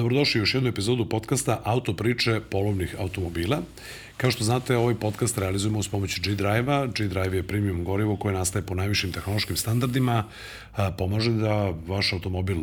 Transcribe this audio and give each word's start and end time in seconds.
Dobrodošli 0.00 0.40
u 0.40 0.42
još 0.42 0.54
jednu 0.54 0.68
epizodu 0.68 1.08
podcasta 1.08 1.60
Auto 1.64 1.92
priče 1.92 2.40
polovnih 2.50 2.96
automobila. 2.98 3.62
Kao 4.16 4.30
što 4.30 4.44
znate, 4.44 4.76
ovaj 4.76 4.94
podcast 4.94 5.38
realizujemo 5.38 5.78
uz 5.78 5.88
pomoć 5.88 6.20
G-Drive-a. 6.20 6.86
G-Drive 6.86 7.36
je 7.36 7.42
premium 7.42 7.84
gorivo 7.84 8.16
koje 8.16 8.34
nastaje 8.34 8.66
po 8.66 8.74
najvišim 8.74 9.12
tehnološkim 9.12 9.56
standardima, 9.56 10.24
pomaže 10.98 11.32
da 11.32 11.72
vaš 11.86 12.12
automobil 12.12 12.56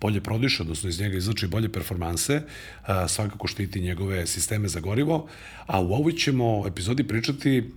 bolje 0.00 0.20
prodiše, 0.20 0.62
odnosno 0.62 0.88
iz 0.88 1.00
njega 1.00 1.16
izlači 1.16 1.46
bolje 1.46 1.72
performanse, 1.72 2.42
svakako 3.08 3.46
štiti 3.46 3.80
njegove 3.80 4.26
sisteme 4.26 4.68
za 4.68 4.80
gorivo, 4.80 5.28
a 5.66 5.80
u 5.80 5.92
ovoj 5.92 6.12
ćemo 6.12 6.64
epizodi 6.66 7.08
pričati 7.08 7.70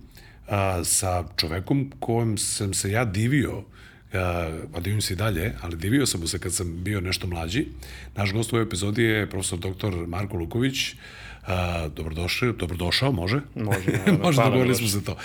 sa 0.84 1.24
čovekom 1.36 1.92
kojem 2.00 2.38
sam 2.38 2.74
se 2.74 2.90
ja 2.90 3.04
divio 3.04 3.64
a 4.12 4.80
divim 4.80 5.00
se 5.00 5.14
i 5.14 5.16
dalje, 5.16 5.54
ali 5.60 5.76
divio 5.76 6.06
sam 6.06 6.20
mu 6.20 6.28
se 6.28 6.38
kad 6.38 6.54
sam 6.54 6.84
bio 6.84 7.00
nešto 7.00 7.26
mlađi. 7.26 7.66
Naš 8.14 8.32
gost 8.32 8.52
u 8.52 8.56
ovoj 8.56 8.66
epizodi 8.66 9.02
je 9.02 9.30
profesor 9.30 9.58
dr. 9.58 10.06
Marko 10.06 10.36
Luković, 10.36 10.94
A, 11.46 11.88
dobrodošao, 11.96 12.52
dobrodošao, 12.52 13.12
može? 13.12 13.40
Može, 13.54 13.90
naravno. 13.98 14.24
može, 14.24 14.42
dogovorili 14.42 14.74
smo 14.74 14.88
se 14.88 15.04
to. 15.04 15.16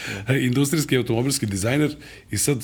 Industrijski 0.42 0.98
automobilski 0.98 1.46
dizajner 1.46 1.96
i 2.32 2.38
sad, 2.38 2.58
uh, 2.58 2.64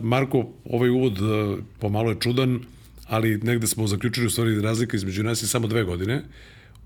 Marko, 0.00 0.48
ovaj 0.64 0.90
uvod 0.90 1.20
uh, 1.20 1.58
pomalo 1.80 2.10
je 2.10 2.20
čudan, 2.20 2.60
ali 3.06 3.38
negde 3.38 3.66
smo 3.66 3.86
zaključili 3.86 4.26
u 4.26 4.30
stvari 4.30 4.60
razlika 4.60 4.96
između 4.96 5.22
nas 5.22 5.42
je 5.42 5.46
samo 5.46 5.66
dve 5.66 5.84
godine 5.84 6.22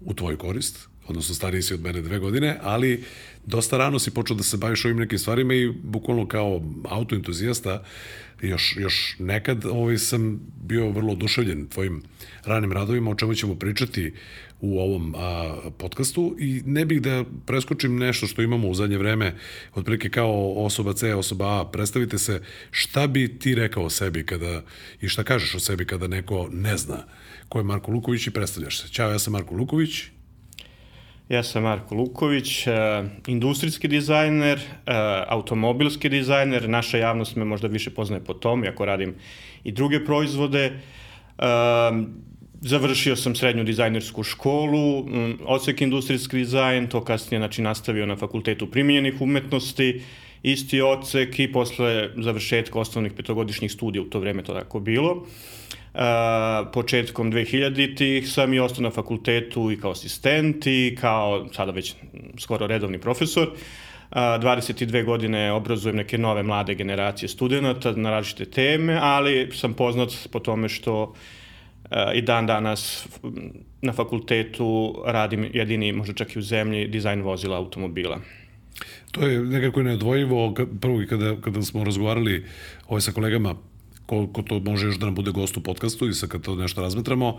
u 0.01 0.15
tvoj 0.15 0.37
korist, 0.37 0.89
odnosno 1.09 1.35
stariji 1.35 1.63
si 1.63 1.75
od 1.75 1.81
mene 1.81 2.03
dve 2.03 2.19
godine, 2.19 2.59
ali 2.63 3.05
dosta 3.47 3.79
rano 3.79 3.99
si 3.99 4.11
počeo 4.11 4.37
da 4.37 4.43
se 4.43 4.57
baviš 4.57 4.85
ovim 4.85 4.97
nekim 4.97 5.19
stvarima 5.19 5.55
i 5.55 5.73
bukvalno 5.83 6.27
kao 6.29 6.63
autoentuzijasta 6.85 7.85
još, 8.43 8.77
još 8.79 9.17
nekad 9.19 9.65
ovaj, 9.65 9.99
sam 9.99 10.41
bio 10.63 10.91
vrlo 10.91 11.13
oduševljen 11.13 11.67
tvojim 11.67 12.03
ranim 12.45 12.73
radovima, 12.73 13.11
o 13.11 13.15
čemu 13.15 13.35
ćemo 13.35 13.55
pričati 13.55 14.13
u 14.61 14.81
ovom 14.81 15.15
a, 15.17 15.57
podcastu 15.79 16.37
i 16.39 16.63
ne 16.67 16.85
bih 16.85 17.03
da 17.03 17.25
preskočim 17.47 17.97
nešto 17.97 18.27
što 18.27 18.43
imamo 18.43 18.69
u 18.69 18.75
zadnje 18.75 18.99
vreme, 18.99 19.37
otprilike 19.75 20.11
kao 20.11 20.53
osoba 20.53 20.93
C, 20.93 21.15
osoba 21.15 21.61
A, 21.61 21.65
predstavite 21.65 22.19
se 22.19 22.43
šta 22.71 23.07
bi 23.07 23.39
ti 23.39 23.55
rekao 23.55 23.85
o 23.85 23.91
sebi 23.91 24.27
kada, 24.27 24.63
i 25.01 25.09
šta 25.09 25.25
kažeš 25.25 25.55
o 25.55 25.61
sebi 25.61 25.85
kada 25.85 26.07
neko 26.07 26.49
ne 26.53 26.77
zna 26.77 27.05
ko 27.49 27.59
je 27.59 27.65
Marko 27.65 27.91
Luković 27.91 28.27
i 28.27 28.31
predstavljaš 28.31 28.81
se. 28.81 28.89
Ćao, 28.89 29.11
ja 29.11 29.19
sam 29.19 29.33
Marko 29.33 29.55
Luković, 29.55 30.05
Ja 31.29 31.43
sam 31.43 31.63
Marko 31.63 31.95
Luković, 31.95 32.67
uh, 32.67 32.73
industrijski 33.27 33.89
dizajner, 33.89 34.57
uh, 34.59 34.95
automobilski 35.29 36.09
dizajner. 36.09 36.69
Naša 36.69 36.99
javnost 36.99 37.37
me 37.37 37.45
možda 37.45 37.69
više 37.69 37.91
poznaje 37.91 38.25
po 38.25 38.35
tom, 38.35 38.65
iako 38.65 38.85
radim 38.85 39.15
i 39.65 39.73
druge 39.73 40.05
proizvode. 40.05 40.73
Uh, 41.39 41.45
završio 42.61 43.17
sam 43.17 43.35
srednju 43.35 43.65
dizajnersku 43.65 44.23
školu, 44.23 45.07
odsek 45.45 45.81
industrijski 45.81 46.37
dizajn, 46.37 46.87
to 46.87 47.05
kasnije 47.05 47.41
znači, 47.41 47.63
nastavio 47.63 48.07
na 48.07 48.17
fakultetu 48.17 48.71
primjenjenih 48.71 49.21
umetnosti, 49.21 50.03
isti 50.43 50.81
odsek 50.81 51.39
i 51.39 51.53
posle 51.53 52.09
završetka 52.17 52.81
osnovnih 52.81 53.13
petogodišnjih 53.13 53.73
studija, 53.73 54.03
u 54.03 54.05
to 54.05 54.21
vreme 54.21 54.43
to 54.43 54.55
tako 54.55 54.81
bilo. 54.81 55.13
Uh, 55.13 55.29
početkom 56.73 57.33
2000-ih 57.33 58.29
sam 58.29 58.55
i 58.55 58.61
ostao 58.61 58.83
na 58.83 58.91
fakultetu 58.91 59.71
i 59.73 59.81
kao 59.81 59.91
asistent 59.91 60.67
i 60.67 60.97
kao 61.01 61.49
sada 61.53 61.73
već 61.73 61.95
skoro 62.39 62.67
redovni 62.67 62.99
profesor. 62.99 63.49
Uh, 63.49 63.59
22 64.11 65.05
godine 65.05 65.53
obrazujem 65.53 65.97
neke 65.97 66.19
nove 66.19 66.43
mlade 66.43 66.75
generacije 66.75 67.29
studenta 67.29 67.93
na 67.93 68.11
različite 68.11 68.45
teme, 68.45 68.99
ali 69.03 69.51
sam 69.55 69.75
poznat 69.75 70.09
po 70.33 70.39
tome 70.41 70.69
što 70.69 71.03
uh, 71.03 71.11
i 72.15 72.23
dan 72.23 72.47
danas 72.47 73.09
na 73.83 73.93
fakultetu 73.93 74.95
radim 75.07 75.51
jedini, 75.53 75.93
možda 75.93 76.15
čak 76.15 76.37
i 76.37 76.39
u 76.39 76.43
zemlji, 76.43 76.89
dizajn 76.89 77.23
vozila 77.23 77.57
automobila. 77.57 78.21
To 79.13 79.27
je 79.27 79.39
nekako 79.39 79.83
neodvojivo, 79.83 80.55
prvo 80.81 81.03
kada, 81.09 81.37
kada 81.41 81.63
smo 81.63 81.85
razgovarali 81.85 82.45
ovaj 82.89 83.01
sa 83.01 83.13
kolegama 83.13 83.55
koliko 84.09 84.43
to 84.43 84.61
može 84.61 84.87
još 84.87 84.99
da 84.99 85.07
nam 85.07 85.15
bude 85.15 85.31
gost 85.31 85.57
u 85.57 85.61
podcastu 85.61 86.09
i 86.09 86.15
sad 86.15 86.29
kad 86.29 86.43
to 86.43 86.55
nešto 86.55 86.81
razmetramo, 86.81 87.39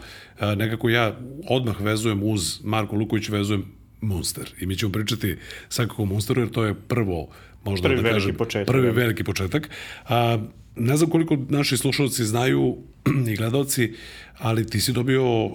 nekako 0.55 0.89
ja 0.89 1.17
odmah 1.49 1.81
vezujem 1.81 2.23
uz 2.23 2.59
Marko 2.63 2.95
Luković, 2.95 3.29
vezujem 3.29 3.65
Monster. 4.01 4.53
I 4.59 4.65
mi 4.65 4.75
ćemo 4.75 4.91
pričati 4.91 5.37
svakako 5.69 6.03
o 6.03 6.05
Monsteru, 6.05 6.41
jer 6.41 6.49
to 6.49 6.63
je 6.63 6.73
prvo, 6.73 7.27
možda 7.63 7.87
Prvi 7.87 8.01
da 8.01 8.01
veliki 8.01 8.21
kažem, 8.21 8.35
početak, 8.35 8.67
prvi 8.67 8.87
da. 8.87 8.93
veliki 8.93 9.23
početak. 9.23 9.69
A, 10.09 10.37
ne 10.75 10.97
znam 10.97 11.09
koliko 11.09 11.37
naši 11.49 11.77
slušalci 11.77 12.25
znaju 12.25 12.77
i 13.31 13.35
gledalci, 13.35 13.93
ali 14.37 14.67
ti 14.67 14.81
si 14.81 14.93
dobio 14.93 15.45
uh, 15.45 15.53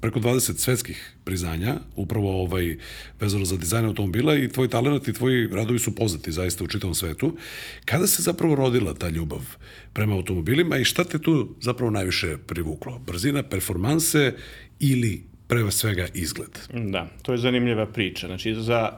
preko 0.00 0.20
20 0.20 0.58
svetskih 0.58 1.12
priznanja, 1.24 1.74
upravo 1.96 2.42
ovaj, 2.42 2.76
vezano 3.20 3.44
za 3.44 3.56
dizajn 3.56 3.84
automobila 3.84 4.36
i 4.36 4.48
tvoj 4.48 4.68
talent 4.68 5.08
i 5.08 5.12
tvoji 5.12 5.48
radovi 5.48 5.78
su 5.78 5.94
poznati 5.94 6.32
zaista 6.32 6.64
u 6.64 6.66
čitavom 6.66 6.94
svetu. 6.94 7.36
Kada 7.84 8.06
se 8.06 8.22
zapravo 8.22 8.54
rodila 8.54 8.94
ta 8.94 9.08
ljubav 9.08 9.56
prema 9.92 10.14
automobilima 10.14 10.76
i 10.78 10.84
šta 10.84 11.04
te 11.04 11.18
tu 11.18 11.54
zapravo 11.60 11.90
najviše 11.90 12.36
privuklo? 12.46 12.98
Brzina, 13.06 13.42
performanse 13.42 14.34
ili 14.80 15.22
pre 15.46 15.70
svega 15.70 16.06
izgled? 16.14 16.58
Da, 16.72 17.08
to 17.22 17.32
je 17.32 17.38
zanimljiva 17.38 17.86
priča. 17.86 18.26
Znači, 18.26 18.54
za 18.54 18.90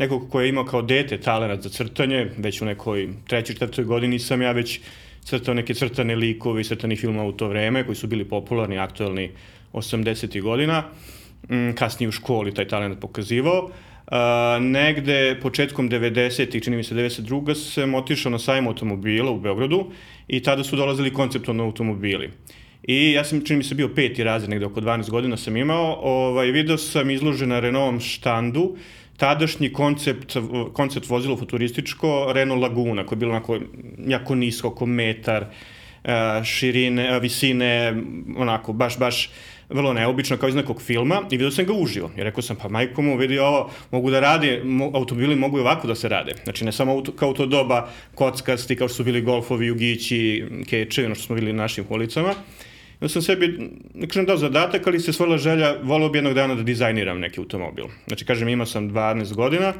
nekog 0.00 0.30
ko 0.30 0.40
je 0.40 0.48
imao 0.48 0.64
kao 0.64 0.82
dete 0.82 1.18
talent 1.20 1.62
za 1.62 1.68
crtanje, 1.68 2.26
već 2.38 2.62
u 2.62 2.64
nekoj 2.64 3.08
trećoj, 3.28 3.54
četvrtoj 3.54 3.84
godini 3.84 4.18
sam 4.18 4.42
ja 4.42 4.52
već 4.52 4.80
crtao 5.24 5.54
neke 5.54 5.74
crtane 5.74 6.16
likove 6.16 6.60
i 6.60 6.64
crtani 6.64 6.96
filmova 6.96 7.28
u 7.28 7.32
to 7.32 7.48
vreme, 7.48 7.84
koji 7.84 7.96
su 7.96 8.06
bili 8.06 8.24
popularni, 8.24 8.78
aktualni 8.78 9.30
80. 9.72 10.40
godina. 10.42 10.84
Mm, 11.50 11.72
Kasnije 11.74 12.08
u 12.08 12.12
školi 12.12 12.54
taj 12.54 12.68
talent 12.68 13.00
pokazivao. 13.00 13.64
Uh, 13.64 14.16
negde 14.60 15.38
početkom 15.42 15.90
90. 15.90 16.62
čini 16.64 16.76
mi 16.76 16.84
se 16.84 16.94
92. 16.94 17.54
sam 17.54 17.94
otišao 17.94 18.32
na 18.32 18.38
sajmu 18.38 18.70
automobila 18.70 19.30
u 19.30 19.40
Beogradu 19.40 19.90
i 20.28 20.40
tada 20.42 20.64
su 20.64 20.76
dolazili 20.76 21.12
konceptualno 21.12 21.64
automobili. 21.64 22.30
I 22.82 23.12
ja 23.12 23.24
sam, 23.24 23.44
čini 23.44 23.56
mi 23.56 23.64
se, 23.64 23.74
bio 23.74 23.88
peti 23.94 24.24
razred, 24.24 24.50
negde 24.50 24.66
oko 24.66 24.80
12 24.80 25.10
godina 25.10 25.36
sam 25.36 25.56
imao. 25.56 25.98
Ovaj, 26.02 26.50
video 26.50 26.78
sam 26.78 27.10
izložen 27.10 27.48
na 27.48 27.60
Renaultom 27.60 28.00
štandu 28.00 28.76
tadašnji 29.20 29.72
koncept, 29.72 30.36
koncept 30.72 31.08
vozilo 31.08 31.36
futurističko 31.36 32.32
Renault 32.34 32.62
Laguna, 32.62 33.06
koje 33.06 33.16
je 33.16 33.20
bilo 33.20 33.32
onako 33.32 33.58
jako 34.06 34.34
nisko, 34.34 34.68
oko 34.68 34.86
metar, 34.86 35.44
eh, 36.04 36.44
širine, 36.44 37.08
eh, 37.08 37.18
visine, 37.20 37.94
onako, 38.36 38.72
baš, 38.72 38.98
baš 38.98 39.30
vrlo 39.68 39.92
neobično, 39.92 40.36
kao 40.36 40.48
iz 40.48 40.54
nekog 40.54 40.82
filma 40.82 41.22
i 41.30 41.36
vidio 41.36 41.50
sam 41.50 41.64
ga 41.64 41.72
uživo. 41.72 42.10
I 42.16 42.22
rekao 42.22 42.42
sam, 42.42 42.56
pa 42.56 42.68
majko 42.68 43.02
mu, 43.02 43.16
vidi 43.16 43.38
ovo, 43.38 43.70
mogu 43.90 44.10
da 44.10 44.20
radi, 44.20 44.60
mo, 44.64 44.90
automobili 44.94 45.36
mogu 45.36 45.58
i 45.58 45.60
ovako 45.60 45.86
da 45.86 45.94
se 45.94 46.08
rade. 46.08 46.34
Znači, 46.44 46.64
ne 46.64 46.72
samo 46.72 46.92
auto, 46.92 47.12
kao 47.12 47.32
to 47.32 47.46
doba 47.46 47.88
kockasti, 48.14 48.76
kao 48.76 48.88
što 48.88 48.96
su 48.96 49.04
bili 49.04 49.22
golfovi, 49.22 49.66
jugići, 49.66 50.44
kečevi, 50.70 51.06
ono 51.06 51.14
što 51.14 51.24
smo 51.24 51.34
bili 51.34 51.52
na 51.52 51.62
našim 51.62 51.84
ulicama. 51.88 52.34
Ja 53.00 53.08
sam 53.08 53.22
sebi, 53.22 53.70
ne 53.94 54.08
kažem 54.08 54.26
dao 54.26 54.36
zadatak, 54.36 54.86
ali 54.86 55.00
se 55.00 55.12
stvorila 55.12 55.38
želja, 55.38 55.76
volio 55.82 56.08
bi 56.08 56.18
jednog 56.18 56.34
dana 56.34 56.54
da 56.54 56.62
dizajniram 56.62 57.20
neki 57.20 57.40
automobil. 57.40 57.84
Znači, 58.06 58.24
kažem, 58.24 58.48
imao 58.48 58.66
sam 58.66 58.90
12 58.90 59.34
godina, 59.34 59.72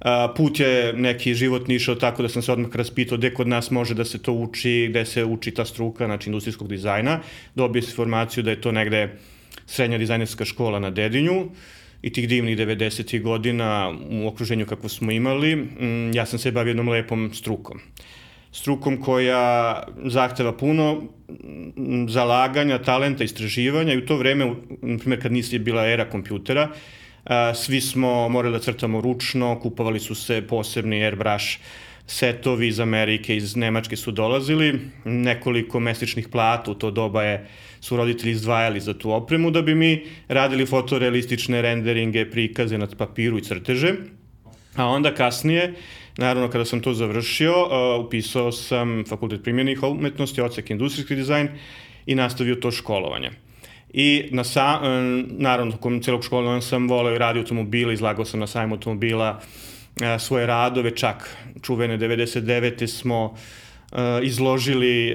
a, 0.00 0.32
put 0.36 0.60
je 0.60 0.92
neki 0.92 1.34
životni 1.34 1.74
išao 1.74 1.94
tako 1.94 2.22
da 2.22 2.28
sam 2.28 2.42
se 2.42 2.52
odmah 2.52 2.76
raspitao 2.76 3.18
gde 3.18 3.34
kod 3.34 3.48
nas 3.48 3.70
može 3.70 3.94
da 3.94 4.04
se 4.04 4.22
to 4.22 4.32
uči, 4.32 4.86
gde 4.90 5.04
se 5.04 5.24
uči 5.24 5.50
ta 5.50 5.64
struka, 5.64 6.06
znači 6.06 6.28
industrijskog 6.28 6.68
dizajna. 6.68 7.20
Dobio 7.54 7.82
sam 7.82 7.90
informaciju 7.90 8.42
da 8.42 8.50
je 8.50 8.60
to 8.60 8.72
negde 8.72 9.08
srednja 9.66 9.98
dizajnerska 9.98 10.44
škola 10.44 10.78
na 10.78 10.90
Dedinju 10.90 11.48
i 12.02 12.12
tih 12.12 12.28
divnih 12.28 12.58
90. 12.58 13.22
godina 13.22 13.94
u 14.10 14.28
okruženju 14.28 14.66
kako 14.66 14.88
smo 14.88 15.12
imali, 15.12 15.68
ja 16.14 16.26
sam 16.26 16.38
se 16.38 16.52
bavio 16.52 16.70
jednom 16.70 16.88
lepom 16.88 17.30
strukom 17.34 17.80
strukom 18.56 19.00
koja 19.00 19.82
zahteva 20.04 20.52
puno 20.56 21.02
zalaganja, 22.08 22.78
talenta, 22.82 23.24
istraživanja 23.24 23.92
i 23.92 23.98
u 23.98 24.06
to 24.06 24.16
vreme, 24.16 24.46
na 24.82 24.98
primjer 24.98 25.22
kad 25.22 25.32
nisi 25.32 25.58
bila 25.58 25.84
era 25.86 26.08
kompjutera, 26.10 26.68
svi 27.54 27.80
smo 27.80 28.28
morali 28.28 28.56
da 28.56 28.62
crtamo 28.64 29.00
ručno, 29.00 29.58
kupovali 29.60 30.00
su 30.00 30.14
se 30.14 30.40
posebni 30.48 31.04
airbrush 31.04 31.58
setovi 32.06 32.68
iz 32.68 32.80
Amerike, 32.80 33.36
iz 33.36 33.56
Nemačke 33.56 33.96
su 33.96 34.12
dolazili, 34.12 34.80
nekoliko 35.04 35.80
mesečnih 35.80 36.28
plata 36.28 36.70
u 36.70 36.74
to 36.74 36.90
doba 36.90 37.24
je 37.24 37.46
su 37.80 37.96
roditelji 37.96 38.32
izdvajali 38.32 38.80
za 38.80 38.94
tu 38.94 39.10
opremu 39.10 39.50
da 39.50 39.62
bi 39.62 39.74
mi 39.74 40.06
radili 40.28 40.66
fotorealistične 40.66 41.62
renderinge, 41.62 42.30
prikaze 42.30 42.78
na 42.78 42.86
papiru 42.98 43.38
i 43.38 43.42
crteže. 43.42 43.94
A 44.76 44.86
onda 44.86 45.14
kasnije, 45.14 45.74
naravno 46.16 46.50
kada 46.50 46.64
sam 46.64 46.80
to 46.80 46.94
završio, 46.94 47.52
uh, 47.52 48.06
upisao 48.06 48.52
sam 48.52 49.04
fakultet 49.08 49.42
primjenih 49.42 49.82
umetnosti, 49.82 50.40
odsek 50.40 50.70
industrijski 50.70 51.14
dizajn 51.14 51.48
i 52.06 52.14
nastavio 52.14 52.54
to 52.54 52.70
školovanje. 52.70 53.30
I 53.92 54.28
na 54.30 54.44
sa, 54.44 54.80
uh, 54.80 54.88
naravno, 55.38 55.72
tokom 55.72 56.02
celog 56.02 56.24
školovanja 56.24 56.60
sam 56.60 56.88
voleo 56.88 57.14
i 57.14 57.18
radio 57.18 57.42
automobila, 57.42 57.92
izlagao 57.92 58.24
sam 58.24 58.40
na 58.40 58.46
sajmu 58.46 58.74
automobila 58.74 59.40
uh, 59.40 60.20
svoje 60.20 60.46
radove, 60.46 60.96
čak 60.96 61.36
čuvene 61.62 61.98
99. 61.98 62.86
smo 62.86 63.34
izložili 64.22 65.14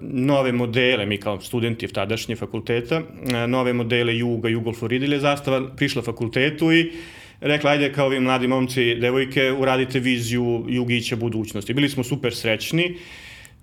nove 0.00 0.52
modele, 0.52 1.06
mi 1.06 1.16
kao 1.16 1.40
studenti 1.40 1.88
tadašnje 1.88 2.36
fakulteta, 2.36 3.02
nove 3.46 3.72
modele 3.72 4.16
Juga, 4.16 4.48
Jugol 4.48 4.74
Floridilje 4.74 5.20
zastava, 5.20 5.62
prišla 5.76 6.02
fakultetu 6.02 6.72
i 6.72 6.92
rekla, 7.40 7.70
ajde 7.70 7.92
kao 7.92 8.08
vi 8.08 8.20
mladi 8.20 8.48
momci, 8.48 8.94
devojke, 8.94 9.52
uradite 9.52 10.00
viziju 10.00 10.64
Jugića 10.68 11.16
budućnosti. 11.16 11.74
Bili 11.74 11.88
smo 11.88 12.04
super 12.04 12.34
srećni, 12.34 12.96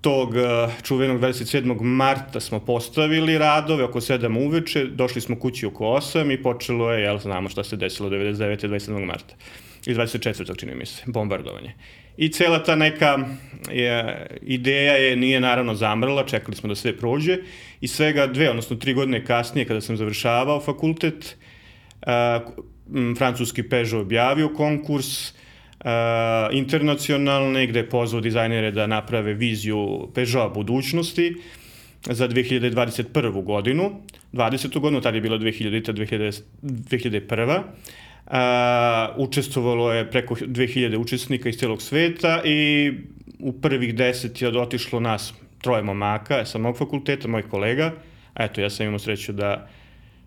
tog 0.00 0.34
čuvenog 0.82 1.20
27. 1.20 1.80
marta 1.80 2.40
smo 2.40 2.60
postavili 2.60 3.38
radove 3.38 3.84
oko 3.84 4.00
7 4.00 4.46
uveče, 4.46 4.84
došli 4.84 5.20
smo 5.20 5.38
kući 5.38 5.66
oko 5.66 5.84
8 5.84 6.34
i 6.34 6.42
počelo 6.42 6.92
je, 6.92 7.02
jel 7.02 7.18
znamo 7.18 7.48
šta 7.48 7.64
se 7.64 7.76
desilo 7.76 8.10
99. 8.10 8.68
27. 8.68 9.04
marta 9.04 9.34
i 9.86 9.94
24. 9.94 10.58
čini 10.58 10.74
mi 10.74 10.86
se, 10.86 11.02
bombardovanje. 11.06 11.74
I 12.16 12.28
cela 12.28 12.62
ta 12.62 12.76
neka 12.76 13.18
je, 13.72 14.26
ideja 14.42 14.92
je, 14.92 15.16
nije 15.16 15.40
naravno 15.40 15.74
zamrla, 15.74 16.26
čekali 16.26 16.56
smo 16.56 16.68
da 16.68 16.74
sve 16.74 16.96
prođe 16.96 17.38
i 17.80 17.88
svega 17.88 18.26
dve, 18.26 18.50
odnosno 18.50 18.76
tri 18.76 18.94
godine 18.94 19.24
kasnije 19.24 19.66
kada 19.66 19.80
sam 19.80 19.96
završavao 19.96 20.60
fakultet, 20.60 21.36
uh, 22.06 22.64
francuski 23.18 23.62
Peugeot 23.62 24.02
objavio 24.02 24.48
konkurs, 24.48 25.30
uh, 25.30 25.86
internacionalne, 26.52 27.66
gde 27.66 27.78
je 27.78 27.88
pozvao 27.90 28.20
dizajnere 28.20 28.70
da 28.70 28.86
naprave 28.86 29.34
viziju 29.34 30.08
Peugeot 30.14 30.54
budućnosti 30.54 31.34
za 32.10 32.28
2021. 32.28 33.44
godinu. 33.44 34.00
20. 34.32 34.78
godinu, 34.78 35.00
tada 35.00 35.16
je 35.16 35.20
bila 35.20 35.38
2000. 35.38 35.92
2000, 35.92 36.42
2001. 36.62 37.62
A, 38.26 39.14
učestvovalo 39.16 39.92
je 39.92 40.10
preko 40.10 40.34
2000 40.34 40.96
učesnika 40.96 41.48
iz 41.48 41.56
celog 41.56 41.82
sveta 41.82 42.42
i 42.44 42.92
u 43.38 43.52
prvih 43.52 43.94
deset 43.94 44.42
je 44.42 44.48
otišlo 44.48 45.00
nas 45.00 45.34
troje 45.60 45.82
momaka 45.82 46.44
sa 46.44 46.58
mog 46.58 46.78
fakulteta, 46.78 47.28
mojih 47.28 47.46
kolega. 47.46 47.92
A 48.34 48.44
eto, 48.44 48.60
ja 48.60 48.70
sam 48.70 48.86
imao 48.86 48.98
sreću 48.98 49.32
da 49.32 49.68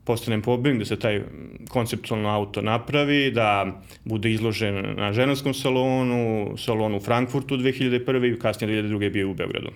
postanem 0.03 0.41
pobednik, 0.41 0.79
da 0.79 0.85
se 0.85 0.95
taj 0.99 1.21
konceptualno 1.69 2.29
auto 2.29 2.61
napravi, 2.61 3.31
da 3.31 3.81
bude 4.05 4.31
izložen 4.31 4.95
na 4.97 5.13
ženskom 5.13 5.53
salonu, 5.53 6.55
salonu 6.57 6.97
u 6.97 6.99
Frankfurtu 6.99 7.57
2001. 7.57 8.35
i 8.35 8.39
kasnije 8.39 8.83
2002. 8.83 9.01
je 9.01 9.09
bio 9.09 9.31
u 9.31 9.33
Beogradu. 9.33 9.69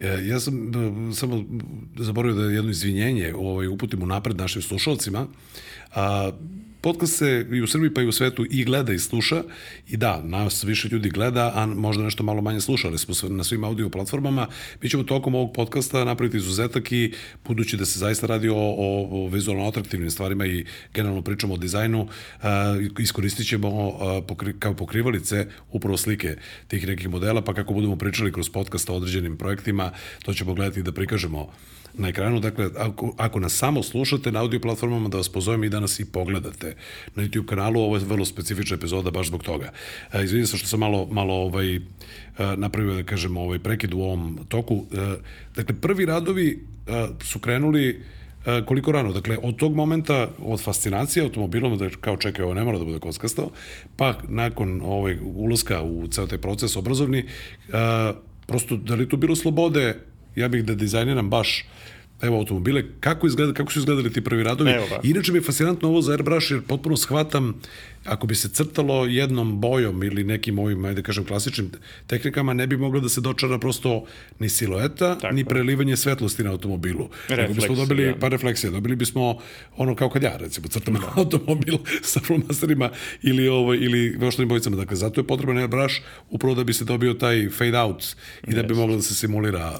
E, 0.00 0.18
ja 0.24 0.40
sam 0.40 0.68
e, 0.68 1.14
samo 1.14 1.44
zaboravio 1.96 2.42
da 2.42 2.50
jedno 2.50 2.70
izvinjenje 2.70 3.34
ovaj, 3.34 3.66
uputim 3.66 4.02
u 4.02 4.06
napred 4.06 4.36
našim 4.36 4.62
slušalcima. 4.62 5.26
A, 5.94 6.30
podcast 6.84 7.16
se 7.16 7.46
i 7.52 7.62
u 7.62 7.66
Srbiji 7.66 7.94
pa 7.94 8.02
i 8.02 8.06
u 8.06 8.12
svetu 8.12 8.46
i 8.50 8.64
gleda 8.64 8.92
i 8.92 8.98
sluša 8.98 9.42
i 9.88 9.96
da, 9.96 10.22
nas 10.24 10.64
više 10.64 10.88
ljudi 10.88 11.10
gleda, 11.10 11.52
a 11.54 11.66
možda 11.66 12.04
nešto 12.04 12.22
malo 12.22 12.42
manje 12.42 12.60
sluša, 12.60 12.88
ali 12.88 12.98
smo 12.98 13.28
na 13.28 13.44
svim 13.44 13.64
audio 13.64 13.88
platformama. 13.88 14.46
Mi 14.82 14.88
ćemo 14.88 15.02
tokom 15.02 15.34
ovog 15.34 15.52
podcasta 15.54 16.04
napraviti 16.04 16.36
izuzetak 16.36 16.92
i 16.92 17.12
budući 17.44 17.76
da 17.76 17.84
se 17.84 17.98
zaista 17.98 18.26
radi 18.26 18.48
o, 18.48 18.56
o, 18.56 19.08
o 19.10 19.28
vizualno 19.28 19.68
atraktivnim 19.68 20.10
stvarima 20.10 20.46
i 20.46 20.64
generalno 20.94 21.22
pričamo 21.22 21.54
o 21.54 21.56
dizajnu, 21.56 22.00
uh, 22.02 22.48
iskoristit 22.98 23.48
ćemo 23.48 23.88
uh, 23.88 23.94
pokri, 24.28 24.54
kao 24.58 24.74
pokrivalice 24.74 25.46
upravo 25.72 25.96
slike 25.96 26.36
tih 26.68 26.86
nekih 26.86 27.08
modela, 27.08 27.42
pa 27.42 27.54
kako 27.54 27.74
budemo 27.74 27.96
pričali 27.96 28.32
kroz 28.32 28.50
podcast 28.50 28.90
o 28.90 28.94
određenim 28.94 29.36
projektima, 29.36 29.92
to 30.24 30.34
ćemo 30.34 30.54
gledati 30.54 30.82
da 30.82 30.92
prikažemo 30.92 31.48
na 31.94 32.08
ekranu. 32.08 32.40
Dakle, 32.40 32.70
ako, 32.78 33.14
ako 33.16 33.40
nas 33.40 33.52
samo 33.52 33.82
slušate 33.82 34.32
na 34.32 34.40
audio 34.40 34.60
platformama, 34.60 35.08
da 35.08 35.16
vas 35.16 35.28
pozovem 35.28 35.64
i 35.64 35.68
da 35.68 35.80
nas 35.80 36.00
i 36.00 36.04
pogledate 36.04 36.76
na 37.14 37.22
YouTube 37.22 37.46
kanalu. 37.46 37.80
Ovo 37.80 37.96
je 37.96 38.04
vrlo 38.04 38.24
specifična 38.24 38.76
epizoda 38.76 39.10
baš 39.10 39.26
zbog 39.26 39.42
toga. 39.42 39.72
E, 40.12 40.24
izvinim 40.24 40.46
se 40.46 40.56
što 40.56 40.68
sam 40.68 40.80
malo, 40.80 41.08
malo 41.10 41.34
ovaj, 41.34 41.76
e, 41.76 41.80
napravio, 42.56 42.94
da 42.94 43.02
kažem, 43.02 43.36
ovaj 43.36 43.58
prekid 43.58 43.94
u 43.94 44.00
ovom 44.00 44.38
toku. 44.48 44.84
E, 44.92 45.16
dakle, 45.56 45.74
prvi 45.80 46.06
radovi 46.06 46.66
su 47.22 47.38
krenuli 47.38 48.02
koliko 48.66 48.92
rano, 48.92 49.12
dakle, 49.12 49.38
od 49.42 49.56
tog 49.56 49.74
momenta, 49.74 50.28
od 50.38 50.60
fascinacije 50.60 51.22
automobilom, 51.22 51.78
da 51.78 51.88
kao 52.00 52.16
čekaj, 52.16 52.44
ovo 52.44 52.54
ne 52.54 52.64
mora 52.64 52.78
da 52.78 52.84
bude 52.84 52.98
kockasto, 52.98 53.50
pa 53.96 54.14
nakon 54.28 54.80
ovaj, 54.84 55.18
ulaska 55.22 55.82
u 55.82 56.06
ceo 56.06 56.26
taj 56.26 56.38
proces 56.38 56.76
obrazovni, 56.76 57.24
prosto, 58.46 58.76
da 58.76 58.94
li 58.94 59.08
tu 59.08 59.16
bilo 59.16 59.36
slobode 59.36 59.96
ja 60.36 60.48
bih 60.48 60.64
da 60.64 60.74
dizajniram 60.74 61.30
baš 61.30 61.64
evo 62.22 62.36
automobile, 62.38 62.84
kako, 63.00 63.26
izgleda, 63.26 63.52
kako 63.52 63.72
su 63.72 63.78
izgledali 63.78 64.12
ti 64.12 64.20
prvi 64.24 64.42
radovi. 64.42 64.70
Evo 64.70 64.86
Inače 65.02 65.32
mi 65.32 65.38
je 65.38 65.42
fascinantno 65.42 65.88
ovo 65.88 66.02
za 66.02 66.12
airbrush 66.12 66.50
jer 66.50 66.62
potpuno 66.62 66.96
shvatam 66.96 67.60
ako 68.04 68.26
bi 68.26 68.34
se 68.34 68.48
crtalo 68.48 69.06
jednom 69.06 69.60
bojom 69.60 70.02
ili 70.02 70.24
nekim 70.24 70.58
ovim, 70.58 70.84
ajde 70.84 71.00
da 71.00 71.02
kažem, 71.02 71.24
klasičnim 71.24 71.70
tehnikama, 72.06 72.54
ne 72.54 72.66
bi 72.66 72.76
moglo 72.76 73.00
da 73.00 73.08
se 73.08 73.20
dočara 73.20 73.58
prosto 73.58 74.04
ni 74.38 74.48
silueta, 74.48 75.18
Tako. 75.18 75.34
ni 75.34 75.44
prelivanje 75.44 75.96
svetlosti 75.96 76.44
na 76.44 76.50
automobilu. 76.50 77.08
Refleks, 77.28 77.54
bismo 77.54 77.74
dobili, 77.74 78.02
ja. 78.02 78.14
pa 78.20 78.28
refleksija, 78.28 78.70
dobili 78.70 78.96
bismo 78.96 79.38
ono 79.76 79.94
kao 79.94 80.10
kad 80.10 80.22
ja, 80.22 80.36
recimo, 80.36 80.68
crtam 80.68 80.94
da. 80.94 81.12
automobil 81.16 81.74
sa 82.12 82.20
flomasterima 82.20 82.90
ili, 83.22 83.48
ovo, 83.48 83.74
ili 83.74 84.16
veoštavim 84.18 84.48
bojicama. 84.48 84.76
Dakle, 84.76 84.96
zato 84.96 85.20
je 85.20 85.26
potreban 85.26 85.58
airbrush 85.58 85.94
upravo 86.30 86.54
da 86.54 86.64
bi 86.64 86.72
se 86.72 86.84
dobio 86.84 87.14
taj 87.14 87.48
fade 87.48 87.78
out 87.78 88.04
i 88.48 88.54
da 88.54 88.62
bi 88.62 88.74
moglo 88.74 88.96
da 88.96 89.02
se 89.02 89.14
simulira 89.14 89.78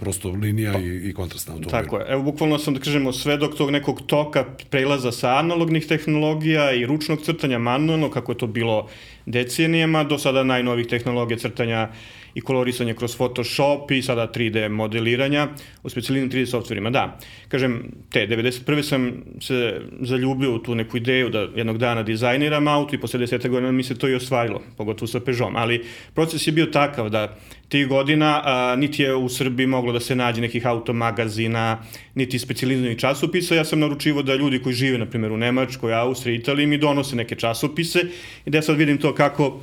prosto 0.00 0.30
linija 0.30 0.72
pa, 0.72 0.78
i, 0.78 1.08
i 1.08 1.12
kontrast 1.14 1.48
na 1.48 1.54
automobilu. 1.54 1.82
Tako 1.82 1.98
je. 1.98 2.06
Evo, 2.08 2.22
bukvalno 2.22 2.58
sam, 2.58 2.74
da 2.74 2.80
kažemo, 2.80 3.12
sve 3.12 3.36
dok 3.36 3.54
tog 3.56 3.70
nekog 3.70 4.02
toka 4.06 4.44
prelaza 4.70 5.12
sa 5.12 5.36
analognih 5.38 5.86
tehnologija 5.86 6.72
i 6.72 6.86
ručnog 6.86 7.22
crtanja 7.22 7.58
manualno, 7.58 8.10
kako 8.10 8.32
je 8.32 8.38
to 8.38 8.46
bilo 8.46 8.88
decenijama, 9.26 10.04
do 10.04 10.18
sada 10.18 10.44
najnovih 10.44 10.86
tehnologija 10.86 11.38
crtanja 11.38 11.88
i 12.34 12.40
kolorisanja 12.40 12.94
kroz 12.94 13.16
Photoshop 13.16 13.90
i 13.90 14.02
sada 14.02 14.28
3D 14.34 14.68
modeliranja 14.68 15.48
u 15.82 15.88
specijalnim 15.88 16.30
3D 16.30 16.46
softverima. 16.46 16.90
Da, 16.90 17.18
kažem, 17.48 17.82
te 18.10 18.26
91. 18.26 18.82
sam 18.82 19.12
se 19.40 19.80
zaljubio 20.00 20.54
u 20.54 20.58
tu 20.58 20.74
neku 20.74 20.96
ideju 20.96 21.28
da 21.28 21.48
jednog 21.56 21.78
dana 21.78 22.02
dizajniram 22.02 22.68
auto 22.68 22.96
i 22.96 23.00
posle 23.00 23.20
10 23.20 23.48
godina 23.48 23.72
mi 23.72 23.82
se 23.82 23.98
to 23.98 24.08
i 24.08 24.14
ostvarilo, 24.14 24.62
pogotovo 24.76 25.06
sa 25.06 25.20
Peugeotom, 25.20 25.56
ali 25.56 25.84
proces 26.14 26.46
je 26.46 26.52
bio 26.52 26.66
takav 26.66 27.08
da 27.08 27.36
tih 27.68 27.88
godina 27.88 28.42
a, 28.44 28.76
niti 28.76 29.02
je 29.02 29.14
u 29.14 29.28
Srbiji 29.28 29.66
moglo 29.66 29.92
da 29.92 30.00
se 30.00 30.16
nađe 30.16 30.40
nekih 30.40 30.66
automagazina, 30.66 31.78
niti 32.14 32.38
specializovanih 32.38 32.98
časopisa. 32.98 33.54
Ja 33.54 33.64
sam 33.64 33.80
naručivo 33.80 34.22
da 34.22 34.34
ljudi 34.34 34.62
koji 34.62 34.74
žive, 34.74 34.98
na 34.98 35.06
primjer, 35.06 35.32
u 35.32 35.36
Nemačkoj, 35.36 35.94
Austriji, 35.94 36.36
Italiji, 36.36 36.66
mi 36.66 36.78
donose 36.78 37.16
neke 37.16 37.34
časopise 37.34 38.00
i 38.44 38.50
da 38.50 38.58
ja 38.58 38.62
sad 38.62 38.76
vidim 38.76 38.98
to 38.98 39.14
kako 39.14 39.60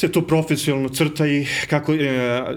se 0.00 0.08
to 0.12 0.22
profesionalno 0.26 0.88
crta 0.88 1.26
i 1.26 1.46
kako 1.68 1.94
e, 1.94 1.98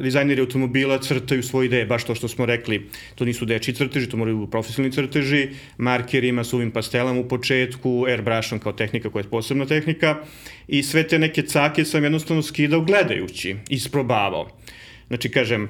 dizajneri 0.01 0.41
automobila 0.41 0.97
crtaju 0.97 1.43
svoje 1.43 1.65
ideje, 1.65 1.85
baš 1.85 2.03
to 2.03 2.15
što 2.15 2.27
smo 2.27 2.45
rekli, 2.45 2.87
to 3.15 3.25
nisu 3.25 3.45
deči 3.45 3.73
crteži, 3.73 4.07
to 4.09 4.17
moraju 4.17 4.47
profesionalni 4.47 4.93
crteži, 4.95 5.49
markerima, 5.77 6.43
suvim 6.43 6.71
pastelama 6.71 7.19
u 7.19 7.27
početku, 7.27 8.05
airbrushom 8.07 8.59
kao 8.59 8.71
tehnika 8.71 9.09
koja 9.09 9.25
je 9.25 9.29
posebna 9.29 9.65
tehnika. 9.65 10.15
I 10.67 10.83
sve 10.83 11.03
te 11.07 11.19
neke 11.19 11.41
cake 11.41 11.85
sam 11.85 12.03
jednostavno 12.03 12.43
skidao 12.43 12.81
gledajući, 12.81 13.55
isprobavao. 13.69 14.47
Znači, 15.07 15.29
kažem, 15.29 15.67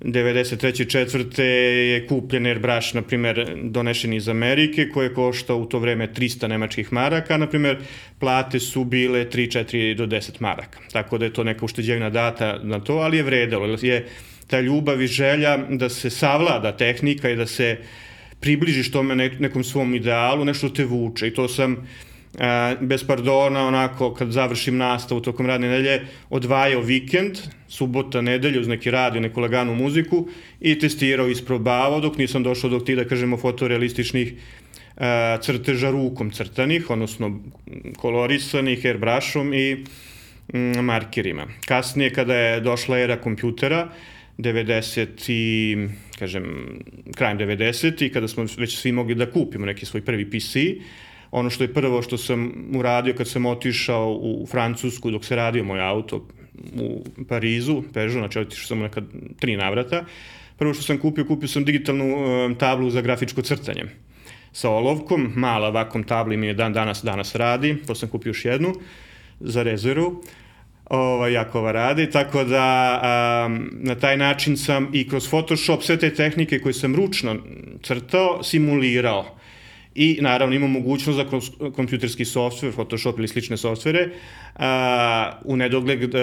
93. 0.00 0.90
četvrte 0.90 1.44
je 1.44 2.06
kupljen 2.06 2.46
airbrush, 2.46 2.94
na 2.94 3.02
primer, 3.02 3.56
donešen 3.62 4.12
iz 4.12 4.28
Amerike, 4.28 4.88
koje 4.88 5.14
košta 5.14 5.54
u 5.54 5.66
to 5.66 5.78
vreme 5.78 6.08
300 6.12 6.48
nemačkih 6.48 6.92
maraka, 6.92 7.36
na 7.36 7.46
primer, 7.46 7.78
plate 8.18 8.60
su 8.60 8.84
bile 8.84 9.24
3, 9.24 9.64
4 9.64 9.94
do 9.94 10.06
10 10.06 10.40
maraka. 10.40 10.78
Tako 10.92 11.18
da 11.18 11.24
je 11.24 11.32
to 11.32 11.44
neka 11.44 11.64
ušteđevina 11.64 12.10
data 12.10 12.58
na 12.62 12.80
to, 12.80 12.92
ali 12.92 13.16
je 13.16 13.22
vredelo, 13.22 13.78
je 13.82 14.06
ta 14.46 14.60
ljubav 14.60 15.02
i 15.02 15.06
želja 15.06 15.56
da 15.56 15.88
se 15.88 16.10
savlada 16.10 16.76
tehnika 16.76 17.30
i 17.30 17.36
da 17.36 17.46
se 17.46 17.78
približiš 18.40 18.90
tome 18.90 19.14
nekom 19.14 19.64
svom 19.64 19.94
idealu, 19.94 20.44
nešto 20.44 20.68
te 20.68 20.84
vuče 20.84 21.28
i 21.28 21.34
to 21.34 21.48
sam 21.48 21.88
bez 22.80 23.04
pardona, 23.04 23.66
onako, 23.66 24.14
kad 24.14 24.30
završim 24.30 24.76
nastavu 24.76 25.20
tokom 25.20 25.46
radne 25.46 25.68
nedelje, 25.68 26.06
odvajao 26.30 26.80
vikend, 26.80 27.38
subota, 27.68 28.20
nedelju, 28.20 28.60
uz 28.60 28.68
neki 28.68 28.90
radio, 28.90 29.20
neku 29.20 29.40
laganu 29.40 29.74
muziku 29.74 30.28
i 30.60 30.78
testirao, 30.78 31.28
isprobavao, 31.28 32.00
dok 32.00 32.18
nisam 32.18 32.42
došao 32.42 32.70
do 32.70 32.80
tih, 32.80 32.96
da 32.96 33.04
kažemo, 33.04 33.36
fotorealističnih 33.36 34.32
e, 34.32 35.38
crteža 35.42 35.90
rukom 35.90 36.30
crtanih, 36.30 36.90
odnosno 36.90 37.40
kolorisanih 37.96 38.84
airbrushom 38.84 39.54
i 39.54 39.84
mm, 40.52 40.84
markerima. 40.84 41.46
Kasnije, 41.66 42.12
kada 42.12 42.34
je 42.34 42.60
došla 42.60 42.98
era 42.98 43.16
kompjutera, 43.16 43.88
90 44.38 45.32
i, 45.32 45.76
kažem, 46.18 46.44
krajem 47.14 47.38
90 47.38 48.04
i 48.04 48.12
kada 48.12 48.28
smo 48.28 48.44
već 48.58 48.76
svi 48.76 48.92
mogli 48.92 49.14
da 49.14 49.30
kupimo 49.30 49.66
neki 49.66 49.86
svoj 49.86 50.04
prvi 50.04 50.30
PC, 50.30 50.56
ono 51.30 51.50
što 51.50 51.64
je 51.64 51.74
prvo 51.74 52.02
što 52.02 52.18
sam 52.18 52.52
uradio 52.74 53.14
kad 53.14 53.28
sam 53.28 53.46
otišao 53.46 54.12
u 54.12 54.46
Francusku 54.50 55.10
dok 55.10 55.24
se 55.24 55.36
radio 55.36 55.64
moj 55.64 55.80
auto 55.80 56.26
u 56.80 57.04
Parizu, 57.28 57.82
Peugeot, 57.94 58.18
znači 58.18 58.38
otišao 58.38 58.66
sam 58.66 58.78
neka 58.78 59.02
tri 59.38 59.56
navrata. 59.56 60.04
Prvo 60.58 60.74
što 60.74 60.82
sam 60.82 60.98
kupio, 60.98 61.24
kupio 61.24 61.48
sam 61.48 61.64
digitalnu 61.64 62.16
tablu 62.58 62.90
za 62.90 63.00
grafičko 63.00 63.42
crtanje 63.42 63.84
sa 64.56 64.70
olovkom, 64.70 65.32
mala 65.36 65.70
vakom 65.70 66.04
tabla 66.04 66.36
mi 66.36 66.46
je 66.46 66.54
dan 66.54 66.72
danas 66.72 67.02
danas 67.04 67.34
radi, 67.34 67.76
to 67.86 67.94
sam 67.94 68.08
kupio 68.08 68.30
još 68.30 68.44
jednu 68.44 68.72
za 69.40 69.62
rezervu. 69.62 70.22
ovaj, 70.90 71.32
Jakova 71.32 71.72
radi, 71.72 72.10
tako 72.10 72.44
da 72.44 72.66
um, 73.46 73.70
na 73.72 73.94
taj 73.94 74.16
način 74.16 74.56
sam 74.56 74.88
i 74.92 75.08
kroz 75.08 75.28
Photoshop 75.28 75.82
sve 75.82 75.96
te 75.96 76.14
tehnike 76.14 76.58
koje 76.58 76.72
sam 76.72 76.96
ručno 76.96 77.36
crtao, 77.82 78.42
simulirao. 78.42 79.36
I 79.98 80.18
naravno 80.20 80.56
imam 80.56 80.70
mogućnost 80.70 81.16
za 81.16 81.24
kompjuterski 81.70 82.24
softver, 82.24 82.72
Photoshop 82.72 83.18
ili 83.18 83.28
slične 83.28 83.56
softvere, 83.56 84.08
u 85.44 85.56
nedogled 85.56 86.14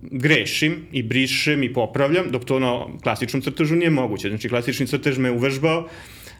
grešim 0.00 0.86
i 0.92 1.02
brišem 1.02 1.62
i 1.62 1.72
popravljam, 1.72 2.30
dok 2.30 2.44
to 2.44 2.58
na 2.58 2.86
klasičnom 3.02 3.42
crtežu 3.42 3.76
nije 3.76 3.90
moguće. 3.90 4.28
Znači 4.28 4.48
klasični 4.48 4.86
crtež 4.86 5.18
me 5.18 5.30
uvežbao 5.30 5.88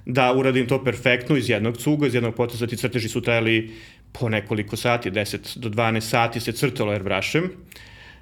da 0.07 0.33
uradim 0.33 0.67
to 0.67 0.85
perfektno 0.85 1.37
iz 1.37 1.51
jednog 1.51 1.77
cuga, 1.77 2.07
iz 2.07 2.15
jednog 2.15 2.35
poteza, 2.35 2.67
ti 2.67 2.77
crteži 2.77 3.09
su 3.09 3.21
trajali 3.21 3.71
po 4.13 4.29
nekoliko 4.29 4.77
sati, 4.77 5.11
10 5.11 5.59
do 5.59 5.69
12 5.69 6.01
sati 6.01 6.41
se 6.41 6.53
crtalo 6.53 6.93
airbrushem, 6.93 7.51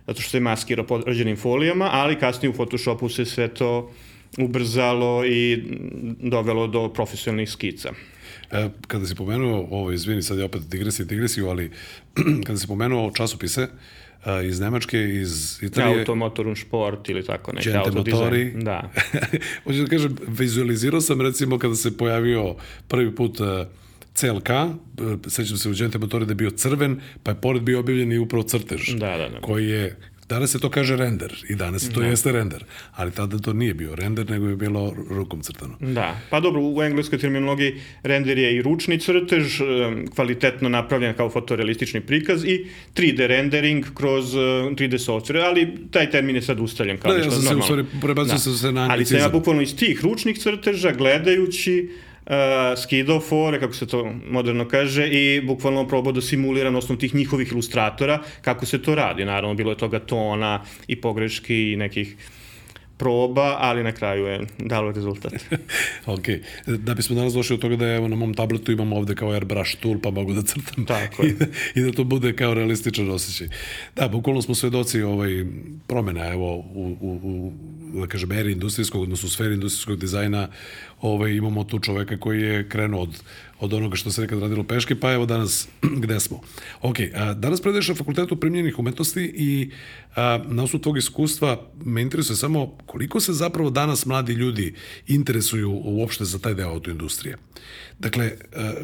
zato 0.06 0.20
što 0.20 0.30
se 0.30 0.40
maskirao 0.40 0.86
podrađenim 0.86 1.36
folijama, 1.36 1.88
ali 1.92 2.18
kasnije 2.18 2.50
u 2.50 2.52
Photoshopu 2.52 3.08
se 3.08 3.24
sve 3.24 3.48
to 3.48 3.92
ubrzalo 4.38 5.24
i 5.26 5.62
dovelo 6.20 6.66
do 6.66 6.88
profesionalnih 6.88 7.50
skica. 7.50 7.92
E, 8.52 8.68
kada 8.86 9.06
si 9.06 9.14
pomenuo, 9.14 9.68
ovo, 9.70 9.92
izvini, 9.92 10.22
sad 10.22 10.38
je 10.38 10.44
opet 10.44 10.62
digresija, 10.68 11.06
digresiju, 11.06 11.48
ali 11.48 11.70
kada 12.46 12.58
si 12.58 12.66
pomenuo 12.66 13.12
časopise, 13.14 13.68
a, 14.24 14.42
iz 14.42 14.60
Nemačke, 14.60 14.98
iz 14.98 15.62
Italije... 15.62 15.98
Automotorun 15.98 16.56
sport 16.56 17.08
ili 17.08 17.24
tako 17.24 17.52
Gente 17.62 17.90
motori. 17.90 18.52
Da. 18.56 18.90
Hoću 19.64 19.82
da 19.82 19.86
kažem, 19.86 20.16
vizualizirao 20.28 21.00
sam 21.00 21.20
recimo 21.20 21.58
kada 21.58 21.74
se 21.74 21.96
pojavio 21.96 22.54
prvi 22.88 23.14
put 23.14 23.40
uh, 23.40 23.46
CLK, 24.14 24.50
sećam 25.26 25.56
se 25.56 25.68
u 25.70 25.74
Gente 25.74 25.98
motori 25.98 26.26
da 26.26 26.30
je 26.30 26.34
bio 26.34 26.50
crven, 26.50 27.00
pa 27.22 27.30
je 27.30 27.40
pored 27.40 27.62
bio 27.62 27.80
objavljen 27.80 28.12
i 28.12 28.18
upravo 28.18 28.42
crtež, 28.42 28.94
Da, 28.94 29.16
da, 29.16 29.28
da. 29.28 29.40
koji 29.40 29.68
je 29.68 29.96
Danas 30.30 30.50
se 30.50 30.58
to 30.58 30.70
kaže 30.70 30.96
render 30.96 31.44
i 31.48 31.54
danas 31.54 31.88
to 31.88 32.00
Da. 32.00 32.06
jeste 32.06 32.32
render, 32.32 32.64
ali 32.92 33.10
tada 33.10 33.38
to 33.38 33.52
nije 33.52 33.74
bio 33.74 33.94
render, 33.94 34.30
nego 34.30 34.46
je 34.46 34.56
bilo 34.56 34.94
rukom 35.10 35.40
crtano. 35.40 35.76
Da, 35.80 36.20
pa 36.30 36.40
dobro, 36.40 36.60
u 36.62 36.82
engleskoj 36.82 37.18
terminologiji 37.18 37.74
render 38.02 38.38
je 38.38 38.56
i 38.56 38.62
ručni 38.62 38.98
crtež, 38.98 39.60
em, 39.60 40.06
kvalitetno 40.06 40.68
napravljen 40.68 41.14
kao 41.14 41.30
fotorealistični 41.30 42.00
prikaz 42.00 42.44
i 42.44 42.66
3D 42.94 43.26
rendering 43.26 43.86
kroz 43.94 44.34
eh, 44.34 44.38
3D 44.38 44.98
software, 45.00 45.40
ali 45.40 45.68
taj 45.90 46.10
termin 46.10 46.36
je 46.36 46.42
sad 46.42 46.60
ustaljen 46.60 46.98
kao 46.98 47.12
Da, 47.12 47.18
ja 47.18 47.24
nešto 47.24 47.30
sam 47.32 47.42
se 47.42 47.46
u 47.46 47.50
normalno. 47.50 47.84
stvari 47.84 48.00
prebacio 48.02 48.38
sam 48.38 48.52
se 48.54 48.66
na 48.66 48.80
Ali 48.82 49.04
sam 49.04 49.16
ja 49.16 49.22
anglicizam. 49.22 49.32
bukvalno 49.32 49.62
iz 49.62 49.76
tih 49.76 50.00
ručnih 50.02 50.38
crteža, 50.38 50.92
gledajući 50.92 51.88
uh, 51.94 52.09
skidao 52.76 53.20
fore, 53.20 53.60
kako 53.60 53.72
se 53.74 53.86
to 53.86 54.12
moderno 54.30 54.68
kaže, 54.68 55.08
i 55.08 55.40
bukvalno 55.40 55.88
probao 55.88 56.12
da 56.12 56.20
simuliram 56.20 56.72
na 56.72 56.78
osnovu 56.78 56.98
tih 56.98 57.14
njihovih 57.14 57.52
ilustratora 57.52 58.18
kako 58.42 58.66
se 58.66 58.82
to 58.82 58.94
radi. 58.94 59.24
Naravno, 59.24 59.54
bilo 59.54 59.72
je 59.72 59.78
toga 59.78 59.98
tona 59.98 60.64
i 60.86 61.00
pogreški 61.00 61.72
i 61.72 61.76
nekih 61.76 62.16
proba, 63.00 63.56
ali 63.60 63.82
na 63.82 63.92
kraju 63.92 64.26
je 64.26 64.40
dalo 64.58 64.92
rezultat. 64.92 65.32
ok, 66.14 66.26
da 66.66 66.94
bismo 66.94 67.16
danas 67.16 67.32
došli 67.32 67.54
od 67.54 67.60
toga 67.60 67.76
da 67.76 67.86
evo 67.86 68.08
na 68.08 68.16
mom 68.16 68.34
tabletu 68.34 68.72
imam 68.72 68.92
ovde 68.92 69.14
kao 69.14 69.32
airbrush 69.32 69.76
tool 69.80 69.98
pa 70.02 70.10
mogu 70.10 70.32
da 70.32 70.42
crtam 70.42 70.86
Tako 70.86 71.22
je. 71.22 71.30
I, 71.30 71.32
da, 71.32 71.46
i 71.74 71.80
da 71.80 71.92
to 71.92 72.04
bude 72.04 72.36
kao 72.36 72.54
realističan 72.54 73.10
osjećaj. 73.10 73.48
Da, 73.96 74.08
bukvalno 74.08 74.42
smo 74.42 74.54
svedoci 74.54 75.02
ovaj, 75.02 75.44
promena 75.86 76.32
evo 76.32 76.56
u, 76.56 76.96
u, 77.00 77.20
u 77.22 77.52
da 77.94 78.06
kažem, 78.06 78.32
eri 78.32 78.52
industrijskog, 78.52 79.02
odnosno 79.02 79.26
u 79.26 79.30
sferi 79.30 79.54
industrijskog 79.54 79.98
dizajna 79.98 80.48
ovaj, 81.00 81.32
imamo 81.32 81.64
tu 81.64 81.78
čoveka 81.78 82.16
koji 82.16 82.42
je 82.42 82.68
krenuo 82.68 83.02
od, 83.02 83.22
od 83.60 83.72
onoga 83.72 83.96
što 83.96 84.10
se 84.10 84.20
nekad 84.20 84.38
radilo 84.38 84.64
peške, 84.64 84.94
pa 84.94 85.12
evo 85.12 85.26
danas 85.26 85.68
gde 86.02 86.20
smo. 86.20 86.40
Ok, 86.82 86.96
a, 87.14 87.34
danas 87.34 87.60
predaješ 87.60 87.88
na 87.88 87.94
fakultetu 87.94 88.36
primljenih 88.36 88.78
umetnosti 88.78 89.32
i 89.34 89.70
na 90.46 90.62
osnovu 90.62 90.82
tvog 90.82 90.98
iskustva 90.98 91.66
me 91.84 92.02
interesuje 92.02 92.36
samo 92.36 92.76
koliko 92.86 93.20
se 93.20 93.32
zapravo 93.32 93.70
danas 93.70 94.06
mladi 94.06 94.32
ljudi 94.32 94.74
interesuju 95.06 95.80
uopšte 95.84 96.24
za 96.24 96.38
taj 96.38 96.54
deo 96.54 96.68
autoindustrije. 96.68 97.36
Dakle, 97.98 98.24
e, 98.24 98.36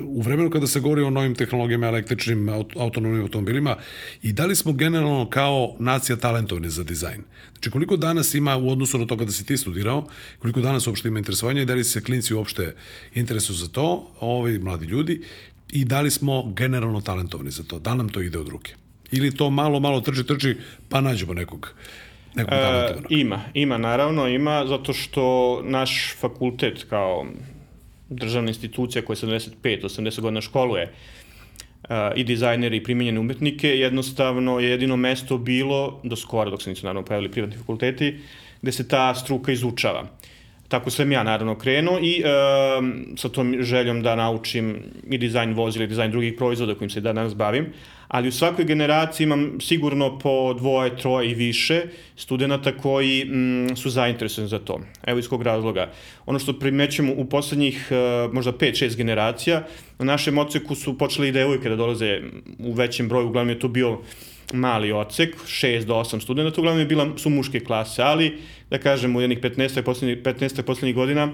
u 0.04 0.23
vremenu 0.23 0.50
kada 0.50 0.66
se 0.66 0.80
govori 0.80 1.02
o 1.02 1.11
novim 1.11 1.35
tehnologijama, 1.35 1.87
električnim, 1.87 2.47
aut- 2.47 2.80
autonomnim 2.80 3.23
automobilima, 3.23 3.76
i 4.23 4.33
da 4.33 4.47
li 4.47 4.56
smo 4.56 4.73
generalno 4.73 5.30
kao 5.30 5.76
nacija 5.78 6.16
talentovni 6.16 6.71
za 6.71 6.85
dizajn? 6.85 7.23
Znači, 7.52 7.71
koliko 7.71 7.97
danas 7.97 8.35
ima 8.35 8.56
u 8.56 8.71
odnosu 8.71 8.99
na 8.99 9.06
to 9.06 9.16
kada 9.16 9.33
si 9.33 9.47
ti 9.47 9.56
studirao, 9.56 10.06
koliko 10.38 10.61
danas 10.61 10.87
uopšte 10.87 11.09
ima 11.09 11.18
interesovanja 11.18 11.62
i 11.62 11.66
da 11.66 11.75
li 11.75 11.85
se 11.85 12.02
klinci 12.02 12.35
uopšte 12.35 12.75
interesuju 13.14 13.56
za 13.56 13.68
to, 13.68 14.12
ovi 14.21 14.59
mladi 14.59 14.87
ljudi, 14.87 15.23
i 15.68 15.85
da 15.85 16.00
li 16.00 16.11
smo 16.11 16.52
generalno 16.52 17.00
talentovni 17.00 17.50
za 17.50 17.62
to? 17.62 17.78
Da 17.78 17.95
nam 17.95 18.09
to 18.09 18.21
ide 18.23 18.38
od 18.38 18.49
ruke? 18.49 18.75
Ili 19.13 19.35
to 19.35 19.51
malo, 19.51 19.81
malo 19.81 20.01
trči, 20.01 20.27
trči, 20.27 20.57
pa 20.89 21.01
nađemo 21.01 21.35
nekog, 21.35 21.75
nekog 22.35 22.53
E, 22.53 22.95
ima, 23.09 23.41
ima, 23.55 23.79
naravno, 23.79 24.29
ima, 24.29 24.67
zato 24.67 24.93
što 24.93 25.61
naš 25.65 26.15
fakultet 26.19 26.87
kao 26.89 27.27
državna 28.09 28.49
institucija 28.49 29.03
koja 29.03 29.17
75-80 29.17 30.21
godina 30.21 30.41
školuje 30.41 30.93
uh, 31.83 31.91
i 32.17 32.25
dizajnere 32.25 32.77
i 32.77 32.83
primenjene 32.83 33.21
umetnike, 33.21 33.69
jednostavno 33.69 34.61
je 34.61 34.71
jedino 34.71 34.97
mesto 34.97 35.39
bilo, 35.39 36.01
do 36.03 36.17
skora, 36.17 36.51
dok 36.51 36.63
se 36.63 36.71
nisu 36.71 36.87
naravno 36.87 37.05
pojavili 37.05 37.33
privatni 37.33 37.57
fakulteti, 37.57 38.19
gde 38.63 38.73
se 38.73 38.89
ta 38.89 39.15
struka 39.15 39.53
izučava. 39.53 40.07
Tako 40.69 40.91
sam 40.91 41.13
ja 41.13 41.23
naravno 41.23 41.59
krenuo 41.59 41.99
i 42.03 42.23
um, 42.25 43.07
sa 43.17 43.29
tom 43.29 43.57
željom 43.61 44.03
da 44.03 44.17
naučim 44.17 44.83
i 45.11 45.19
dizajn 45.19 45.55
vozila 45.55 45.85
i 45.85 45.89
dizajn 45.89 46.11
drugih 46.11 46.35
proizvoda 46.39 46.75
kojim 46.75 46.91
se 46.91 46.99
i 46.99 47.03
danas 47.03 47.35
bavim, 47.35 47.67
ali 48.09 48.29
u 48.29 48.33
svakoj 48.33 48.65
generaciji 48.65 49.25
imam 49.25 49.61
sigurno 49.61 50.19
po 50.19 50.55
dvoje, 50.55 50.97
troje 50.97 51.31
i 51.31 51.35
više 51.35 51.83
studenta 52.17 52.73
koji 52.73 53.25
mm, 53.25 53.77
su 53.77 53.91
zainteresovani 53.91 54.49
za 54.49 54.59
to. 54.59 54.81
Evo 55.07 55.19
iz 55.19 55.29
kog 55.29 55.43
razloga. 55.43 55.91
Ono 56.27 56.39
što 56.39 56.59
primećujemo 56.59 57.13
u 57.17 57.25
poslednjih 57.25 57.89
uh, 57.91 58.33
možda 58.33 58.53
5-6 58.53 58.97
generacija, 58.97 59.67
na 59.99 60.05
našem 60.05 60.39
oceku 60.39 60.75
su 60.75 60.99
počeli 60.99 61.29
i 61.29 61.33
devojke 61.33 61.69
da 61.69 61.77
dolaze 61.77 62.21
u 62.59 62.73
većem 62.73 63.09
broju, 63.09 63.27
uglavnom 63.27 63.49
je 63.49 63.59
to 63.59 63.69
bio 63.69 63.99
mali 64.53 64.93
odsek, 64.93 65.37
6 65.47 65.85
do 65.85 65.95
8 65.95 66.21
studenta, 66.21 66.61
uglavnom 66.61 66.81
je 66.81 66.87
bila, 66.87 67.09
su 67.19 67.31
muške 67.31 67.61
klase, 67.61 68.03
ali 68.03 68.38
da 68.71 68.79
kažem 68.79 69.17
u 69.17 69.21
jednih 69.21 69.41
15 69.41 69.83
poslednjih 69.83 70.19
15 70.23 70.62
poslednjih 70.62 70.95
godina 70.95 71.33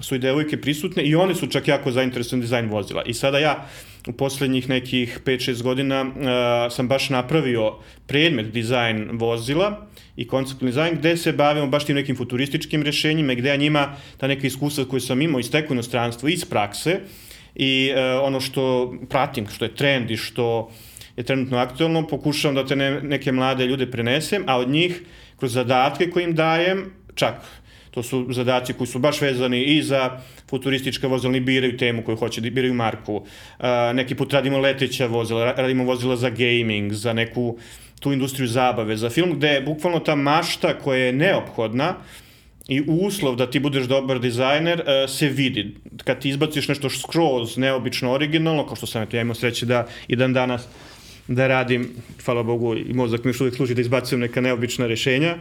su 0.00 0.14
i 0.14 0.18
devojke 0.18 0.60
prisutne 0.60 1.02
i 1.02 1.14
one 1.14 1.34
su 1.34 1.46
čak 1.46 1.68
jako 1.68 1.92
zainteresovane 1.92 2.42
dizajn 2.42 2.68
vozila. 2.68 3.02
I 3.06 3.14
sada 3.14 3.38
ja 3.38 3.66
u 4.08 4.12
poslednjih 4.12 4.68
nekih 4.68 5.20
5-6 5.24 5.62
godina 5.62 6.02
uh, 6.02 6.72
sam 6.72 6.88
baš 6.88 7.10
napravio 7.10 7.74
predmet 8.06 8.52
dizajn 8.52 9.08
vozila 9.12 9.86
i 10.16 10.26
konceptni 10.26 10.68
dizajn 10.68 10.96
gde 10.98 11.16
se 11.16 11.32
bavimo 11.32 11.66
baš 11.66 11.84
tim 11.84 11.96
nekim 11.96 12.16
futurističkim 12.16 12.82
rešenjima 12.82 13.34
gde 13.34 13.48
ja 13.48 13.56
njima 13.56 13.96
ta 14.16 14.26
neka 14.26 14.46
iskustva 14.46 14.84
koje 14.84 15.00
sam 15.00 15.22
imao 15.22 15.40
iz 15.40 15.50
teku 15.50 15.72
inostranstva, 15.72 16.30
iz 16.30 16.44
prakse 16.44 17.00
i 17.54 17.90
uh, 17.92 17.98
ono 18.22 18.40
što 18.40 18.94
pratim, 19.08 19.46
što 19.48 19.64
je 19.64 19.74
trend 19.74 20.10
i 20.10 20.16
što 20.16 20.70
je 21.16 21.24
trenutno 21.24 21.58
aktualno, 21.58 22.06
pokušavam 22.06 22.54
da 22.54 22.66
te 22.66 22.76
ne, 22.76 23.00
neke 23.02 23.32
mlade 23.32 23.66
ljude 23.66 23.90
prenesem, 23.90 24.44
a 24.46 24.58
od 24.58 24.68
njih 24.68 25.02
kroz 25.36 25.52
zadatke 25.52 26.10
koje 26.10 26.24
im 26.24 26.34
dajem, 26.34 26.84
čak 27.14 27.34
to 27.96 28.02
su 28.02 28.26
zadaci 28.30 28.72
koji 28.72 28.86
su 28.86 28.98
baš 28.98 29.20
vezani 29.20 29.62
i 29.64 29.82
za 29.82 30.20
futuristička 30.50 31.08
vozila, 31.08 31.30
oni 31.30 31.40
biraju 31.40 31.76
temu 31.76 32.02
koju 32.04 32.16
hoće, 32.16 32.40
biraju 32.40 32.74
marku. 32.74 33.14
Uh, 33.16 33.24
neki 33.94 34.14
put 34.14 34.32
radimo 34.32 34.58
leteća 34.58 35.06
vozila, 35.06 35.44
ra- 35.44 35.56
radimo 35.56 35.84
vozila 35.84 36.16
za 36.16 36.30
gaming, 36.30 36.92
za 36.92 37.12
neku 37.12 37.56
tu 38.00 38.12
industriju 38.12 38.48
zabave, 38.48 38.96
za 38.96 39.10
film 39.10 39.32
gde 39.38 39.48
je 39.48 39.60
bukvalno 39.60 39.98
ta 39.98 40.14
mašta 40.14 40.74
koja 40.78 41.06
je 41.06 41.12
neophodna 41.12 41.94
i 42.68 42.82
uslov 42.86 43.36
da 43.36 43.50
ti 43.50 43.60
budeš 43.60 43.84
dobar 43.84 44.20
dizajner 44.20 44.80
uh, 44.80 45.10
se 45.10 45.28
vidi. 45.28 45.74
Kad 46.04 46.20
ti 46.20 46.28
izbaciš 46.28 46.68
nešto 46.68 46.90
skroz 46.90 47.56
neobično 47.56 48.12
originalno, 48.12 48.66
kao 48.66 48.76
što 48.76 48.86
sam 48.86 49.06
ja 49.12 49.20
imao 49.20 49.34
sreće 49.34 49.66
da 49.66 49.86
i 50.08 50.16
dan 50.16 50.32
danas 50.32 50.68
da 51.28 51.46
radim, 51.46 51.88
hvala 52.24 52.42
Bogu, 52.42 52.76
i 52.76 52.92
mozak 52.94 53.24
mi 53.24 53.28
još 53.28 53.40
uvijek 53.40 53.56
služi 53.56 53.74
da 53.74 53.80
izbacujem 53.80 54.20
neka 54.20 54.40
neobična 54.40 54.86
rešenja, 54.86 55.38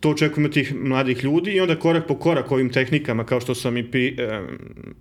to 0.00 0.10
očekujem 0.10 0.44
od 0.44 0.52
tih 0.52 0.74
mladih 0.74 1.24
ljudi 1.24 1.50
i 1.50 1.60
onda 1.60 1.76
korak 1.76 2.06
po 2.06 2.14
korak 2.14 2.52
ovim 2.52 2.70
tehnikama, 2.70 3.24
kao 3.24 3.40
što 3.40 3.54
sam 3.54 3.76
i 3.76 3.90
pri, 3.90 4.16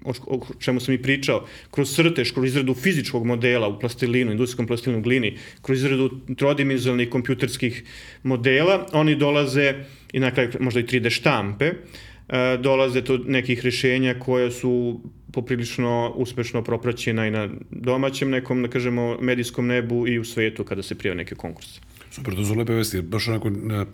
o, 0.06 0.40
čemu 0.60 0.80
sam 0.80 0.94
i 0.94 1.02
pričao, 1.02 1.46
kroz 1.72 1.96
crtež, 1.96 2.32
kroz 2.32 2.46
izradu 2.46 2.74
fizičkog 2.74 3.26
modela 3.26 3.68
u 3.68 3.80
plastilinu, 3.80 4.32
industrijskom 4.32 4.68
plastilinu 4.68 5.02
glini, 5.02 5.38
kroz 5.62 5.78
izradu 5.78 6.10
trodimenzionalnih 6.38 7.10
kompjuterskih 7.10 7.84
modela, 8.24 8.86
oni 8.94 9.16
dolaze 9.16 9.74
i 10.14 10.20
na 10.20 10.32
kraju 10.32 10.50
možda 10.60 10.80
i 10.80 10.84
3D 10.84 11.10
štampe, 11.10 11.72
e, 12.30 12.58
dolaze 12.58 13.02
do 13.02 13.18
nekih 13.18 13.66
rešenja 13.66 14.16
koja 14.20 14.52
su 14.52 15.02
poprilično 15.32 16.14
uspešno 16.16 16.64
propraćena 16.64 17.28
i 17.28 17.32
na 17.32 17.50
domaćem 17.72 18.30
nekom, 18.30 18.62
da 18.62 18.68
kažemo, 18.68 19.18
medijskom 19.22 19.68
nebu 19.68 20.08
i 20.08 20.20
u 20.20 20.26
svetu 20.26 20.64
kada 20.64 20.84
se 20.84 20.96
prijave 20.96 21.18
neke 21.18 21.36
konkurse. 21.36 21.80
Super, 22.12 22.36
to 22.36 22.46
su 22.46 22.56
lepe 22.56 22.74
vesti. 22.74 23.02
Baš 23.02 23.28
onako, 23.28 23.48
e, 23.48 23.86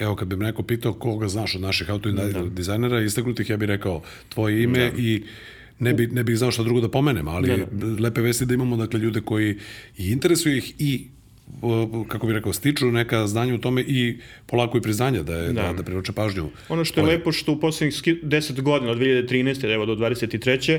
evo 0.00 0.16
kad 0.16 0.28
bi 0.28 0.36
me 0.36 0.44
neko 0.44 0.62
pitao 0.62 0.92
koga 0.92 1.28
znaš 1.28 1.54
od 1.54 1.60
naših 1.60 1.90
auto 1.90 2.12
da. 2.12 2.42
dizajnera 2.42 3.00
istaknutih, 3.00 3.50
ja 3.50 3.56
bih 3.56 3.68
rekao 3.68 4.02
tvoje 4.28 4.62
ime 4.62 4.90
da. 4.90 4.98
i 4.98 5.22
ne, 5.78 5.94
bi, 5.94 6.06
ne 6.06 6.24
bih 6.24 6.38
znao 6.38 6.50
šta 6.50 6.62
drugo 6.62 6.80
da 6.80 6.90
pomenem, 6.90 7.28
ali 7.28 7.48
da, 7.48 7.56
da. 7.86 8.02
lepe 8.02 8.20
vesti 8.20 8.46
da 8.46 8.54
imamo 8.54 8.76
dakle, 8.76 9.00
ljude 9.00 9.20
koji 9.20 9.58
i 9.98 10.10
interesuju 10.10 10.56
ih 10.56 10.74
i 10.78 11.06
kako 12.08 12.26
bih 12.26 12.34
rekao, 12.34 12.52
stiču 12.52 12.86
neka 12.86 13.26
znanja 13.26 13.54
u 13.54 13.58
tome 13.58 13.82
i 13.82 14.18
polako 14.46 14.78
i 14.78 14.80
priznanja 14.80 15.22
da, 15.22 15.34
je, 15.34 15.52
da. 15.52 15.62
da, 15.62 15.72
da 15.72 15.82
privlače 15.82 16.12
pažnju. 16.12 16.48
Ono 16.68 16.84
što 16.84 17.00
je 17.00 17.04
Ovo. 17.04 17.12
lepo 17.12 17.32
što 17.32 17.52
u 17.52 17.60
poslednjih 17.60 18.02
10 18.22 18.60
godina, 18.60 18.92
od 18.92 18.98
2013. 18.98 19.74
evo 19.74 19.86
do 19.86 19.94
23 19.94 20.78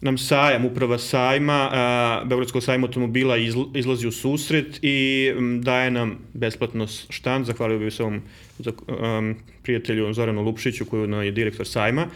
nam 0.00 0.18
sajam, 0.18 0.64
uprava 0.64 0.98
sajma, 0.98 1.70
a, 1.72 2.22
Beogradskog 2.24 2.62
sajma 2.62 2.86
automobila 2.86 3.36
izl, 3.36 3.62
izlazi 3.74 4.06
u 4.06 4.12
susret 4.12 4.78
i 4.82 5.28
m, 5.36 5.62
daje 5.62 5.90
nam 5.90 6.18
besplatno 6.34 6.86
štan, 7.10 7.44
zahvalio 7.44 7.78
bih 7.78 7.94
se 7.94 8.02
ovom 8.02 8.22
za, 8.58 8.72
um, 8.88 9.36
prijatelju 9.62 10.12
Zoranu 10.12 10.42
Lupšiću 10.42 10.84
koji 10.84 11.10
je 11.24 11.30
direktor 11.30 11.66
sajma, 11.66 12.06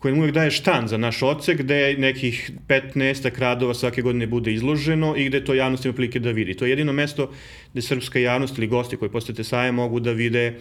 koji 0.00 0.14
uvek 0.14 0.32
daje 0.32 0.50
štan 0.50 0.88
za 0.88 0.96
naš 0.96 1.22
ocek, 1.22 1.58
gde 1.60 1.94
nekih 1.98 2.50
15 2.68 3.38
radova 3.38 3.74
svake 3.74 4.02
godine 4.02 4.26
bude 4.26 4.52
izloženo 4.52 5.14
i 5.16 5.28
gde 5.28 5.44
to 5.44 5.54
javnost 5.54 5.84
ima 5.84 5.94
prilike 5.94 6.18
da 6.18 6.30
vidi. 6.30 6.54
To 6.54 6.64
je 6.64 6.70
jedino 6.70 6.92
mesto 6.92 7.30
gde 7.72 7.82
srpska 7.82 8.18
javnost 8.18 8.58
ili 8.58 8.66
gosti 8.66 8.96
koji 8.96 9.10
posete 9.10 9.44
sajam 9.44 9.74
mogu 9.74 10.00
da 10.00 10.12
vide 10.12 10.56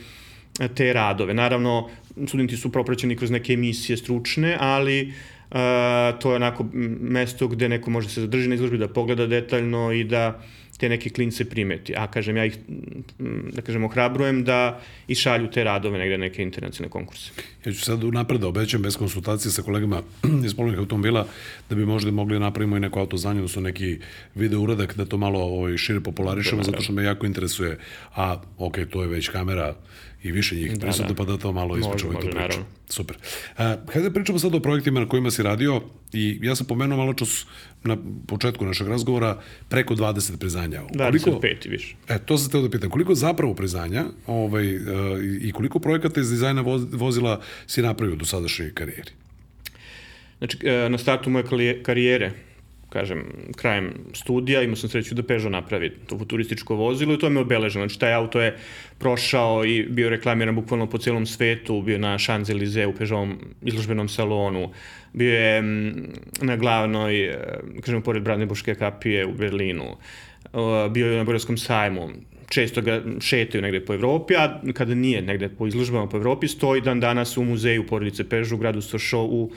te 0.75 0.93
radove. 0.93 1.33
Naravno, 1.33 1.89
studenti 2.27 2.57
su 2.57 2.71
propraćeni 2.71 3.15
kroz 3.15 3.31
neke 3.31 3.53
emisije 3.53 3.97
stručne, 3.97 4.57
ali 4.59 5.13
Uh, 5.49 5.55
to 6.19 6.29
je 6.29 6.35
onako 6.35 6.65
mesto 6.99 7.47
gde 7.47 7.69
neko 7.69 7.89
može 7.91 8.09
se 8.09 8.21
zadrži 8.21 8.49
na 8.49 8.55
izložbi, 8.55 8.77
da 8.77 8.87
pogleda 8.87 9.25
detaljno 9.27 9.91
i 9.91 10.03
da 10.03 10.41
te 10.79 10.89
neke 10.89 11.09
klince 11.09 11.45
primeti. 11.45 11.93
A 11.95 12.07
kažem, 12.07 12.37
ja 12.37 12.45
ih, 12.45 12.55
da 13.51 13.61
kažem, 13.61 13.83
ohrabrujem 13.83 14.43
da 14.47 14.79
i 15.07 15.15
šalju 15.15 15.49
te 15.51 15.63
radove 15.63 15.99
negde 15.99 16.17
neke 16.17 16.43
internacionalne 16.43 16.91
konkurse. 16.91 17.31
Ja 17.65 17.71
ću 17.71 17.81
sad 17.81 18.03
napred 18.03 18.41
da 18.41 18.47
obećam 18.47 18.81
bez 18.81 18.97
konsultacije 18.97 19.51
sa 19.51 19.61
kolegama 19.61 20.01
iz 20.45 20.55
polovnih 20.55 20.79
automobila 20.79 21.27
da 21.69 21.75
bi 21.75 21.85
možda 21.85 22.11
mogli 22.11 22.35
da 22.35 22.39
napravimo 22.39 22.77
i 22.77 22.79
neko 22.79 22.99
autoznanje, 22.99 23.39
odnosno 23.39 23.61
neki 23.61 23.97
video 24.35 24.61
uradak 24.61 24.95
da 24.95 25.05
to 25.05 25.17
malo 25.17 25.39
ovaj, 25.39 25.77
šire 25.77 25.99
popularišemo, 25.99 26.63
zato 26.63 26.81
što 26.81 26.93
me 26.93 27.03
jako 27.03 27.25
interesuje. 27.25 27.77
A, 28.15 28.41
ok, 28.57 28.77
to 28.89 29.01
je 29.01 29.07
već 29.07 29.29
kamera 29.29 29.75
i 30.23 30.31
više 30.31 30.55
njih 30.55 30.73
da, 30.73 30.79
prisutno, 30.79 31.13
da. 31.13 31.15
pa 31.15 31.31
da 31.31 31.37
to 31.37 31.51
malo 31.51 31.77
ispričamo 31.77 32.11
i 32.11 32.15
tu 32.15 32.21
priču. 32.21 32.37
Naravno. 32.37 32.65
Super. 32.89 33.17
Uh, 33.17 33.57
hajde 33.93 34.09
da 34.09 34.13
pričamo 34.13 34.39
sad 34.39 34.55
o 34.55 34.59
projektima 34.59 34.99
na 34.99 35.07
kojima 35.07 35.31
si 35.31 35.43
radio 35.43 35.81
i 36.13 36.39
ja 36.41 36.55
sam 36.55 36.67
pomenuo 36.67 36.97
malo 36.97 37.13
čas 37.13 37.45
na 37.83 37.97
početku 38.27 38.65
našeg 38.65 38.87
razgovora 38.87 39.41
preko 39.69 39.95
20 39.95 40.37
priznanja. 40.37 40.81
25 40.93 41.65
i 41.65 41.69
više. 41.69 41.95
E, 42.07 42.19
to 42.19 42.37
sam 42.37 42.51
teo 42.51 42.61
da 42.61 42.69
pitam. 42.69 42.89
Koliko 42.89 43.15
zapravo 43.15 43.53
priznanja 43.53 44.05
ovaj, 44.27 44.75
uh, 44.75 44.83
i 45.41 45.51
koliko 45.51 45.79
projekata 45.79 46.21
iz 46.21 46.29
dizajna 46.29 46.61
vozila 46.91 47.41
si 47.67 47.81
napravio 47.81 48.15
do 48.15 48.25
sadašnje 48.25 48.71
karijeri? 48.73 49.11
Znači, 50.37 50.57
e, 50.67 50.89
na 50.89 50.97
startu 50.97 51.29
moje 51.29 51.83
karijere 51.83 52.31
kažem, 52.89 53.23
krajem 53.55 53.93
studija, 54.13 54.61
imao 54.61 54.75
sam 54.75 54.89
sreću 54.89 55.15
da 55.15 55.23
Peugeot 55.23 55.51
napravi 55.51 55.89
to 56.07 56.17
futurističko 56.17 56.75
vozilo 56.75 57.13
i 57.13 57.19
to 57.19 57.29
me 57.29 57.39
obeleženo. 57.39 57.85
Znači, 57.85 57.99
taj 57.99 58.13
auto 58.13 58.41
je 58.41 58.57
prošao 58.97 59.65
i 59.65 59.83
bio 59.83 60.09
reklamiran 60.09 60.55
bukvalno 60.55 60.87
po 60.89 60.97
celom 60.97 61.25
svetu, 61.25 61.81
bio 61.81 61.97
na 61.97 62.17
Champs-Élysées 62.17 62.87
u 62.87 62.93
Peugeotom 62.93 63.37
izložbenom 63.61 64.09
salonu, 64.09 64.69
bio 65.13 65.33
je 65.33 65.61
na 66.41 66.55
glavnoj, 66.55 67.25
e, 67.25 67.37
kažem, 67.81 68.01
pored 68.01 68.23
Brandenburške 68.23 68.75
kapije 68.75 69.25
u 69.25 69.33
Berlinu, 69.33 69.97
bio 70.91 71.11
je 71.11 71.17
na 71.17 71.23
Borijskom 71.23 71.57
sajmu, 71.57 72.09
često 72.49 72.81
ga 72.81 73.01
šetaju 73.21 73.61
negde 73.61 73.85
po 73.85 73.93
Evropi, 73.93 74.35
a 74.35 74.61
kada 74.73 74.95
nije 74.95 75.21
negde 75.21 75.49
po 75.49 75.67
izložbama 75.67 76.09
po 76.09 76.17
Evropi, 76.17 76.47
stoji 76.47 76.81
dan 76.81 76.99
danas 76.99 77.37
u 77.37 77.43
muzeju 77.43 77.87
porodice 77.87 78.29
Peugeot 78.29 78.51
u 78.51 78.57
gradu 78.57 78.81
Sochaux 78.81 79.29
u 79.31 79.51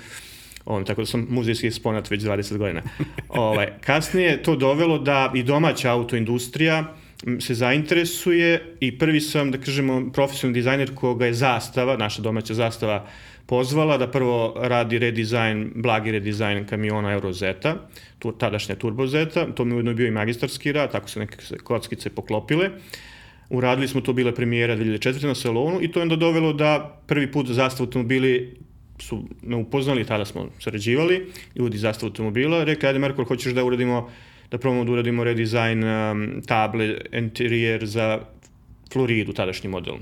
On, 0.64 0.84
tako 0.84 1.02
da 1.02 1.06
sam 1.06 1.26
muzejski 1.30 1.66
eksponat 1.66 2.10
već 2.10 2.22
20 2.22 2.56
godina. 2.56 2.82
ovaj, 3.28 3.72
kasnije 3.80 4.42
to 4.42 4.56
dovelo 4.56 4.98
da 4.98 5.32
i 5.34 5.42
domaća 5.42 5.92
autoindustrija 5.92 6.94
se 7.40 7.54
zainteresuje 7.54 8.76
i 8.80 8.98
prvi 8.98 9.20
sam, 9.20 9.50
da 9.50 9.58
kažemo, 9.58 10.10
profesionalni 10.12 10.58
dizajner 10.58 10.94
koga 10.94 11.26
je 11.26 11.34
zastava, 11.34 11.96
naša 11.96 12.22
domaća 12.22 12.54
zastava, 12.54 13.06
pozvala 13.46 13.98
da 13.98 14.10
prvo 14.10 14.54
radi 14.56 14.98
redizajn, 14.98 15.70
blagi 15.74 16.10
redizajn 16.10 16.66
kamiona 16.66 17.12
Eurozeta, 17.12 17.76
tu, 18.18 18.32
tadašnja 18.32 18.74
Turbozeta, 18.74 19.46
to 19.54 19.64
mi 19.64 19.74
ujedno 19.74 19.94
bio 19.94 20.06
i 20.06 20.10
magistarski 20.10 20.72
rad, 20.72 20.92
tako 20.92 21.08
se 21.08 21.20
neke 21.20 21.36
kockice 21.64 22.10
poklopile. 22.10 22.70
Uradili 23.50 23.88
smo 23.88 24.00
to, 24.00 24.12
bile 24.12 24.34
premijera 24.34 24.76
2004. 24.76 25.26
na 25.26 25.34
salonu 25.34 25.78
i 25.82 25.92
to 25.92 26.00
je 26.00 26.02
onda 26.02 26.16
dovelo 26.16 26.52
da 26.52 27.00
prvi 27.06 27.32
put 27.32 27.46
zastav 27.46 27.86
automobili 27.86 28.56
su 29.02 29.24
me 29.42 29.56
upoznali, 29.56 30.04
tada 30.04 30.24
smo 30.24 30.48
sarađivali, 30.58 31.26
ljudi 31.56 31.78
zastav 31.78 32.06
automobila, 32.06 32.64
rekli, 32.64 32.88
ajde 32.88 32.98
Marko, 32.98 33.24
hoćeš 33.24 33.52
da 33.52 33.64
uradimo, 33.64 34.10
da 34.50 34.58
probamo 34.58 34.84
da 34.84 34.92
uradimo 34.92 35.24
redizajn 35.24 35.84
um, 35.84 36.42
table, 36.46 36.94
interijer 37.12 37.86
za 37.86 38.20
Floridu, 38.92 39.32
tadašnji 39.32 39.70
model, 39.70 39.94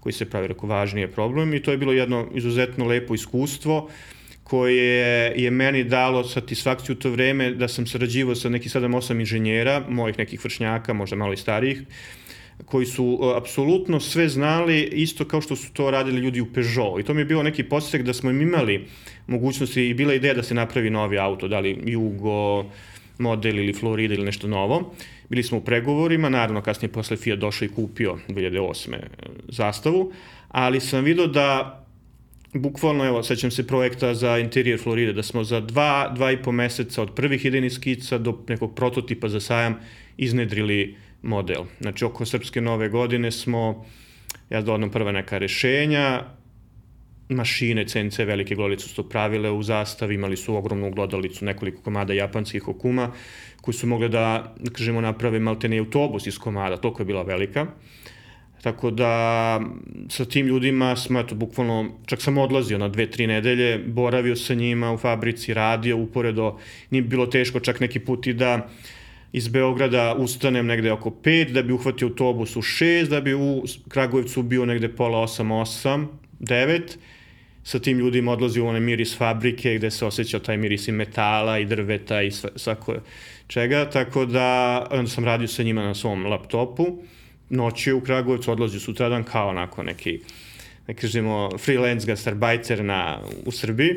koji 0.00 0.12
se 0.12 0.30
pravi, 0.30 0.52
reko, 0.52 0.66
važnije 0.66 1.08
problem. 1.08 1.54
I 1.54 1.62
to 1.62 1.70
je 1.70 1.78
bilo 1.78 1.92
jedno 1.92 2.26
izuzetno 2.34 2.86
lepo 2.86 3.14
iskustvo 3.14 3.88
koje 4.44 5.32
je 5.36 5.50
meni 5.50 5.84
dalo 5.84 6.24
satisfakciju 6.24 6.94
to 6.94 7.10
vreme 7.10 7.50
da 7.50 7.68
sam 7.68 7.86
sarađivao 7.86 8.34
sa 8.34 8.48
nekih 8.48 8.72
7-8 8.72 9.20
inženjera, 9.20 9.84
mojih 9.88 10.18
nekih 10.18 10.44
vršnjaka, 10.44 10.92
možda 10.92 11.16
malo 11.16 11.32
i 11.32 11.36
starijih, 11.36 11.82
koji 12.64 12.86
su 12.86 13.04
uh, 13.04 13.36
apsolutno 13.36 14.00
sve 14.00 14.28
znali 14.28 14.82
isto 14.92 15.24
kao 15.24 15.40
što 15.40 15.56
su 15.56 15.72
to 15.72 15.90
radili 15.90 16.20
ljudi 16.20 16.40
u 16.40 16.52
Peugeot. 16.52 17.00
I 17.00 17.04
to 17.04 17.14
mi 17.14 17.20
je 17.20 17.24
bilo 17.24 17.42
neki 17.42 17.62
podsjek 17.62 18.02
da 18.02 18.12
smo 18.12 18.30
im 18.30 18.42
imali 18.42 18.86
mogućnosti 19.26 19.88
i 19.88 19.94
bila 19.94 20.14
ideja 20.14 20.34
da 20.34 20.42
se 20.42 20.54
napravi 20.54 20.90
novi 20.90 21.18
auto, 21.18 21.48
da 21.48 21.60
li 21.60 21.78
Jugo, 21.86 22.64
model 23.18 23.58
ili 23.58 23.72
Florida 23.72 24.14
ili 24.14 24.24
nešto 24.24 24.48
novo. 24.48 24.94
Bili 25.28 25.42
smo 25.42 25.58
u 25.58 25.64
pregovorima, 25.64 26.28
naravno 26.28 26.62
kasnije 26.62 26.92
posle 26.92 27.16
Fiat 27.16 27.38
došao 27.38 27.66
i 27.66 27.68
kupio 27.68 28.18
2008. 28.28 28.96
zastavu, 29.48 30.12
ali 30.48 30.80
sam 30.80 31.04
vidio 31.04 31.26
da 31.26 31.78
bukvalno, 32.54 33.04
evo, 33.04 33.22
sećam 33.22 33.50
se 33.50 33.66
projekta 33.66 34.14
za 34.14 34.38
interijer 34.38 34.80
Floride, 34.80 35.12
da 35.12 35.22
smo 35.22 35.44
za 35.44 35.60
dva, 35.60 36.12
dva 36.14 36.32
i 36.32 36.42
po 36.42 36.52
meseca 36.52 37.02
od 37.02 37.14
prvih 37.14 37.44
idejnih 37.44 37.72
skica 37.72 38.18
do 38.18 38.38
nekog 38.48 38.74
prototipa 38.74 39.28
za 39.28 39.40
sajam 39.40 39.80
iznedrili 40.16 40.96
model. 41.22 41.64
Znači, 41.80 42.04
oko 42.04 42.24
Srpske 42.24 42.60
nove 42.60 42.88
godine 42.88 43.30
smo, 43.30 43.84
ja 44.50 44.60
dodam 44.62 44.90
prva 44.90 45.12
neka 45.12 45.38
rešenja, 45.38 46.22
mašine 47.28 47.86
CNC 47.88 48.18
velike 48.18 48.54
glodalice 48.54 48.88
su 48.88 49.08
pravile 49.08 49.50
u 49.50 49.62
zastavi, 49.62 50.14
imali 50.14 50.36
su 50.36 50.56
ogromnu 50.56 50.90
glodalicu, 50.90 51.44
nekoliko 51.44 51.82
komada 51.82 52.12
japanskih 52.12 52.68
okuma, 52.68 53.12
koji 53.60 53.74
su 53.74 53.86
mogli 53.86 54.08
da, 54.08 54.54
da 54.58 54.70
kažemo, 54.70 55.00
naprave 55.00 55.40
maltene 55.40 55.78
autobus 55.78 56.26
iz 56.26 56.38
komada, 56.38 56.76
toliko 56.76 57.02
je 57.02 57.06
bila 57.06 57.22
velika. 57.22 57.66
Tako 58.62 58.90
da 58.90 59.60
sa 60.08 60.24
tim 60.24 60.46
ljudima 60.46 60.96
smo, 60.96 61.20
eto, 61.20 61.34
bukvalno, 61.34 61.98
čak 62.06 62.22
sam 62.22 62.38
odlazio 62.38 62.78
na 62.78 62.88
dve, 62.88 63.10
tri 63.10 63.26
nedelje, 63.26 63.78
boravio 63.78 64.36
sa 64.36 64.54
njima 64.54 64.92
u 64.92 64.98
fabrici, 64.98 65.54
radio 65.54 65.96
uporedo, 65.96 66.58
nije 66.90 67.02
bilo 67.02 67.26
teško 67.26 67.60
čak 67.60 67.80
neki 67.80 68.00
put 68.00 68.26
i 68.26 68.32
da 68.32 68.68
iz 69.32 69.48
Beograda 69.48 70.14
ustanem 70.18 70.66
negde 70.66 70.92
oko 70.92 71.10
5, 71.10 71.52
da 71.52 71.62
bi 71.62 71.72
uhvatio 71.72 72.08
autobus 72.08 72.56
u 72.56 72.62
6, 72.62 73.08
da 73.08 73.20
bi 73.20 73.34
u 73.34 73.62
Kragujevcu 73.88 74.42
bio 74.42 74.66
negde 74.66 74.88
pola 74.88 75.18
8, 75.18 75.42
8, 75.42 76.06
9, 76.40 76.80
sa 77.64 77.78
tim 77.78 77.98
ljudima 77.98 78.32
odlazi 78.32 78.60
u 78.60 78.66
onaj 78.66 78.80
miris 78.80 79.16
fabrike 79.18 79.74
gde 79.74 79.90
se 79.90 80.06
osjećao 80.06 80.40
taj 80.40 80.56
miris 80.56 80.88
i 80.88 80.92
metala 80.92 81.58
i 81.58 81.64
drveta 81.64 82.22
i 82.22 82.30
svako 82.56 82.94
čega, 83.46 83.90
tako 83.90 84.26
da 84.26 84.86
onda 84.90 85.10
sam 85.10 85.24
radio 85.24 85.48
sa 85.48 85.62
njima 85.62 85.82
na 85.82 85.94
svom 85.94 86.26
laptopu, 86.26 86.98
noći 87.50 87.92
u 87.92 88.00
Kragujevcu, 88.00 88.52
odlazi 88.52 88.80
sutradan 88.80 89.24
kao 89.24 89.48
onako 89.48 89.82
neki 89.82 90.20
da 90.86 90.94
kažemo, 90.94 91.58
freelance 91.58 92.06
gastarbajter 92.06 92.84
na, 92.84 93.20
u 93.46 93.52
Srbiji, 93.52 93.96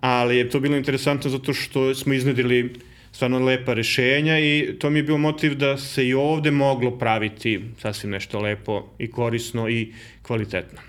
ali 0.00 0.36
je 0.36 0.48
to 0.50 0.60
bilo 0.60 0.76
interesantno 0.76 1.30
zato 1.30 1.52
što 1.52 1.94
smo 1.94 2.14
iznedili 2.14 2.74
stvarno 3.14 3.38
lepa 3.38 3.74
rešenja 3.74 4.38
i 4.38 4.74
to 4.78 4.90
mi 4.90 4.98
je 4.98 5.02
bio 5.02 5.16
motiv 5.16 5.54
da 5.54 5.78
se 5.78 6.08
i 6.08 6.14
ovde 6.14 6.50
moglo 6.50 6.98
praviti 6.98 7.60
sasvim 7.78 8.10
nešto 8.10 8.40
lepo 8.40 8.86
i 8.98 9.10
korisno 9.10 9.68
i 9.68 9.92
kvalitetno. 10.22 10.80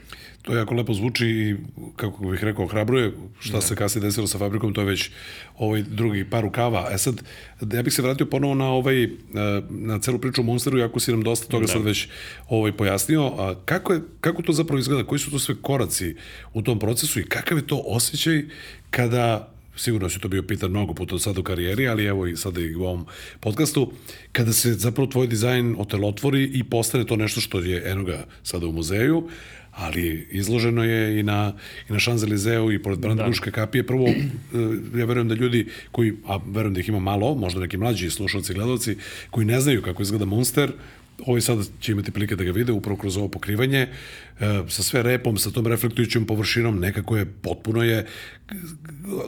To 0.42 0.56
jako 0.56 0.76
lepo 0.76 0.94
zvuči 0.94 1.26
i, 1.28 1.56
kako 1.96 2.28
bih 2.28 2.44
rekao, 2.44 2.68
hrabruje 2.68 3.12
šta 3.40 3.58
da. 3.58 3.62
se 3.62 3.76
kasnije 3.76 4.06
desilo 4.06 4.28
sa 4.28 4.38
fabrikom, 4.38 4.74
to 4.74 4.82
je 4.82 4.88
već 4.88 5.10
ovaj 5.58 5.84
drugi 5.84 6.26
par 6.30 6.44
rukava. 6.44 6.88
E 6.92 6.98
sad, 6.98 7.22
ja 7.74 7.84
bih 7.84 7.94
se 7.94 8.02
vratio 8.02 8.26
ponovo 8.26 8.56
na 8.56 8.70
ovaj, 8.70 9.04
e, 9.04 9.10
na 9.70 10.00
celu 10.00 10.20
priču 10.20 10.42
o 10.42 10.44
Monsteru, 10.44 10.78
jako 10.78 11.00
si 11.00 11.12
nam 11.12 11.24
dosta 11.24 11.48
toga 11.48 11.66
da. 11.66 11.72
sad 11.72 11.84
već 11.84 12.08
ovaj, 12.50 12.72
pojasnio. 12.72 13.26
A 13.26 13.56
kako, 13.66 13.94
je, 13.94 14.02
kako 14.22 14.42
to 14.42 14.54
zapravo 14.54 14.80
izgleda? 14.80 15.04
Koji 15.04 15.20
su 15.20 15.32
to 15.32 15.40
sve 15.40 15.56
koraci 15.62 16.16
u 16.54 16.62
tom 16.62 16.80
procesu 16.80 17.20
i 17.20 17.26
kakav 17.26 17.58
je 17.58 17.68
to 17.68 17.84
osjećaj 17.86 18.44
kada 18.90 19.55
sigurno 19.76 20.10
si 20.10 20.20
to 20.20 20.28
bio 20.28 20.44
pitan 20.44 20.70
mnogo 20.70 20.94
puta 20.94 21.20
sad 21.20 21.38
u 21.38 21.44
karijeri, 21.44 21.88
ali 21.88 22.06
evo 22.06 22.28
i 22.28 22.36
sada 22.36 22.62
i 22.62 22.76
u 22.76 22.84
ovom 22.84 23.06
podcastu, 23.40 23.92
kada 24.32 24.54
se 24.54 24.74
zapravo 24.74 25.12
tvoj 25.12 25.28
dizajn 25.28 25.76
otelotvori 25.80 26.44
i 26.54 26.64
postane 26.64 27.06
to 27.06 27.16
nešto 27.16 27.42
što 27.42 27.60
je, 27.60 27.92
eno 27.92 28.04
ga, 28.04 28.26
sada 28.44 28.68
u 28.68 28.72
muzeju, 28.72 29.30
ali 29.72 30.28
izloženo 30.32 30.84
je 30.84 31.20
i 31.20 31.24
na, 31.24 31.54
i 31.90 31.94
na 31.94 32.00
Šanzelizeu 32.00 32.72
i 32.72 32.84
pored 32.84 33.00
Brandenburške 33.00 33.50
da. 33.50 33.56
kapije. 33.56 33.88
Prvo, 33.88 34.08
e, 34.08 34.16
ja 35.00 35.06
verujem 35.06 35.28
da 35.28 35.36
ljudi 35.36 35.68
koji, 35.92 36.14
a 36.28 36.40
verujem 36.48 36.74
da 36.74 36.80
ih 36.80 36.90
ima 36.90 37.00
malo, 37.00 37.36
možda 37.36 37.60
neki 37.60 37.78
mlađi 37.78 38.10
slušalci 38.10 38.52
i 38.52 38.56
gledalci, 38.56 38.96
koji 39.32 39.46
ne 39.46 39.62
znaju 39.62 39.82
kako 39.82 40.02
izgleda 40.02 40.26
Monster, 40.26 40.72
ovaj 41.26 41.42
sad 41.42 41.68
će 41.80 41.92
imati 41.92 42.12
prilike 42.12 42.36
da 42.36 42.44
ga 42.44 42.52
vide 42.52 42.72
upravo 42.72 42.98
kroz 42.98 43.18
ovo 43.18 43.28
pokrivanje, 43.28 43.80
e, 43.80 43.90
sa 44.68 44.84
sve 44.84 45.04
repom, 45.04 45.38
sa 45.38 45.52
tom 45.52 45.68
reflektujućom 45.68 46.26
površinom, 46.26 46.80
nekako 46.80 47.18
je, 47.18 47.26
potpuno 47.26 47.84
je, 47.84 48.06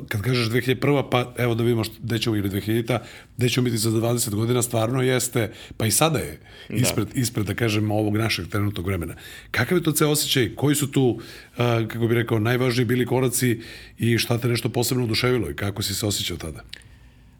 kad 0.08 0.22
kažeš 0.22 0.48
2001. 0.48 1.10
pa 1.12 1.34
evo 1.38 1.56
da 1.56 1.64
vidimo 1.64 1.84
gde 2.00 2.20
ćemo 2.20 2.36
ili 2.36 2.50
2000-ta, 2.50 3.04
gde 3.38 3.50
ćemo 3.50 3.66
biti 3.66 3.78
za 3.78 3.90
20 3.90 4.36
godina, 4.36 4.62
stvarno 4.62 5.02
jeste, 5.02 5.52
pa 5.78 5.86
i 5.86 5.92
sada 5.92 6.20
je, 6.20 6.40
ispred, 6.70 7.08
da. 7.08 7.20
ispred 7.20 7.46
da 7.46 7.54
kažem, 7.54 7.92
ovog 7.92 8.18
našeg 8.18 8.48
trenutnog 8.48 8.86
vremena. 8.86 9.16
Kakav 9.52 9.78
je 9.78 9.84
to 9.84 9.92
ceo 9.92 10.10
osjećaj? 10.10 10.56
Koji 10.56 10.76
su 10.76 10.92
tu, 10.92 11.20
kako 11.58 12.08
bih 12.08 12.16
rekao, 12.16 12.40
najvažniji 12.40 12.86
bili 12.86 13.06
koraci 13.06 13.62
i 13.98 14.18
šta 14.18 14.38
te 14.38 14.48
nešto 14.48 14.70
posebno 14.70 15.04
oduševilo 15.04 15.50
i 15.50 15.56
kako 15.56 15.82
si 15.82 15.96
se 15.96 16.06
osjećao 16.06 16.38
tada? 16.38 16.64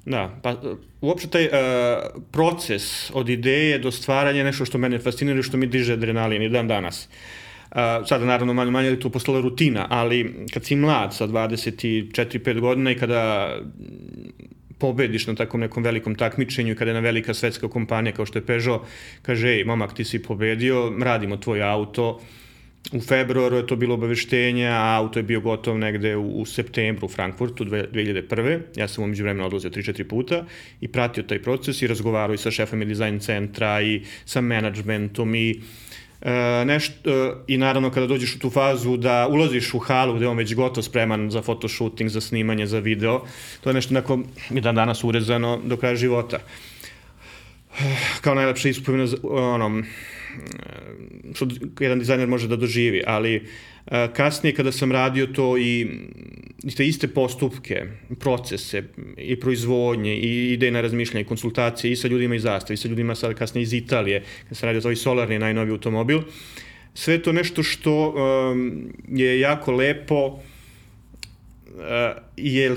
Da, 0.08 0.40
pa 0.44 0.56
uopšte 1.02 1.28
taj 1.28 1.46
uh, 1.46 1.52
proces 2.32 3.12
od 3.14 3.30
ideje 3.30 3.80
do 3.80 3.92
stvaranja 3.92 4.38
je 4.38 4.44
nešto 4.44 4.66
što 4.66 4.78
mene 4.78 5.00
fascinira 5.00 5.40
i 5.40 5.44
što 5.44 5.58
mi 5.58 5.68
diže 5.68 5.94
adrenalin 5.94 6.42
i 6.42 6.50
dan 6.50 6.68
danas. 6.68 7.08
Uh, 7.08 8.08
sada 8.08 8.26
naravno 8.26 8.54
manje 8.54 8.72
manje 8.72 8.88
je 8.88 9.00
to 9.00 9.10
postala 9.10 9.42
rutina, 9.42 9.88
ali 9.90 10.46
kad 10.54 10.66
si 10.66 10.76
mlad 10.76 11.16
sa 11.16 11.28
24-5 11.28 12.60
godina 12.60 12.92
i 12.92 12.96
kada 12.96 13.52
pobediš 14.80 15.28
na 15.28 15.36
takvom 15.36 15.62
nekom 15.62 15.84
velikom 15.84 16.16
takmičenju 16.16 16.72
i 16.72 16.76
kada 16.76 16.92
je 16.92 16.96
na 16.96 17.00
velika 17.00 17.34
svetska 17.34 17.68
kompanija 17.68 18.14
kao 18.14 18.26
što 18.26 18.40
je 18.40 18.46
Peugeot 18.46 18.82
kaže, 19.22 19.50
ej, 19.50 19.64
momak, 19.64 19.94
ti 19.94 20.06
si 20.06 20.24
pobedio, 20.24 20.94
radimo 21.00 21.38
tvoj 21.38 21.64
auto, 21.64 22.10
uh, 22.10 22.22
U 22.92 23.02
februaru 23.02 23.58
je 23.58 23.68
to 23.68 23.76
bilo 23.76 23.94
obaveštenje, 23.94 24.68
a 24.68 24.96
auto 24.96 25.20
je 25.20 25.24
bio 25.24 25.42
gotov 25.42 25.78
negde 25.78 26.16
u, 26.16 26.42
u 26.42 26.46
septembru 26.46 27.06
u 27.06 27.10
Frankfurtu 27.10 27.66
2001. 27.66 28.60
Ja 28.76 28.88
sam 28.88 29.04
umeđu 29.04 29.24
vremena 29.24 29.46
odlazio 29.46 29.70
3-4 29.70 30.04
puta 30.04 30.46
i 30.82 30.88
pratio 30.88 31.24
taj 31.24 31.42
proces 31.42 31.82
i 31.82 31.88
razgovarao 31.88 32.34
i 32.34 32.38
sa 32.38 32.52
šefom 32.52 32.88
dizajn 32.88 33.20
centra 33.20 33.82
i 33.82 34.02
sa 34.26 34.42
menadžmentom 34.42 35.36
i 35.36 35.62
E, 36.22 36.66
nešto, 36.66 37.10
e, 37.10 37.34
I 37.48 37.58
naravno 37.58 37.92
kada 37.92 38.08
dođeš 38.08 38.36
u 38.36 38.40
tu 38.40 38.50
fazu 38.50 38.98
da 38.98 39.28
ulaziš 39.28 39.74
u 39.74 39.80
halu 39.80 40.16
gde 40.16 40.28
on 40.28 40.38
već 40.38 40.56
gotov 40.56 40.84
spreman 40.84 41.32
za 41.32 41.42
fotoshooting, 41.42 42.10
za 42.10 42.22
snimanje, 42.22 42.66
za 42.66 42.80
video, 42.80 43.22
to 43.62 43.70
je 43.70 43.74
nešto 43.74 43.94
neko 43.94 44.20
mi 44.50 44.62
dan 44.62 44.76
danas 44.76 45.04
urezano 45.04 45.60
do 45.64 45.78
kraja 45.78 45.96
života. 45.96 46.40
Kao 48.22 48.36
najlepša 48.36 48.70
ispomena 48.70 49.08
onom, 49.24 49.84
što 51.34 51.48
jedan 51.80 52.00
dizajner 52.00 52.28
može 52.28 52.48
da 52.48 52.56
doživi, 52.56 53.04
ali 53.08 53.36
e, 53.36 53.42
kasnije 54.14 54.56
kada 54.56 54.72
sam 54.72 54.92
radio 54.92 55.28
to 55.28 55.58
i, 55.58 55.88
i 56.64 56.76
te 56.76 56.88
iste 56.88 57.08
postupke, 57.08 57.84
procese 58.20 58.84
i 59.18 59.40
proizvodnje 59.40 60.16
i 60.16 60.54
idejna 60.54 60.82
razmišljanja 60.82 61.22
i 61.22 61.28
konsultacije 61.28 61.92
i 61.92 61.96
sa 61.96 62.08
ljudima 62.08 62.36
iz 62.36 62.46
Astave 62.46 62.74
i 62.74 62.78
sa 62.78 62.88
ljudima 62.88 63.16
sad 63.16 63.34
kasnije 63.34 63.64
iz 63.64 63.74
Italije, 63.74 64.24
kada 64.44 64.56
sam 64.56 64.68
radio 64.68 64.82
to 64.82 64.92
i 64.92 64.96
solarni 64.96 65.40
najnoviji 65.40 65.72
automobil, 65.72 66.22
sve 66.94 67.22
to 67.22 67.32
nešto 67.32 67.64
što 67.64 68.10
um, 68.10 68.94
je 69.10 69.40
jako 69.40 69.72
lepo 69.72 70.26
uh, 70.26 70.42
jer 72.38 72.76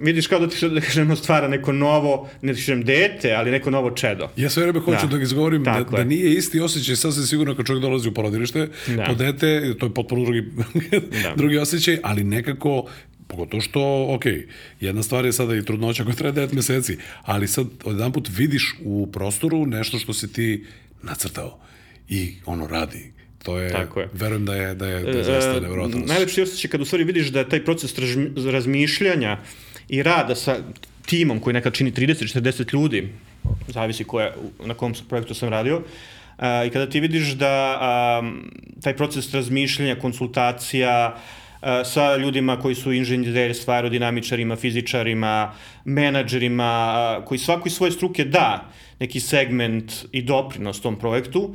vidiš 0.00 0.26
kao 0.26 0.38
da 0.38 0.48
ti 0.48 0.56
se, 0.56 0.68
da 0.68 0.80
kažemo, 0.80 1.16
stvara 1.16 1.48
neko 1.48 1.72
novo, 1.72 2.30
ne 2.42 2.54
kažem 2.54 2.84
dete, 2.84 3.32
ali 3.32 3.50
neko 3.50 3.70
novo 3.70 3.90
čedo. 3.90 4.28
Ja 4.36 4.50
sve 4.50 4.62
vreme 4.62 4.80
hoću 4.80 5.06
da, 5.06 5.16
da 5.16 5.22
izgovorim 5.22 5.64
da, 5.64 5.84
da 5.90 6.04
nije 6.04 6.34
isti 6.34 6.60
osjećaj, 6.60 6.96
sasvim 6.96 7.26
sigurno 7.26 7.56
kad 7.56 7.66
čovjek 7.66 7.82
dolazi 7.82 8.08
u 8.08 8.14
porodilište, 8.14 8.68
da. 8.96 9.04
po 9.04 9.14
dete, 9.14 9.74
to 9.78 9.86
je 9.86 9.94
potpuno 9.94 10.24
drugi, 10.24 10.42
da. 11.22 11.34
drugi 11.40 11.58
osjećaj, 11.58 11.98
ali 12.02 12.24
nekako 12.24 12.86
pogotovo 13.26 13.60
što, 13.60 14.06
ok, 14.14 14.24
jedna 14.80 15.02
stvar 15.02 15.24
je 15.24 15.32
sada 15.32 15.56
i 15.56 15.64
trudnoća 15.64 16.04
koja 16.04 16.14
traje 16.14 16.34
9 16.34 16.54
meseci, 16.54 16.96
ali 17.22 17.48
sad 17.48 17.66
jedan 17.86 18.12
put 18.12 18.28
vidiš 18.36 18.74
u 18.84 19.08
prostoru 19.12 19.66
nešto 19.66 19.98
što 19.98 20.12
si 20.12 20.32
ti 20.32 20.64
nacrtao 21.02 21.58
i 22.08 22.34
ono 22.46 22.66
radi. 22.66 23.12
To 23.42 23.58
je, 23.58 23.72
Tako 23.72 24.00
je. 24.00 24.08
verujem 24.12 24.44
da 24.44 24.54
je, 24.54 24.74
da 24.74 24.86
je, 24.86 25.02
da 25.02 25.18
je 25.18 25.24
zaista 25.24 25.60
nevjerojatno. 25.60 26.00
Najlepši 26.06 26.42
osjećaj 26.42 26.70
kad 26.70 26.80
u 26.80 26.84
stvari 26.84 27.04
vidiš 27.04 27.28
da 27.28 27.38
je 27.38 27.48
taj 27.48 27.64
proces 27.64 27.94
razmišljanja 28.52 29.38
i 29.88 30.02
rada 30.02 30.34
sa 30.34 30.56
timom 31.06 31.40
koji 31.40 31.54
nekad 31.54 31.74
čini 31.74 31.92
30-40 31.92 32.74
ljudi, 32.74 33.08
zavisi 33.68 34.04
koje, 34.04 34.32
na 34.64 34.74
kom 34.74 34.94
projektu 35.08 35.34
sam 35.34 35.48
radio, 35.48 35.82
a, 36.38 36.64
i 36.64 36.70
kada 36.70 36.90
ti 36.90 37.00
vidiš 37.00 37.28
da 37.28 37.78
a, 37.80 38.22
taj 38.82 38.96
proces 38.96 39.34
razmišljanja, 39.34 39.96
konsultacija, 39.96 41.16
sa 41.84 42.16
ljudima 42.16 42.56
koji 42.60 42.74
su 42.74 42.92
inženjeri, 42.92 43.54
aerodinamičarima, 43.66 44.56
fizičarima, 44.56 45.52
menadžerima, 45.84 47.22
koji 47.24 47.38
svako 47.38 47.68
iz 47.68 47.74
svoje 47.74 47.92
struke 47.92 48.24
da 48.24 48.70
neki 49.00 49.20
segment 49.20 49.92
i 50.12 50.22
doprinos 50.22 50.80
tom 50.80 50.98
projektu, 50.98 51.54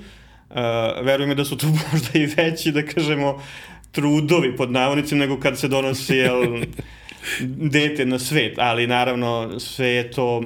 verujem 1.04 1.36
da 1.36 1.46
su 1.46 1.58
to 1.58 1.68
možda 1.92 2.20
i 2.20 2.26
veći, 2.26 2.72
da 2.72 2.86
kažemo, 2.86 3.44
trudovi 3.92 4.56
pod 4.56 4.72
navodnicima 4.72 5.20
nego 5.20 5.40
kad 5.40 5.60
se 5.60 5.68
donosi 5.68 6.16
jel, 6.16 6.64
dete 7.58 8.06
na 8.06 8.20
svet, 8.20 8.54
ali 8.58 8.88
naravno 8.88 9.60
sve 9.60 9.88
je 9.88 10.12
to 10.12 10.44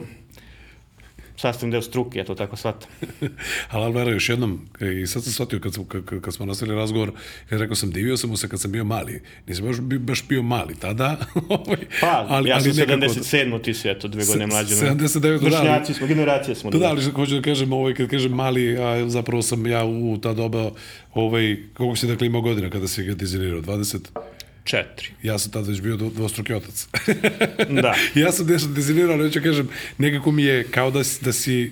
sastavni 1.41 1.71
deo 1.71 1.81
struke, 1.81 2.19
ja 2.19 2.25
to 2.25 2.35
tako 2.35 2.55
shvatam. 2.55 2.89
Ali 3.71 3.85
Alvera, 3.85 4.11
još 4.11 4.29
jednom, 4.29 4.61
i 5.01 5.07
sad 5.07 5.23
sam 5.23 5.33
shvatio 5.33 5.59
kad, 5.59 5.73
kad, 5.87 6.21
kad 6.21 6.33
smo 6.33 6.45
nastavili 6.45 6.77
razgovor, 6.77 7.11
kad 7.49 7.59
rekao 7.59 7.75
sam, 7.75 7.91
divio 7.91 8.17
sam 8.17 8.29
mu 8.29 8.37
se 8.37 8.49
kad 8.49 8.61
sam 8.61 8.71
bio 8.71 8.83
mali. 8.83 9.21
Nisam 9.47 9.65
baš, 9.65 9.77
baš 9.99 10.27
bio 10.27 10.41
mali 10.41 10.75
tada. 10.75 11.17
Ovaj, 11.49 11.77
pa, 12.01 12.25
ali, 12.29 12.49
ja 12.49 12.61
sam 12.61 12.71
ali 12.71 13.01
77. 13.01 13.61
ti 13.61 13.73
si, 13.73 13.89
eto, 13.89 14.07
dve 14.07 14.25
godine 14.25 14.47
mlađe. 14.47 14.75
79. 14.75 15.21
Da, 15.21 15.45
Vršnjaci 15.45 15.93
smo, 15.93 16.07
generacije 16.07 16.55
smo. 16.55 16.71
Da, 16.71 16.77
da, 16.77 16.89
ali 16.89 17.03
hoću 17.03 17.35
da 17.35 17.41
kažem, 17.41 17.73
ovaj, 17.73 17.93
kad 17.93 18.09
kažem 18.09 18.31
mali, 18.31 18.77
a 18.77 19.09
zapravo 19.09 19.41
sam 19.41 19.67
ja 19.67 19.85
u 19.85 20.17
ta 20.17 20.33
doba, 20.33 20.71
ovaj, 21.13 21.57
koliko 21.73 21.95
si 21.95 22.07
dakle 22.07 22.27
imao 22.27 22.41
godina 22.41 22.69
kada 22.69 22.87
si 22.87 23.03
ga 23.03 23.13
dizajnirao? 23.13 23.61
20? 23.61 23.99
Četiri. 24.63 25.07
Ja 25.23 25.37
sam 25.37 25.51
tada 25.51 25.69
već 25.69 25.81
bio 25.81 25.97
dvostruki 25.97 26.53
otac. 26.53 26.87
da. 27.83 27.95
ja 28.15 28.31
sam 28.31 28.47
nešto 28.47 28.69
dizajnirao, 28.69 29.13
ali 29.13 29.27
hoću 29.27 29.41
kažem, 29.43 29.69
nekako 29.97 30.31
mi 30.31 30.43
je 30.43 30.63
kao 30.63 30.91
da, 30.91 31.01
da 31.21 31.33
si 31.33 31.71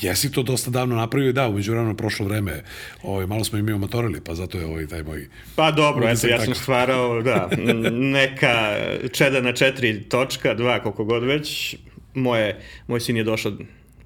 jesi 0.00 0.32
to 0.32 0.42
dosta 0.42 0.70
davno 0.70 0.96
napravio 0.96 1.30
i 1.30 1.32
da, 1.32 1.48
umeđu 1.48 1.72
vremena 1.72 1.94
prošlo 1.94 2.26
vreme, 2.26 2.62
ovaj, 3.02 3.26
malo 3.26 3.44
smo 3.44 3.58
i 3.58 3.62
mi 3.62 3.72
omatorili, 3.72 4.20
pa 4.20 4.34
zato 4.34 4.58
je 4.58 4.66
ovaj 4.66 4.86
taj 4.86 5.02
moj... 5.02 5.28
Pa 5.56 5.70
dobro, 5.70 6.08
eto, 6.08 6.26
ja 6.26 6.44
sam 6.44 6.54
stvarao, 6.54 7.22
da, 7.22 7.48
neka 7.92 8.76
čeda 9.12 9.40
na 9.40 9.52
četiri 9.52 10.02
točka, 10.02 10.54
dva, 10.54 10.82
koliko 10.82 11.04
god 11.04 11.24
već, 11.24 11.76
moje, 12.14 12.60
moj 12.86 13.00
sin 13.00 13.16
je 13.16 13.24
došao 13.24 13.52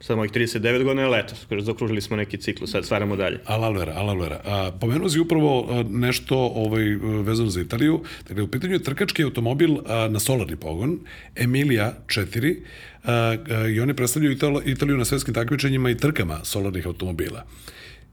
sa 0.00 0.16
mojih 0.16 0.32
39 0.32 0.84
godina, 0.84 1.06
ali 1.06 1.18
eto, 1.18 1.34
zakružili 1.60 2.00
smo 2.00 2.16
neki 2.16 2.36
ciklus, 2.36 2.70
sad 2.70 2.84
stvaramo 2.84 3.16
dalje. 3.16 3.40
Alalvera, 3.44 3.92
alalvera. 3.92 4.40
A, 4.44 4.72
pomenuo 4.80 5.08
si 5.08 5.20
upravo 5.20 5.84
nešto 5.88 6.38
ovaj, 6.38 6.84
vezano 7.24 7.50
za 7.50 7.60
Italiju, 7.60 8.00
dakle, 8.28 8.42
u 8.42 8.48
pitanju 8.48 8.72
je 8.72 8.82
trkački 8.82 9.24
automobil 9.24 9.76
a, 9.86 10.08
na 10.08 10.20
solarni 10.20 10.56
pogon, 10.56 10.98
Emilia 11.36 11.92
4, 12.06 12.56
a, 13.04 13.12
a, 13.12 13.66
i 13.68 13.80
oni 13.80 13.94
predstavljaju 13.94 14.36
Italiju 14.64 14.96
na 14.96 15.04
svetskim 15.04 15.34
takmičenjima 15.34 15.90
i 15.90 15.96
trkama 15.96 16.40
solarnih 16.44 16.86
automobila. 16.86 17.44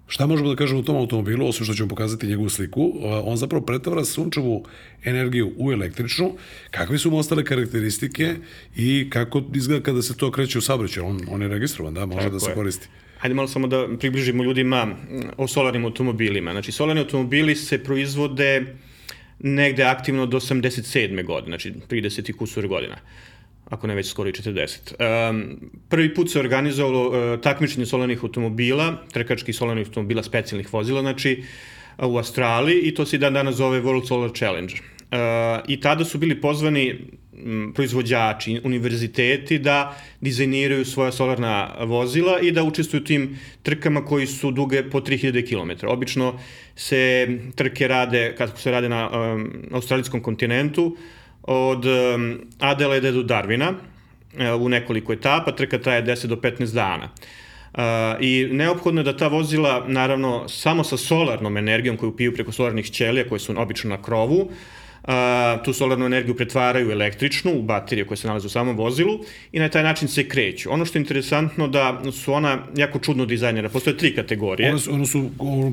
Šta 0.08 0.26
možemo 0.28 0.50
da 0.50 0.56
kažemo 0.56 0.80
u 0.80 0.84
tom 0.84 0.96
automobilu, 0.96 1.48
osim 1.48 1.66
što 1.66 1.74
ćemo 1.74 1.90
pokazati 1.90 2.28
njegovu 2.28 2.50
sliku, 2.50 2.92
on 3.24 3.38
zapravo 3.38 3.66
pretvara 3.66 4.06
sunčevu 4.06 4.66
energiju 5.04 5.54
u 5.58 5.72
električnu, 5.72 6.34
kakve 6.72 6.98
su 6.98 7.12
mu 7.12 7.18
ostale 7.18 7.44
karakteristike 7.44 8.36
i 8.76 9.08
kako 9.10 9.44
izgleda 9.56 9.84
kada 9.84 10.02
se 10.02 10.18
to 10.18 10.32
kreće 10.32 10.58
u 10.58 10.62
saobraćaju. 10.62 11.06
On, 11.06 11.22
on 11.30 11.42
je 11.42 11.48
registrovan, 11.48 11.94
da, 11.94 12.06
može 12.06 12.20
Tako 12.20 12.34
da 12.34 12.40
se 12.40 12.52
je. 12.52 12.56
koristi. 12.56 12.88
Hajde 13.18 13.34
malo 13.34 13.48
samo 13.48 13.68
da 13.68 13.88
približimo 14.00 14.44
ljudima 14.44 14.88
o 15.38 15.48
solarnim 15.48 15.86
automobilima. 15.86 16.52
Znači, 16.52 16.72
solarni 16.72 17.02
automobili 17.02 17.56
se 17.56 17.84
proizvode 17.84 18.76
negde 19.40 19.84
aktivno 19.84 20.26
do 20.26 20.40
87. 20.40 21.26
godine, 21.26 21.58
znači 21.58 21.74
30 21.90 22.30
i 22.30 22.34
kusur 22.34 22.68
godina. 22.68 22.94
Uh, 22.94 23.28
ako 23.70 23.88
ne 23.88 23.96
već 23.96 24.10
skoro 24.10 24.30
i 24.30 24.34
40. 24.34 25.30
Um, 25.30 25.60
prvi 25.90 26.14
put 26.14 26.32
se 26.32 26.40
organizovalo 26.40 27.08
uh, 27.08 27.42
takmičenje 27.42 27.86
solarnih 27.86 28.24
automobila, 28.24 29.04
trkačkih 29.14 29.56
solarnih 29.56 29.88
automobila 29.88 30.24
specijalnih 30.24 30.74
vozila, 30.74 31.02
znači 31.02 31.44
uh, 31.98 32.06
u 32.06 32.18
Australiji 32.18 32.82
i 32.82 32.96
to 32.96 33.06
se 33.06 33.16
i 33.16 33.20
dan 33.20 33.34
danas 33.34 33.56
zove 33.56 33.82
World 33.82 34.08
Solar 34.08 34.32
Challenge. 34.36 34.74
Uh, 34.74 35.18
I 35.68 35.82
tada 35.82 36.06
su 36.06 36.18
bili 36.18 36.42
pozvani 36.42 36.96
m, 37.46 37.72
proizvođači, 37.76 38.62
univerziteti 38.64 39.60
da 39.60 39.98
dizajniraju 40.22 40.86
svoja 40.86 41.12
solarna 41.12 41.74
vozila 41.86 42.40
i 42.40 42.52
da 42.52 42.64
učestvuju 42.64 43.04
tim 43.04 43.40
trkama 43.64 44.06
koji 44.06 44.28
su 44.28 44.52
duge 44.52 44.90
po 44.90 45.00
3000 45.00 45.48
km. 45.50 45.88
Obično 45.88 46.40
se 46.76 47.28
trke 47.56 47.88
rade, 47.88 48.36
kako 48.38 48.60
se 48.60 48.72
rade 48.72 48.90
na 48.90 49.10
um, 49.10 49.52
australijskom 49.72 50.22
kontinentu, 50.22 50.86
uh, 50.86 50.98
od 51.48 51.86
Adelaide 52.60 53.12
do 53.12 53.24
Darvina 53.24 53.70
uh, 53.70 54.62
u 54.62 54.70
nekoliko 54.70 55.14
etapa, 55.14 55.52
trka 55.52 55.80
traje 55.80 56.04
10 56.04 56.28
do 56.28 56.36
15 56.36 56.74
dana. 56.74 57.10
Uh, 57.74 57.82
I 58.20 58.48
neophodno 58.52 59.02
je 59.02 59.06
da 59.06 59.18
ta 59.18 59.28
vozila, 59.28 59.84
naravno, 59.88 60.50
samo 60.50 60.84
sa 60.84 60.98
solarnom 60.98 61.58
energijom 61.58 61.98
koju 61.98 62.16
piju 62.16 62.34
preko 62.34 62.52
solarnih 62.52 62.92
ćelija, 62.92 63.30
koje 63.30 63.40
su 63.40 63.54
obično 63.58 63.90
na 63.90 64.02
krovu, 64.02 64.42
uh, 64.42 64.52
a, 65.08 65.58
tu 65.66 65.74
solarnu 65.74 66.06
energiju 66.06 66.36
pretvaraju 66.36 66.92
električnu, 66.92 67.52
u 67.60 67.62
baterije 67.62 68.06
koje 68.08 68.18
se 68.18 68.28
nalaze 68.28 68.48
u 68.48 68.50
samom 68.50 68.78
vozilu 68.78 69.20
i 69.52 69.60
na 69.60 69.70
taj 69.70 69.84
način 69.84 70.08
se 70.08 70.30
kreću. 70.30 70.72
Ono 70.72 70.86
što 70.86 70.98
je 70.98 71.02
interesantno 71.02 71.68
da 71.68 72.02
su 72.12 72.34
ona 72.34 72.60
jako 72.76 73.00
čudno 73.00 73.26
dizajnera, 73.26 73.70
postoje 73.70 73.98
tri 73.98 74.16
kategorije. 74.16 74.70
One 74.70 74.80
su, 74.80 74.94
one 74.94 75.06
su 75.06 75.30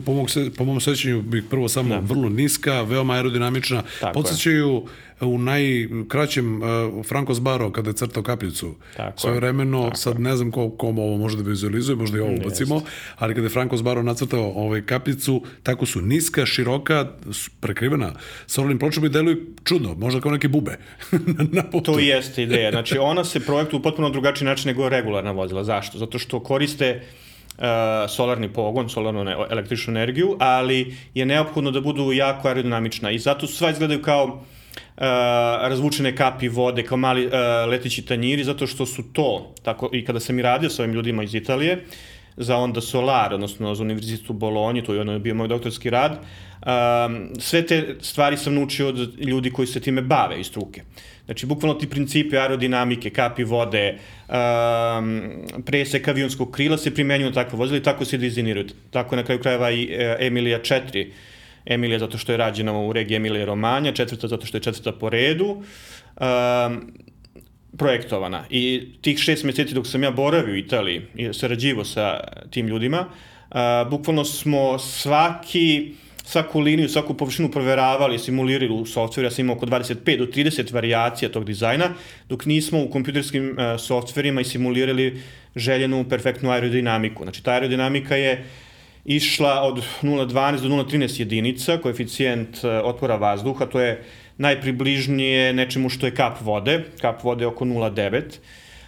po, 0.06 0.12
mog 0.12 0.30
se, 0.30 0.50
po 0.56 0.64
mom 0.64 0.80
sećanju, 0.80 1.22
bih 1.22 1.44
prvo 1.50 1.68
samo 1.68 1.94
da. 1.94 2.00
vrlo 2.00 2.28
niska, 2.28 2.82
veoma 2.82 3.14
aerodinamična, 3.14 3.82
podsjećaju 4.14 4.87
u 5.26 5.38
najkraćem 5.38 6.62
uh, 6.62 7.06
Franco 7.06 7.34
Sbaro 7.34 7.72
kada 7.72 7.90
je 7.90 7.94
crtao 7.94 8.22
kapljicu. 8.22 8.74
Tako 8.96 9.20
Svoje 9.20 9.37
vremeno, 9.37 9.84
tako 9.84 9.96
sad 9.96 10.20
ne 10.20 10.37
znam 10.37 10.50
ko, 10.50 10.70
kom 10.70 10.98
ovo 10.98 11.16
može 11.16 11.37
da 11.37 11.42
vizualizuje, 11.42 11.96
možda 11.96 12.18
i 12.18 12.20
ovo 12.20 12.34
ubacimo, 12.34 12.82
ali 13.16 13.34
kada 13.34 13.46
je 13.46 13.50
Franco 13.50 13.76
Sbaro 13.76 14.02
nacrtao 14.02 14.52
ovaj 14.56 14.87
kapljicu, 14.87 15.42
tako 15.62 15.87
su 15.87 16.00
niska, 16.00 16.46
široka, 16.46 17.08
prekrivena 17.60 18.12
solarnim 18.46 18.78
pločama 18.78 19.06
i 19.06 19.10
deluju 19.10 19.46
čudno, 19.64 19.94
možda 19.94 20.20
kao 20.20 20.32
neke 20.32 20.48
bube 20.48 20.78
na 21.56 21.62
putu. 21.70 21.92
To 21.92 21.98
jeste 21.98 22.42
ideja. 22.42 22.70
Znači, 22.70 22.98
ona 22.98 23.24
se 23.24 23.40
projektuje 23.40 23.80
u 23.80 23.82
potpuno 23.82 24.10
drugačiji 24.10 24.46
način 24.46 24.68
nego 24.68 24.88
regularna 24.88 25.30
vozila. 25.30 25.64
Zašto? 25.64 25.98
Zato 25.98 26.18
što 26.18 26.40
koriste 26.40 27.02
uh, 27.58 27.64
solarni 28.08 28.52
pogon, 28.52 28.88
solarnu 28.88 29.24
ne, 29.24 29.37
električnu 29.50 29.90
energiju, 29.90 30.37
ali 30.40 30.96
je 31.14 31.26
neophodno 31.26 31.70
da 31.70 31.80
budu 31.80 32.12
jako 32.12 32.48
aerodinamična 32.48 33.10
i 33.10 33.18
zato 33.18 33.46
sva 33.46 33.70
izgledaju 33.70 34.02
kao 34.02 34.24
Uh, 34.24 34.40
razvučene 34.96 36.16
kapi 36.16 36.48
vode 36.48 36.83
kao 36.83 36.96
mali 36.96 37.26
uh, 37.26 37.33
letići 37.68 38.02
tanjiri 38.02 38.44
zato 38.44 38.66
što 38.66 38.87
su 38.87 39.02
to 39.12 39.54
tako 39.62 39.90
i 39.92 40.04
kada 40.04 40.20
sam 40.20 40.38
i 40.38 40.42
radio 40.42 40.70
sa 40.70 40.83
ovim 40.83 40.94
ljudima 40.94 41.22
iz 41.22 41.35
Italije 41.35 41.85
za 42.37 42.57
onda 42.57 42.80
Solar, 42.80 43.35
odnosno 43.35 43.74
za 43.74 43.83
univerzitet 43.83 44.30
u 44.30 44.33
Bolonji, 44.33 44.83
to 44.83 44.94
je 44.94 45.00
ono 45.00 45.18
bio 45.18 45.35
moj 45.35 45.48
doktorski 45.48 45.90
rad, 45.90 46.12
um, 46.12 47.28
sve 47.38 47.66
te 47.66 47.96
stvari 48.00 48.37
sam 48.37 48.54
naučio 48.54 48.88
od 48.88 49.20
ljudi 49.20 49.50
koji 49.50 49.66
se 49.66 49.80
time 49.80 50.02
bave 50.02 50.40
iz 50.40 50.46
struke. 50.46 50.83
Znači, 51.24 51.46
bukvalno 51.46 51.78
ti 51.78 51.90
principi 51.90 52.37
aerodinamike, 52.37 53.11
kapi 53.11 53.44
vode, 53.44 53.98
um, 54.28 55.22
presek 55.66 56.09
avionskog 56.09 56.50
krila 56.50 56.78
se 56.78 56.94
primenjuju 56.94 57.30
na 57.30 57.35
takve 57.35 57.59
vozile 57.59 57.78
i 57.78 57.83
tako 57.83 58.04
se 58.04 58.18
dizajniraju. 58.18 58.66
Tako 58.90 59.14
je 59.14 59.16
na 59.16 59.24
kraju 59.24 59.40
krajeva 59.40 59.70
i 59.70 59.88
e, 59.90 60.16
Emilija 60.20 60.59
4 60.59 61.07
Emilija 61.66 61.98
zato 61.98 62.18
što 62.18 62.33
je 62.33 62.38
rađena 62.38 62.79
u 62.79 62.92
regiji 62.92 63.16
Emilije 63.16 63.46
Romanja, 63.46 63.92
četvrta 63.92 64.29
zato 64.29 64.46
što 64.46 64.57
je 64.57 64.62
četvrta 64.62 64.92
po 64.92 65.11
redu, 65.11 65.46
um, 65.50 66.92
projektovana. 67.79 68.44
I 68.50 68.88
tih 69.00 69.18
šest 69.18 69.44
meseci 69.44 69.74
dok 69.74 69.87
sam 69.87 70.03
ja 70.03 70.11
boravio 70.11 70.55
u 70.55 70.57
Italiji 70.57 71.03
i 71.14 71.33
sarađivo 71.33 71.85
sa 71.85 72.20
tim 72.50 72.66
ljudima, 72.66 73.07
uh, 73.50 73.90
bukvalno 73.90 74.24
smo 74.24 74.79
svaki 74.79 75.94
svaku 76.24 76.61
liniju, 76.61 76.88
svaku 76.88 77.14
površinu 77.14 77.50
proveravali, 77.50 78.18
simulirali 78.18 78.72
u 78.72 78.87
softveru, 78.87 79.27
ja 79.27 79.31
sam 79.31 79.44
imao 79.44 79.57
oko 79.57 79.66
25 79.66 80.18
do 80.18 80.27
30 80.27 80.72
variacija 80.72 81.29
tog 81.29 81.44
dizajna, 81.44 81.90
dok 82.29 82.46
nismo 82.46 82.83
u 82.83 82.90
kompjuterskim 82.90 83.50
uh, 83.50 83.81
softverima 83.81 84.40
i 84.40 84.44
simulirali 84.44 85.22
željenu 85.57 86.05
perfektnu 86.09 86.50
aerodinamiku. 86.50 87.22
Znači, 87.22 87.44
ta 87.44 87.53
aerodinamika 87.53 88.16
je 88.16 88.33
uh, 88.33 88.63
išla 89.04 89.62
od 89.62 89.84
0,12 90.02 90.60
do 90.60 90.68
0,13 90.68 91.20
jedinica, 91.20 91.78
koeficijent 91.78 92.64
e, 92.64 92.68
otpora 92.68 93.16
vazduha, 93.16 93.66
to 93.66 93.80
je 93.80 94.04
najpribližnije 94.38 95.52
nečemu 95.52 95.88
što 95.88 96.06
je 96.06 96.14
kap 96.14 96.40
vode, 96.40 96.84
kap 97.00 97.24
vode 97.24 97.46
oko 97.46 97.64
0,9. 97.64 98.22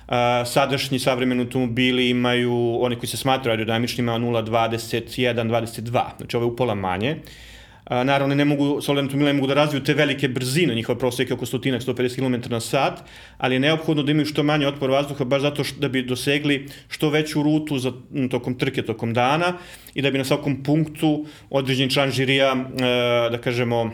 Uh, 0.07 0.15
sadašnji 0.47 0.99
savremeni 0.99 1.41
automobili 1.41 2.09
imaju, 2.11 2.79
oni 2.81 2.97
koji 2.97 3.09
se 3.09 3.17
smatraju 3.17 3.53
aerodinamičnima, 3.53 4.13
0,21, 4.13 5.35
22, 5.35 6.05
znači 6.17 6.37
ovo 6.37 6.47
je 6.47 6.53
upola 6.53 6.75
manje. 6.75 7.11
Uh, 7.11 7.46
Naravno, 7.91 8.35
ne 8.35 8.45
mogu, 8.45 8.81
solarne 8.83 9.07
automobile 9.07 9.33
mogu 9.33 9.47
da 9.47 9.55
razviju 9.55 9.83
te 9.85 9.95
velike 9.95 10.29
brzine, 10.29 10.75
njihova 10.75 10.99
prosjeka 10.99 11.35
oko 11.35 11.47
stotinak, 11.47 11.83
150 11.83 12.17
km 12.17 12.51
na 12.51 12.61
sat, 12.61 13.03
ali 13.39 13.55
je 13.55 13.61
neophodno 13.61 14.03
da 14.03 14.11
imaju 14.11 14.27
što 14.27 14.43
manje 14.43 14.67
otpor 14.67 14.91
vazduha, 14.91 15.25
baš 15.25 15.43
zato 15.43 15.65
što, 15.65 15.81
da 15.81 15.89
bi 15.89 16.03
dosegli 16.03 16.67
što 16.89 17.11
veću 17.11 17.43
rutu 17.43 17.79
za, 17.79 17.93
tokom 18.31 18.59
trke, 18.59 18.83
tokom 18.83 19.15
dana 19.15 19.53
i 19.95 20.03
da 20.03 20.11
bi 20.11 20.19
na 20.19 20.25
svakom 20.25 20.63
punktu 20.63 21.27
određen 21.51 21.91
član 21.91 22.11
žirija, 22.11 22.57
e, 22.57 23.31
da 23.31 23.39
kažemo, 23.41 23.91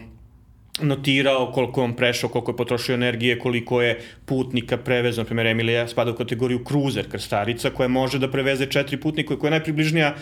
notirao 0.81 1.53
koliko 1.53 1.85
on 1.85 1.93
prešao, 1.97 2.31
koliko 2.31 2.51
je 2.51 2.57
potrošio 2.57 2.95
energije, 2.95 3.39
koliko 3.39 3.83
je 3.83 4.01
putnika 4.25 4.77
prevezao, 4.77 5.23
na 5.23 5.27
primjer 5.27 5.47
Emilija 5.47 5.89
spada 5.89 6.11
u 6.11 6.15
kategoriju 6.15 6.65
cruiser 6.69 7.11
krstarica 7.11 7.71
koja 7.71 7.89
može 7.89 8.19
da 8.19 8.31
preveze 8.31 8.67
četiri 8.67 9.01
putnika 9.01 9.37
koja 9.37 9.49
je 9.49 9.59
najpribližnija 9.59 10.15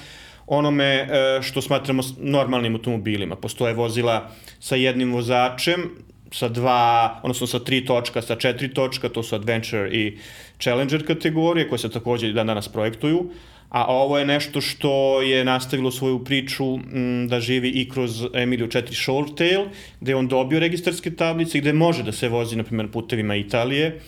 onome 0.50 0.84
e, 0.84 1.06
što 1.42 1.62
smatramo 1.62 2.02
normalnim 2.18 2.74
automobilima. 2.74 3.36
Postoje 3.36 3.74
vozila 3.74 4.30
sa 4.58 4.76
jednim 4.76 5.12
vozačem, 5.12 5.90
sa 6.32 6.48
dva, 6.48 7.20
odnosno 7.22 7.46
sa 7.46 7.58
tri 7.58 7.84
točka, 7.84 8.22
sa 8.22 8.36
četiri 8.36 8.74
točka, 8.74 9.08
to 9.08 9.22
su 9.22 9.34
Adventure 9.34 9.90
i 9.90 10.18
Challenger 10.58 11.06
kategorije, 11.06 11.68
koje 11.68 11.78
se 11.78 11.90
takođe 11.90 12.32
dan 12.32 12.46
danas 12.46 12.68
projektuju, 12.68 13.30
a 13.68 13.84
ovo 13.86 14.18
je 14.18 14.26
nešto 14.26 14.60
što 14.60 15.22
je 15.22 15.44
nastavilo 15.44 15.90
svoju 15.90 16.24
priču 16.24 16.74
m, 16.74 17.28
da 17.28 17.40
živi 17.40 17.68
i 17.68 17.88
kroz 17.88 18.24
Emilio 18.34 18.66
4 18.66 18.94
Shortail, 19.04 19.68
gde 20.00 20.12
je 20.12 20.16
on 20.16 20.28
dobio 20.28 20.60
registarske 20.60 21.14
tablice, 21.14 21.60
gde 21.60 21.72
može 21.72 22.02
da 22.02 22.12
se 22.12 22.28
vozi, 22.28 22.56
na 22.56 22.64
primjer, 22.64 22.90
putevima 22.90 23.36
Italije, 23.36 24.00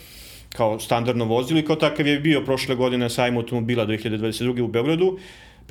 kao 0.57 0.81
standardno 0.81 1.25
vozilo 1.25 1.61
i 1.61 1.65
kao 1.65 1.77
takav 1.77 2.07
je 2.07 2.21
bio 2.21 2.45
prošle 2.45 2.75
godine 2.75 3.05
na 3.05 3.09
sajmu 3.09 3.41
automobila 3.41 3.87
2022. 3.87 4.61
u 4.61 4.69
Beogradu, 4.69 5.19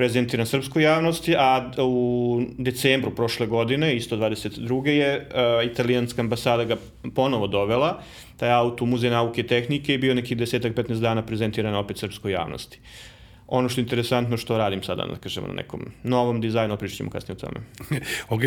prezentiran 0.01 0.47
srpskoj 0.49 0.83
javnosti, 0.83 1.35
a 1.37 1.71
u 1.77 2.41
decembru 2.57 3.11
prošle 3.15 3.45
godine, 3.47 3.91
isto 3.95 4.17
22. 4.17 4.87
je 4.87 5.11
uh, 5.17 5.71
italijanska 5.71 6.21
ambasada 6.21 6.65
ga 6.65 6.77
ponovo 7.15 7.47
dovela, 7.47 7.99
taj 8.37 8.51
auto 8.51 8.83
u 8.83 8.87
Muzej 8.87 9.13
nauke 9.13 9.41
i 9.41 9.47
tehnike 9.47 9.93
i 9.93 10.01
bio 10.01 10.15
nekih 10.17 10.37
desetak, 10.37 10.73
15 10.73 11.05
dana 11.05 11.21
prezentiran 11.25 11.75
opet 11.75 12.01
srpskoj 12.01 12.31
javnosti. 12.31 12.79
Uh, 12.81 13.10
ono 13.53 13.69
što 13.69 13.81
je 13.81 13.83
interesantno 13.83 14.37
što 14.37 14.57
radim 14.57 14.83
sada, 14.83 15.05
da 15.05 15.15
kažemo, 15.15 15.47
na 15.47 15.53
nekom 15.53 15.81
novom 16.03 16.41
dizajnu, 16.41 16.77
pričat 16.77 16.97
ćemo 16.97 17.09
kasnije 17.09 17.35
o 17.35 17.39
tome. 17.39 17.59
ok, 18.35 18.41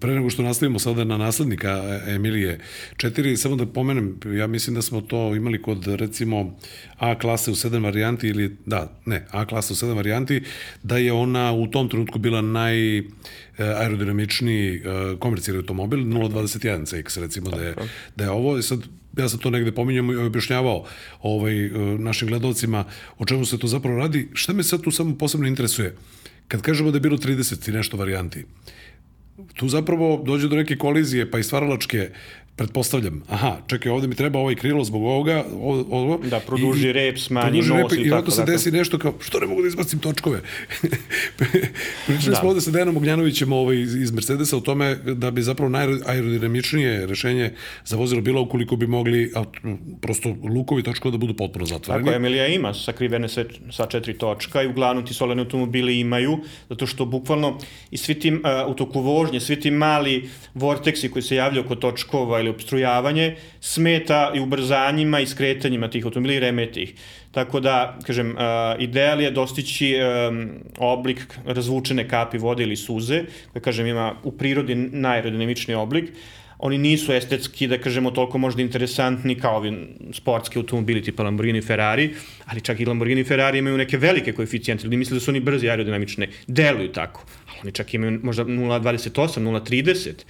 pre 0.00 0.14
nego 0.14 0.30
što 0.30 0.42
nastavimo 0.42 0.78
sada 0.78 1.04
na 1.04 1.16
naslednika 1.16 2.00
Emilije 2.06 2.60
4, 2.96 3.36
samo 3.36 3.56
da 3.56 3.66
pomenem, 3.66 4.20
ja 4.38 4.46
mislim 4.46 4.74
da 4.76 4.82
smo 4.82 5.00
to 5.00 5.34
imali 5.34 5.62
kod, 5.62 5.86
recimo, 5.86 6.56
A 6.98 7.18
klase 7.18 7.50
u 7.50 7.54
7 7.54 7.84
varijanti, 7.84 8.28
ili, 8.28 8.56
da, 8.66 9.00
ne, 9.06 9.26
A 9.30 9.46
klase 9.46 9.72
u 9.72 9.76
7 9.76 9.94
varijanti, 9.94 10.42
da 10.82 10.96
je 10.96 11.12
ona 11.12 11.52
u 11.52 11.66
tom 11.66 11.88
trenutku 11.88 12.18
bila 12.18 12.40
naj 12.40 13.02
aerodinamičniji 13.58 14.82
komercijalni 15.18 15.60
automobil 15.60 15.98
021 15.98 16.86
CX 16.86 17.20
recimo 17.20 17.50
da 17.50 17.62
je, 17.62 17.74
da 18.16 18.24
je 18.24 18.30
ovo 18.30 18.62
sad 18.62 18.80
ja 19.16 19.28
sam 19.28 19.38
to 19.38 19.50
negde 19.50 19.72
pominjamo 19.72 20.12
i 20.12 20.16
objašnjavao 20.16 20.84
ovaj, 21.22 21.66
e, 21.66 21.70
našim 21.98 22.28
gledalcima 22.28 22.84
o 23.18 23.24
čemu 23.24 23.44
se 23.44 23.58
to 23.58 23.66
zapravo 23.66 23.98
radi. 23.98 24.28
Šta 24.32 24.52
me 24.52 24.62
sad 24.62 24.82
tu 24.82 24.90
samo 24.90 25.18
posebno 25.18 25.46
interesuje? 25.46 25.96
Kad 26.48 26.62
kažemo 26.62 26.90
da 26.90 26.96
je 26.96 27.00
bilo 27.00 27.16
30 27.16 27.68
i 27.68 27.72
nešto 27.72 27.96
varijanti, 27.96 28.44
tu 29.54 29.68
zapravo 29.68 30.22
dođe 30.26 30.48
do 30.48 30.56
neke 30.56 30.76
kolizije 30.76 31.30
pa 31.30 31.38
i 31.38 31.42
stvaralačke 31.42 32.10
pretpostavljam, 32.56 33.22
aha, 33.28 33.56
čekaj, 33.66 33.92
ovde 33.92 34.08
mi 34.08 34.14
treba 34.14 34.38
ovaj 34.38 34.54
krilo 34.54 34.84
zbog 34.84 35.02
ovoga, 35.02 35.44
ovo, 35.60 35.84
ovo 35.90 36.18
da 36.30 36.40
produži 36.40 36.88
i, 36.88 36.92
rep, 36.92 37.18
smanji 37.18 37.58
nos 37.58 37.92
rep, 37.92 38.06
i 38.06 38.10
tako. 38.10 38.28
I 38.28 38.30
se 38.30 38.40
dakle. 38.40 38.54
desi 38.54 38.70
nešto 38.70 38.98
kao, 38.98 39.14
što 39.20 39.40
ne 39.40 39.46
mogu 39.46 39.62
da 39.62 39.68
izbacim 39.68 39.98
točkove? 39.98 40.40
Pričali 42.06 42.30
da. 42.30 42.36
smo 42.36 42.48
ovde 42.48 42.60
sa 42.60 42.70
Dejanom 42.70 42.96
Ognjanovićem 42.96 43.52
ovaj, 43.52 43.76
iz 43.76 44.12
Mercedesa 44.12 44.56
o 44.56 44.60
tome 44.60 44.94
da 44.94 45.30
bi 45.30 45.42
zapravo 45.42 45.68
najaerodinamičnije 45.68 47.06
rešenje 47.06 47.52
za 47.84 47.96
vozilo 47.96 48.20
bilo 48.20 48.42
ukoliko 48.42 48.76
bi 48.76 48.86
mogli 48.86 49.32
a, 49.34 49.44
prosto 50.00 50.36
lukovi 50.54 50.82
točkova 50.82 51.12
da 51.12 51.18
budu 51.18 51.34
potpuno 51.34 51.66
zatvoreni. 51.66 52.04
Tako, 52.04 52.16
Emilija 52.16 52.46
ima 52.46 52.74
sakrivene 52.74 53.28
sve, 53.28 53.44
sa 53.70 53.86
četiri 53.86 54.18
točka 54.18 54.62
i 54.62 54.66
uglavnom 54.66 55.06
ti 55.06 55.14
solarni 55.14 55.42
automobili 55.42 56.00
imaju, 56.00 56.38
zato 56.68 56.86
što 56.86 57.04
bukvalno 57.04 57.58
i 57.90 57.96
svi 57.96 58.14
ti 58.14 58.32
uh, 58.32 58.40
u 58.68 58.74
toku 58.74 59.00
vožnje, 59.00 59.40
svi 59.40 59.60
ti 59.60 59.70
mali 59.70 60.28
vorteksi 60.54 61.10
koji 61.10 61.22
se 61.22 61.36
javljaju 61.36 61.64
oko 61.64 61.74
točkova 61.74 62.45
ili 62.46 62.54
obstrujavanje, 62.54 63.36
smeta 63.60 64.32
i 64.34 64.40
ubrzanjima 64.40 65.20
i 65.20 65.26
skretanjima 65.26 65.90
tih 65.90 66.04
automobila 66.04 66.36
i 66.36 66.40
remeti 66.40 66.82
ih. 66.82 66.94
Tako 67.34 67.60
da, 67.60 67.98
kažem, 68.06 68.36
ideal 68.78 69.20
je 69.20 69.30
dostići 69.30 69.94
oblik 70.78 71.38
razvučene 71.44 72.08
kapi 72.08 72.38
vode 72.38 72.62
ili 72.62 72.76
suze, 72.76 73.24
koja, 73.52 73.62
kažem, 73.62 73.86
ima 73.86 74.14
u 74.22 74.32
prirodi 74.32 74.74
najaerodinamični 74.74 75.74
oblik, 75.74 76.12
oni 76.58 76.78
nisu 76.78 77.12
estetski, 77.12 77.66
da 77.68 77.76
kažemo, 77.78 78.10
toliko 78.10 78.38
možda 78.38 78.62
interesantni 78.62 79.34
kao 79.34 79.56
ovi 79.56 79.72
sportski 80.12 80.58
automobili 80.58 81.02
tipa 81.02 81.22
Lamborghini 81.22 81.58
i 81.58 81.62
Ferrari, 81.62 82.10
ali 82.46 82.60
čak 82.60 82.80
i 82.80 82.86
Lamborghini 82.86 83.20
i 83.20 83.24
Ferrari 83.28 83.58
imaju 83.58 83.76
neke 83.76 83.98
velike 84.00 84.32
koeficijente, 84.32 84.84
ljudi 84.84 84.96
misle 84.96 85.14
da 85.14 85.20
su 85.20 85.30
oni 85.30 85.40
brzi 85.40 85.68
aerodinamične, 85.68 86.28
deluju 86.46 86.92
tako, 86.92 87.26
ali 87.48 87.58
oni 87.62 87.72
čak 87.72 87.94
imaju 87.94 88.20
možda 88.22 88.44
0,28, 88.44 89.40
0,30, 89.40 90.24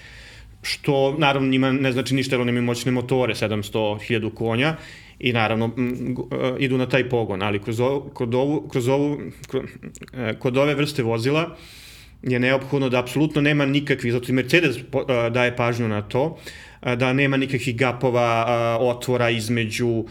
što 0.63 1.17
naravno 1.19 1.49
njima 1.49 1.73
ne 1.73 1.93
znači 1.93 2.15
ništa 2.15 2.35
jer 2.35 2.41
oni 2.41 2.51
imaju 2.51 2.65
moćne 2.65 2.93
motore, 2.93 3.35
700.000 3.35 4.35
konja 4.35 4.77
i 5.19 5.33
naravno 5.33 5.71
m, 5.77 6.17
e, 6.33 6.55
idu 6.59 6.79
na 6.79 6.89
taj 6.89 7.09
pogon, 7.09 7.43
ali 7.43 7.63
kroz, 7.63 7.81
ovo, 7.81 8.01
kod, 8.01 8.35
ovu, 8.35 8.69
kroz, 8.69 8.89
ovu, 8.89 9.19
e, 10.13 10.35
kod 10.39 10.57
ove 10.57 10.75
vrste 10.75 11.03
vozila 11.03 11.57
je 12.23 12.41
neophodno 12.41 12.89
da 12.89 12.99
apsolutno 12.99 13.43
nema 13.43 13.67
nikakvih, 13.67 14.13
zato 14.13 14.27
i 14.29 14.35
Mercedes 14.35 14.77
daje 15.31 15.57
pažnju 15.57 15.89
na 15.89 16.03
to, 16.03 16.39
da 16.95 17.13
nema 17.13 17.37
nikakvih 17.37 17.77
gapova, 17.77 18.47
otvora 18.81 19.31
između, 19.31 20.05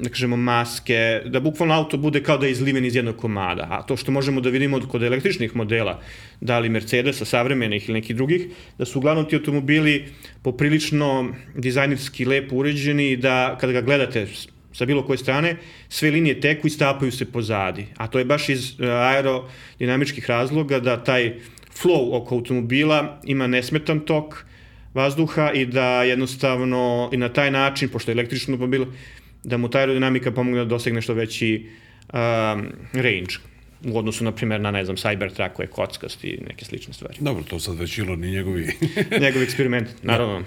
da 0.00 0.08
kažemo, 0.08 0.36
maske, 0.36 1.20
da 1.26 1.40
bukvalno 1.40 1.74
auto 1.74 1.96
bude 1.96 2.22
kao 2.22 2.38
da 2.38 2.46
je 2.46 2.52
izliven 2.52 2.84
iz 2.84 2.96
jednog 2.96 3.16
komada. 3.16 3.66
A 3.70 3.82
to 3.82 3.96
što 3.96 4.12
možemo 4.12 4.40
da 4.40 4.50
vidimo 4.50 4.80
kod 4.88 5.02
električnih 5.02 5.56
modela, 5.56 6.00
da 6.40 6.58
li 6.58 6.68
Mercedesa, 6.68 7.24
savremenih 7.24 7.88
ili 7.88 8.00
nekih 8.00 8.16
drugih, 8.16 8.46
da 8.78 8.84
su 8.84 8.98
uglavnom 8.98 9.28
ti 9.28 9.36
automobili 9.36 10.04
poprilično 10.42 11.34
dizajnerski 11.56 12.24
lepo 12.24 12.56
uređeni, 12.56 13.16
da 13.16 13.56
kada 13.60 13.72
ga 13.72 13.80
gledate 13.80 14.26
sa 14.72 14.84
bilo 14.84 15.06
koje 15.06 15.18
strane, 15.18 15.56
sve 15.88 16.10
linije 16.10 16.40
teku 16.40 16.66
i 16.66 16.70
stapaju 16.70 17.12
se 17.12 17.24
pozadi. 17.32 17.86
A 17.96 18.06
to 18.06 18.18
je 18.18 18.24
baš 18.24 18.48
iz 18.48 18.74
aerodinamičkih 18.80 20.30
razloga 20.30 20.80
da 20.80 21.04
taj 21.04 21.34
flow 21.82 22.16
oko 22.16 22.34
automobila 22.34 23.20
ima 23.24 23.46
nesmetan 23.46 24.00
tok, 24.00 24.44
vazduha 24.94 25.52
i 25.52 25.66
da 25.66 26.02
jednostavno 26.02 27.10
i 27.12 27.16
na 27.16 27.28
taj 27.28 27.50
način, 27.50 27.88
pošto 27.88 28.10
je 28.10 28.12
električni 28.12 28.54
automobil, 28.54 28.86
da 29.44 29.56
mu 29.56 29.68
ta 29.68 29.78
aerodinamika 29.78 30.32
pomogne 30.32 30.58
da 30.58 30.64
dosegne 30.64 31.02
što 31.02 31.14
veći 31.14 31.66
um, 32.12 32.18
range 32.92 33.34
u 33.84 33.98
odnosu, 33.98 34.24
na 34.24 34.32
primjer, 34.32 34.60
na, 34.60 34.70
ne 34.70 34.84
znam, 34.84 34.96
Cybertruck 34.96 35.52
koji 35.52 35.64
je 35.64 35.70
kockast 35.70 36.24
i 36.24 36.38
neke 36.48 36.64
slične 36.64 36.94
stvari. 36.94 37.16
Dobro, 37.20 37.44
to 37.44 37.60
sad 37.60 37.78
već 37.78 37.98
Elon 37.98 38.24
i 38.24 38.30
njegovi... 38.30 38.72
njegovi 39.24 39.44
eksperiment, 39.44 39.88
naravno. 40.02 40.42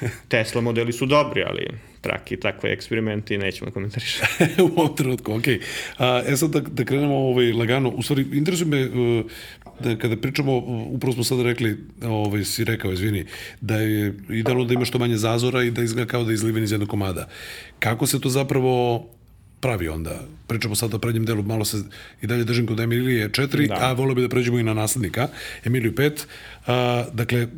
Da. 0.00 0.08
Tesla 0.28 0.60
modeli 0.60 0.92
su 0.92 1.06
dobri, 1.06 1.42
ali 1.42 1.66
traki 2.00 2.36
takve 2.36 2.72
eksperimenti 2.72 3.38
nećemo 3.38 3.70
da 3.70 3.74
komentarišati. 3.74 4.44
u 4.62 4.80
ovom 4.80 4.96
trenutku, 4.96 5.34
okej. 5.34 5.60
Okay. 5.98 6.32
e 6.32 6.36
sad 6.36 6.50
da, 6.50 6.60
da 6.60 6.84
krenemo 6.84 7.14
ovaj, 7.14 7.52
lagano, 7.52 7.88
u 7.88 8.02
stvari, 8.02 8.26
interesuje 8.32 8.68
me, 8.68 8.88
uh, 8.88 9.24
da 9.80 9.96
kada 9.98 10.16
pričamo, 10.16 10.56
upravo 10.90 11.12
smo 11.12 11.24
sada 11.24 11.42
rekli, 11.42 11.78
ovaj, 12.02 12.44
si 12.44 12.64
rekao, 12.64 12.92
izvini, 12.92 13.24
da 13.60 13.76
je 13.76 14.14
idealno 14.28 14.64
da 14.64 14.74
ima 14.74 14.84
što 14.84 14.98
manje 14.98 15.16
zazora 15.16 15.62
i 15.62 15.70
da 15.70 15.82
izgleda 15.82 16.10
kao 16.10 16.24
da 16.24 16.30
je 16.30 16.34
izliven 16.34 16.64
iz 16.64 16.72
jednog 16.72 16.88
komada. 16.88 17.28
Kako 17.78 18.06
se 18.06 18.20
to 18.20 18.28
zapravo 18.28 19.06
pravi 19.60 19.88
onda. 19.88 20.20
Pričamo 20.46 20.74
sad 20.74 20.94
o 20.94 20.98
prednjem 20.98 21.24
delu, 21.24 21.42
malo 21.42 21.64
se 21.64 21.76
i 22.22 22.26
dalje 22.26 22.44
držim 22.44 22.66
kod 22.66 22.80
Emilije 22.80 23.28
4, 23.28 23.68
da. 23.68 23.74
a 23.80 23.92
volio 23.92 24.14
bi 24.14 24.22
da 24.22 24.28
pređemo 24.28 24.58
i 24.58 24.62
na 24.62 24.74
naslednika, 24.74 25.28
Emiliju 25.64 25.92
5. 25.92 26.24
A, 26.66 27.04
dakle, 27.12 27.48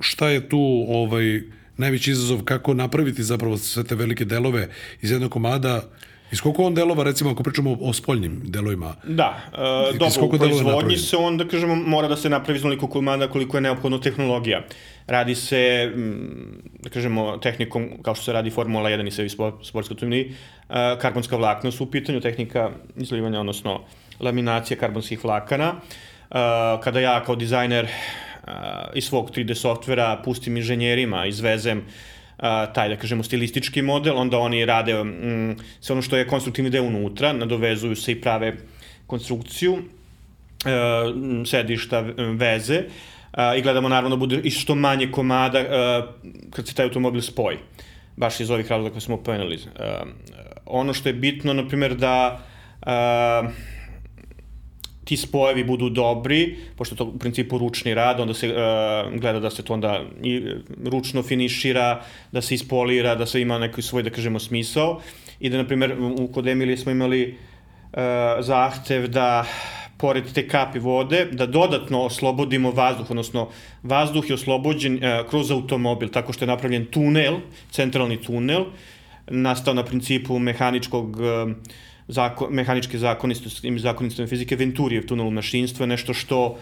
šta 0.00 0.28
je 0.28 0.48
tu 0.48 0.86
ovaj, 0.88 1.42
najveći 1.76 2.10
izazov 2.10 2.44
kako 2.44 2.74
napraviti 2.74 3.22
zapravo 3.22 3.58
sve 3.58 3.84
te 3.84 3.94
velike 3.94 4.24
delove 4.24 4.68
iz 5.02 5.10
jednog 5.10 5.30
komada 5.30 5.90
Iz 6.32 6.40
koliko 6.40 6.64
on 6.64 6.74
delova, 6.74 7.04
recimo, 7.04 7.30
ako 7.30 7.42
pričamo 7.42 7.76
o 7.80 7.92
spoljnim 7.92 8.40
delovima? 8.44 8.94
Da, 9.04 9.40
e, 9.92 9.98
dobro, 9.98 10.24
u 10.24 10.38
proizvodnji 10.38 10.96
se 10.96 11.16
on, 11.16 11.36
da 11.36 11.44
kažemo, 11.48 11.74
mora 11.74 12.08
da 12.08 12.16
se 12.16 12.28
napravi 12.28 12.56
iznoliko 12.56 12.86
komada 12.86 13.28
koliko 13.28 13.56
je 13.56 13.60
neophodno 13.60 13.98
tehnologija. 13.98 14.62
Radi 15.06 15.34
se, 15.34 15.92
da 16.80 16.90
kažemo, 16.90 17.36
tehnikom, 17.36 17.88
kao 18.02 18.14
što 18.14 18.24
se 18.24 18.32
radi 18.32 18.50
Formula 18.50 18.90
1 18.90 19.06
i 19.06 19.10
sve 19.10 19.28
sportske 19.28 19.92
automobili, 19.94 20.34
e, 20.70 20.98
karbonska 21.00 21.36
vlakna 21.36 21.70
su 21.70 21.84
u 21.84 21.90
pitanju, 21.90 22.20
tehnika 22.20 22.70
izlivanja, 22.96 23.40
odnosno 23.40 23.80
laminacija 24.20 24.78
karbonskih 24.78 25.24
vlakana. 25.24 25.74
E, 25.74 26.34
kada 26.84 27.00
ja 27.00 27.24
kao 27.24 27.36
dizajner 27.36 27.88
iz 28.94 29.04
svog 29.04 29.30
3D 29.30 29.54
softvera 29.54 30.22
pustim 30.24 30.56
inženjerima, 30.56 31.26
izvezem 31.26 31.84
taj, 32.74 32.88
da 32.88 32.96
kažemo, 32.96 33.22
stilistički 33.22 33.82
model, 33.82 34.18
onda 34.18 34.38
oni 34.38 34.64
rade 34.64 35.04
mm, 35.04 35.56
sve 35.80 35.92
ono 35.92 36.02
što 36.02 36.16
je 36.16 36.26
konstruktivni 36.26 36.70
deo 36.70 36.82
unutra, 36.82 37.32
nadovezuju 37.32 37.96
se 37.96 38.12
i 38.12 38.20
prave 38.20 38.56
konstrukciju, 39.06 39.72
uh, 39.72 39.80
sedišta, 41.46 42.00
veze, 42.36 42.82
i 43.58 43.62
gledamo 43.62 43.88
naravno 43.88 44.16
da 44.16 44.20
bude 44.20 44.40
i 44.44 44.50
što 44.50 44.74
manje 44.74 45.10
komada 45.12 45.60
uh, 45.60 45.68
kad 46.50 46.68
se 46.68 46.74
taj 46.74 46.84
automobil 46.84 47.20
spoji. 47.20 47.56
Baš 48.16 48.40
iz 48.40 48.50
ovih 48.50 48.70
razloga 48.70 48.90
koje 48.90 49.00
smo 49.00 49.16
pomenuli. 49.16 49.56
Uh, 49.56 49.62
ono 50.66 50.92
što 50.92 51.08
je 51.08 51.12
bitno, 51.12 51.52
na 51.52 51.68
primjer, 51.68 51.94
da 51.94 52.40
uh, 52.80 53.50
ti 55.04 55.16
spojevi 55.16 55.64
budu 55.64 55.88
dobri, 55.88 56.56
pošto 56.76 56.94
to 56.94 57.04
u 57.04 57.18
principu 57.18 57.58
ručni 57.58 57.94
rad, 57.94 58.20
onda 58.20 58.34
se 58.34 58.48
uh, 58.48 59.20
gleda 59.20 59.40
da 59.40 59.50
se 59.50 59.62
to 59.62 59.74
onda 59.74 60.02
i 60.22 60.42
ručno 60.84 61.22
finišira, 61.22 62.02
da 62.32 62.42
se 62.42 62.54
ispolira, 62.54 63.14
da 63.14 63.26
se 63.26 63.40
ima 63.40 63.58
neki 63.58 63.82
svoj, 63.82 64.02
da 64.02 64.10
kažemo, 64.10 64.38
smisao. 64.38 65.00
I 65.40 65.50
da, 65.50 65.56
na 65.56 65.66
primjer, 65.66 65.96
kod 66.34 66.46
Emilije 66.46 66.76
smo 66.76 66.92
imali 66.92 67.34
uh, 67.92 67.98
zahtev 68.40 69.08
da 69.08 69.44
pored 69.98 70.32
te 70.34 70.48
kapi 70.48 70.78
vode, 70.78 71.24
da 71.32 71.46
dodatno 71.46 72.02
oslobodimo 72.02 72.70
vazduh, 72.70 73.10
odnosno 73.10 73.48
vazduh 73.82 74.30
je 74.30 74.34
oslobođen 74.34 74.94
uh, 74.94 75.30
kroz 75.30 75.50
automobil, 75.50 76.08
tako 76.08 76.32
što 76.32 76.44
je 76.44 76.54
napravljen 76.54 76.86
tunel, 76.86 77.36
centralni 77.70 78.20
tunel, 78.22 78.64
nastao 79.26 79.74
na 79.74 79.84
principu 79.84 80.38
mehaničkog 80.38 81.16
uh, 81.16 81.52
zakon, 82.08 82.54
mehaničke 82.54 82.98
zakonitosti 82.98 83.68
i 83.68 83.78
zakonitosti 83.78 84.26
fizike, 84.26 84.56
Venturijev 84.56 85.06
tunel 85.06 85.26
u 85.26 85.30
mašinstvo 85.30 85.82
je 85.82 85.86
nešto 85.86 86.14
što 86.14 86.58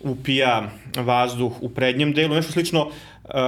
upija 0.00 0.70
vazduh 0.96 1.52
u 1.60 1.68
prednjem 1.68 2.12
delu, 2.12 2.34
nešto 2.34 2.52
slično 2.52 2.86
uh, 2.86 2.92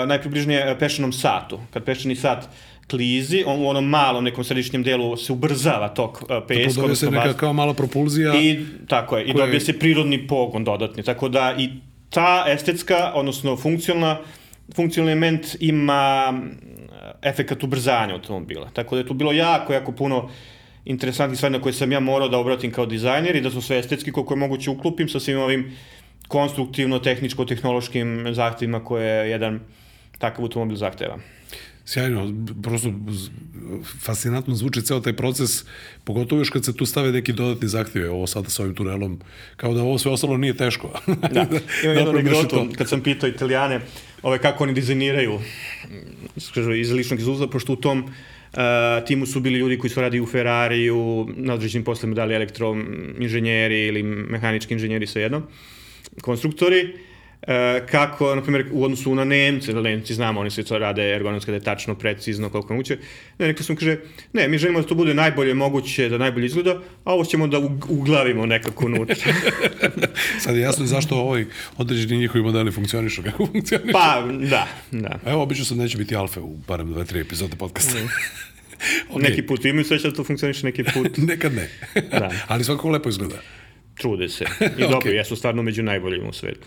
najpribližnije 0.06 0.76
pešenom 0.78 1.12
satu. 1.12 1.60
Kad 1.70 1.84
pešeni 1.84 2.16
sat 2.16 2.48
klizi, 2.90 3.44
on 3.46 3.62
u 3.62 3.68
onom 3.68 3.88
malom 3.88 4.24
nekom 4.24 4.44
središnjem 4.44 4.82
delu 4.82 5.16
se 5.16 5.32
ubrzava 5.32 5.88
tok 5.88 6.22
uh, 6.22 6.28
peska. 6.48 6.82
Tako 6.82 6.94
se 6.94 7.10
neka 7.10 7.32
kao 7.32 7.52
mala 7.52 7.74
propulzija. 7.74 8.34
I, 8.34 8.58
tako 8.88 9.16
je, 9.16 9.24
i 9.24 9.32
dobije 9.32 9.60
se 9.60 9.78
prirodni 9.78 10.26
pogon 10.26 10.64
dodatni. 10.64 11.02
Tako 11.02 11.28
da 11.28 11.54
i 11.58 11.70
ta 12.10 12.44
estetska, 12.48 13.12
odnosno 13.14 13.56
funkcionalna, 13.56 14.18
funkcionalni 14.74 15.12
element 15.12 15.56
ima 15.60 16.34
efekat 17.22 17.62
ubrzanja 17.62 18.14
automobila. 18.14 18.70
Tako 18.72 18.94
da 18.94 19.00
je 19.00 19.06
tu 19.06 19.14
bilo 19.14 19.32
jako, 19.32 19.72
jako 19.72 19.92
puno 19.92 20.18
uh, 20.18 20.30
interesantnih 20.84 21.38
stvari 21.38 21.52
na 21.52 21.60
koje 21.60 21.72
sam 21.72 21.92
ja 21.92 22.00
morao 22.00 22.28
da 22.28 22.38
obratim 22.38 22.72
kao 22.72 22.86
dizajner 22.86 23.36
i 23.36 23.40
da 23.40 23.50
su 23.50 23.62
sve 23.62 23.78
estetski 23.78 24.12
koliko 24.12 24.34
je 24.34 24.38
moguće 24.38 24.70
uklupim 24.70 25.08
sa 25.08 25.20
svim 25.20 25.38
ovim 25.38 25.76
konstruktivno-tehničko-tehnološkim 26.28 28.32
zahtevima 28.32 28.84
koje 28.84 29.30
jedan 29.30 29.60
takav 30.18 30.42
automobil 30.42 30.76
zahteva. 30.76 31.18
Sjajno, 31.84 32.32
prosto 32.62 32.92
fascinantno 34.00 34.54
zvuči 34.54 34.82
ceo 34.82 35.00
taj 35.00 35.12
proces, 35.12 35.64
pogotovo 36.04 36.40
još 36.40 36.50
kad 36.50 36.64
se 36.64 36.76
tu 36.76 36.86
stave 36.86 37.12
neki 37.12 37.32
dodatni 37.32 37.68
zahtjeve, 37.68 38.10
ovo 38.10 38.26
sada 38.26 38.50
sa 38.50 38.62
ovim 38.62 38.74
tunelom, 38.74 39.20
kao 39.56 39.74
da 39.74 39.82
ovo 39.82 39.98
sve 39.98 40.12
ostalo 40.12 40.36
nije 40.36 40.56
teško. 40.56 41.00
da, 41.34 41.46
imam 41.84 41.96
jednu 41.96 42.10
anegdotu, 42.10 42.68
kad 42.78 42.88
sam 42.88 43.00
pitao 43.00 43.28
italijane 43.28 43.80
ove, 44.22 44.38
kako 44.38 44.64
oni 44.64 44.74
dizajniraju, 44.74 45.38
iz 46.80 46.92
ličnog 46.92 47.20
izuzla, 47.20 47.50
pošto 47.50 47.72
u 47.72 47.76
tom 47.76 48.14
Uh, 48.54 49.06
timu 49.06 49.26
su 49.26 49.40
bili 49.40 49.58
ljudi 49.58 49.78
koji 49.78 49.90
su 49.90 50.00
radili 50.00 50.22
u 50.22 50.26
Ferrariju, 50.26 51.28
na 51.36 51.54
određenim 51.54 51.84
poslima 51.84 52.14
da 52.14 52.24
li 52.24 52.34
elektroinženjeri 52.34 53.86
ili 53.86 54.02
mehanički 54.02 54.74
inženjeri 54.74 55.06
sa 55.06 55.20
jednom, 55.20 55.42
konstruktori. 56.20 56.84
Uh, 56.84 57.13
kako, 57.90 58.34
na 58.34 58.42
primjer, 58.42 58.66
u 58.72 58.84
odnosu 58.84 59.14
na 59.14 59.24
Nemce, 59.24 59.72
da 59.72 59.80
Nemci 59.80 60.14
znamo, 60.14 60.40
oni 60.40 60.50
se 60.50 60.62
to 60.62 60.78
rade 60.78 61.10
ergonomski 61.10 61.50
da 61.50 61.56
je 61.56 61.62
tačno, 61.62 61.94
precizno, 61.94 62.48
koliko 62.48 62.72
je 62.72 62.76
moguće. 62.76 62.98
Ne, 63.38 63.46
rekli 63.46 63.64
smo, 63.64 63.76
kaže, 63.76 63.96
ne, 64.32 64.48
mi 64.48 64.58
želimo 64.58 64.80
da 64.80 64.86
to 64.86 64.94
bude 64.94 65.14
najbolje 65.14 65.54
moguće, 65.54 66.08
da 66.08 66.18
najbolje 66.18 66.46
izgleda, 66.46 66.80
a 67.04 67.14
ovo 67.14 67.24
ćemo 67.24 67.46
da 67.46 67.58
uglavimo 67.88 68.46
nekako 68.46 68.86
unutra. 68.86 69.16
Sad 70.44 70.56
je 70.56 70.62
jasno 70.62 70.86
zašto 70.86 71.16
ovaj 71.16 71.44
određeni 71.76 72.20
njihovi 72.20 72.44
modeli 72.44 72.72
funkcionišu, 72.72 73.22
kako 73.22 73.46
funkcionišu. 73.52 73.92
Pa, 73.92 74.28
da, 74.40 74.68
da. 74.90 75.18
Evo, 75.26 75.42
obično 75.42 75.64
sam 75.64 75.78
neće 75.78 75.98
biti 75.98 76.16
alfa 76.16 76.40
u 76.40 76.56
barem 76.68 76.92
dve, 76.92 77.04
tri 77.04 77.20
epizode 77.20 77.56
podcasta. 77.56 77.98
Mm. 77.98 78.08
okay. 79.14 79.22
Neki 79.22 79.42
put 79.42 79.64
imaju 79.64 79.84
sveća 79.84 80.08
da 80.08 80.14
to 80.14 80.24
funkcioniše, 80.24 80.66
neki 80.66 80.84
put... 80.84 81.16
Nekad 81.16 81.54
ne. 81.54 81.68
da. 82.10 82.30
Ali 82.46 82.64
svakako 82.64 82.90
lepo 82.90 83.08
izgleda. 83.08 83.36
Trude 83.94 84.28
se. 84.28 84.44
I 84.78 84.80
dobro, 84.80 84.98
okay. 84.98 85.14
jesu 85.14 85.36
stvarno 85.36 85.62
među 85.62 85.82
najboljim 85.82 86.28
u 86.28 86.32
svetu 86.32 86.66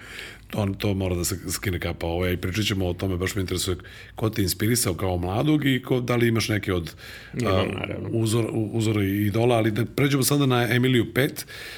to, 0.50 0.68
to 0.78 0.94
mora 0.94 1.16
da 1.16 1.24
se 1.24 1.52
skine 1.52 1.80
kapa. 1.80 2.08
Ovaj, 2.08 2.34
i 2.34 2.38
pričat 2.38 2.66
ćemo 2.66 2.88
o 2.88 2.94
tome, 2.94 3.18
baš 3.18 3.36
me 3.36 3.42
interesuje 3.42 3.78
ko 4.16 4.30
te 4.30 4.42
inspirisao 4.42 4.94
kao 4.94 5.18
mladog 5.18 5.66
i 5.66 5.82
ko, 5.82 6.00
da 6.00 6.16
li 6.16 6.28
imaš 6.28 6.50
neke 6.50 6.74
od 6.74 6.96
a, 7.46 7.66
uzor, 8.12 8.46
uzora 8.54 9.04
i 9.04 9.26
idola, 9.26 9.56
ali 9.56 9.72
da 9.72 9.86
pređemo 9.86 10.24
sada 10.24 10.46
na 10.46 10.76
Emiliju 10.76 11.06
5, 11.14 11.30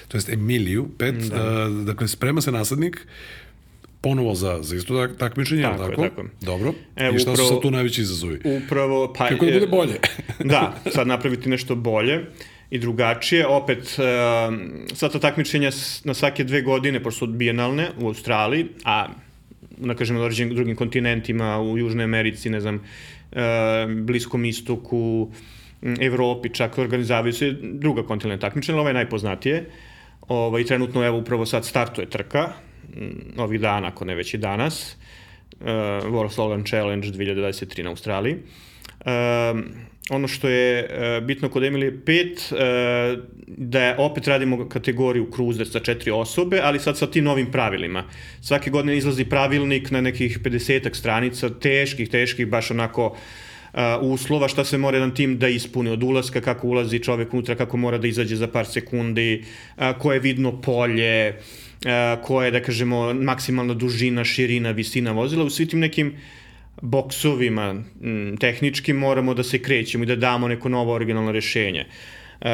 to 0.08 0.18
jest 0.18 0.30
Emiliju 0.30 0.88
5, 0.98 1.30
da. 1.30 1.36
a, 1.36 1.70
dakle 1.70 2.08
sprema 2.08 2.42
se 2.42 2.52
naslednik, 2.52 3.08
ponovo 4.02 4.36
za, 4.36 4.60
za 4.62 4.76
isto 4.76 5.08
tak, 5.08 5.18
takmičenje, 5.18 5.64
tako, 5.64 5.84
tako? 5.84 6.02
tako? 6.02 6.24
Dobro. 6.42 6.74
Evo, 6.96 7.16
I 7.16 7.20
šta 7.20 7.32
upravo, 7.32 7.48
su 7.50 7.54
sad 7.54 7.62
tu 7.62 7.72
najveći 7.72 8.02
izazovi? 8.02 8.40
Upravo, 8.44 9.14
pa... 9.18 9.28
Kako 9.28 9.46
da 9.46 9.52
bude 9.52 9.68
bolje? 9.68 9.94
da, 10.52 10.82
sad 10.92 11.08
napraviti 11.08 11.50
nešto 11.50 11.76
bolje 11.76 12.26
i 12.70 12.80
drugačije. 12.80 13.48
Opet, 13.48 13.88
sva 14.94 15.10
ta 15.10 15.20
takmičenja 15.20 15.72
na 16.04 16.14
svake 16.14 16.44
dve 16.44 16.62
godine, 16.62 17.04
pošto 17.04 17.26
su 17.26 17.32
bijenalne 17.32 17.90
u 18.00 18.08
Australiji, 18.08 18.66
a 18.86 19.08
na 19.78 19.96
kažem 19.96 20.18
na 20.18 20.30
drugim 20.30 20.76
kontinentima, 20.76 21.62
u 21.62 21.78
Južnoj 21.78 22.04
Americi, 22.04 22.50
ne 22.50 22.62
znam, 22.62 22.82
Bliskom 24.06 24.46
istoku, 24.46 25.32
Evropi, 26.00 26.50
čak 26.54 26.78
organizavaju 26.78 27.34
se 27.34 27.52
druga 27.62 28.04
kontinenta 28.04 28.48
takmičenja, 28.48 28.80
ovo 28.80 28.90
je 28.90 28.94
najpoznatije. 28.94 29.66
Ovaj, 30.28 30.64
trenutno, 30.64 31.06
evo, 31.06 31.18
upravo 31.18 31.46
sad 31.46 31.66
startuje 31.66 32.10
trka, 32.10 32.50
m, 32.96 33.34
ovih 33.38 33.62
dana, 33.62 33.88
ako 33.88 34.06
ne 34.06 34.16
već 34.16 34.34
i 34.34 34.38
danas, 34.38 34.98
World 36.06 36.30
Slogan 36.30 36.64
Challenge 36.64 37.08
2023 37.08 37.84
na 37.84 37.90
Australiji. 37.90 38.36
Um, 39.06 39.64
ono 40.10 40.28
što 40.28 40.50
je 40.50 40.84
uh, 40.84 41.26
bitno 41.26 41.50
kod 41.50 41.64
Emilije 41.64 41.92
5, 42.06 42.54
uh, 42.54 43.24
da 43.48 43.84
je, 43.84 43.96
opet 43.98 44.28
radimo 44.28 44.70
kategoriju 44.70 45.32
cruiser 45.36 45.68
sa 45.68 45.80
četiri 45.80 46.12
osobe, 46.12 46.60
ali 46.64 46.80
sad 46.80 46.98
sa 46.98 47.08
tim 47.08 47.24
novim 47.24 47.52
pravilima. 47.52 48.04
Svake 48.42 48.70
godine 48.70 48.98
izlazi 48.98 49.26
pravilnik 49.26 49.92
na 49.92 50.02
nekih 50.02 50.40
50 50.40 50.96
stranica, 50.96 51.50
teških, 51.50 52.10
teških, 52.10 52.48
baš 52.48 52.72
onako 52.72 53.08
uh, 53.08 53.80
uslova 54.02 54.48
šta 54.48 54.64
se 54.66 54.78
mora 54.78 54.98
jedan 54.98 55.16
tim 55.16 55.38
da 55.38 55.48
ispuni 55.48 55.90
od 55.90 56.04
ulaska, 56.04 56.42
kako 56.42 56.68
ulazi 56.68 57.00
čovek 57.00 57.34
unutra, 57.34 57.56
kako 57.56 57.78
mora 57.78 57.98
da 57.98 58.08
izađe 58.08 58.36
za 58.36 58.48
par 58.48 58.66
sekundi, 58.66 59.44
uh, 59.78 59.84
koje 60.00 60.16
je 60.16 60.20
vidno 60.20 60.62
polje, 60.62 61.30
uh, 61.30 62.24
koje 62.24 62.48
je, 62.48 62.52
da 62.52 62.62
kažemo, 62.62 63.14
maksimalna 63.14 63.74
dužina, 63.74 64.24
širina, 64.24 64.72
visina 64.72 65.12
vozila, 65.12 65.44
u 65.44 65.50
svim 65.50 65.68
tim 65.68 65.80
nekim 65.80 66.14
boksovima 66.82 67.76
m, 68.02 68.38
tehnički 68.40 68.94
moramo 68.94 69.34
da 69.34 69.44
se 69.44 69.62
krećemo 69.62 70.04
i 70.04 70.08
da 70.08 70.16
damo 70.16 70.48
neko 70.48 70.70
novo 70.70 70.94
originalno 70.94 71.32
rešenje. 71.32 71.86
E, 72.42 72.50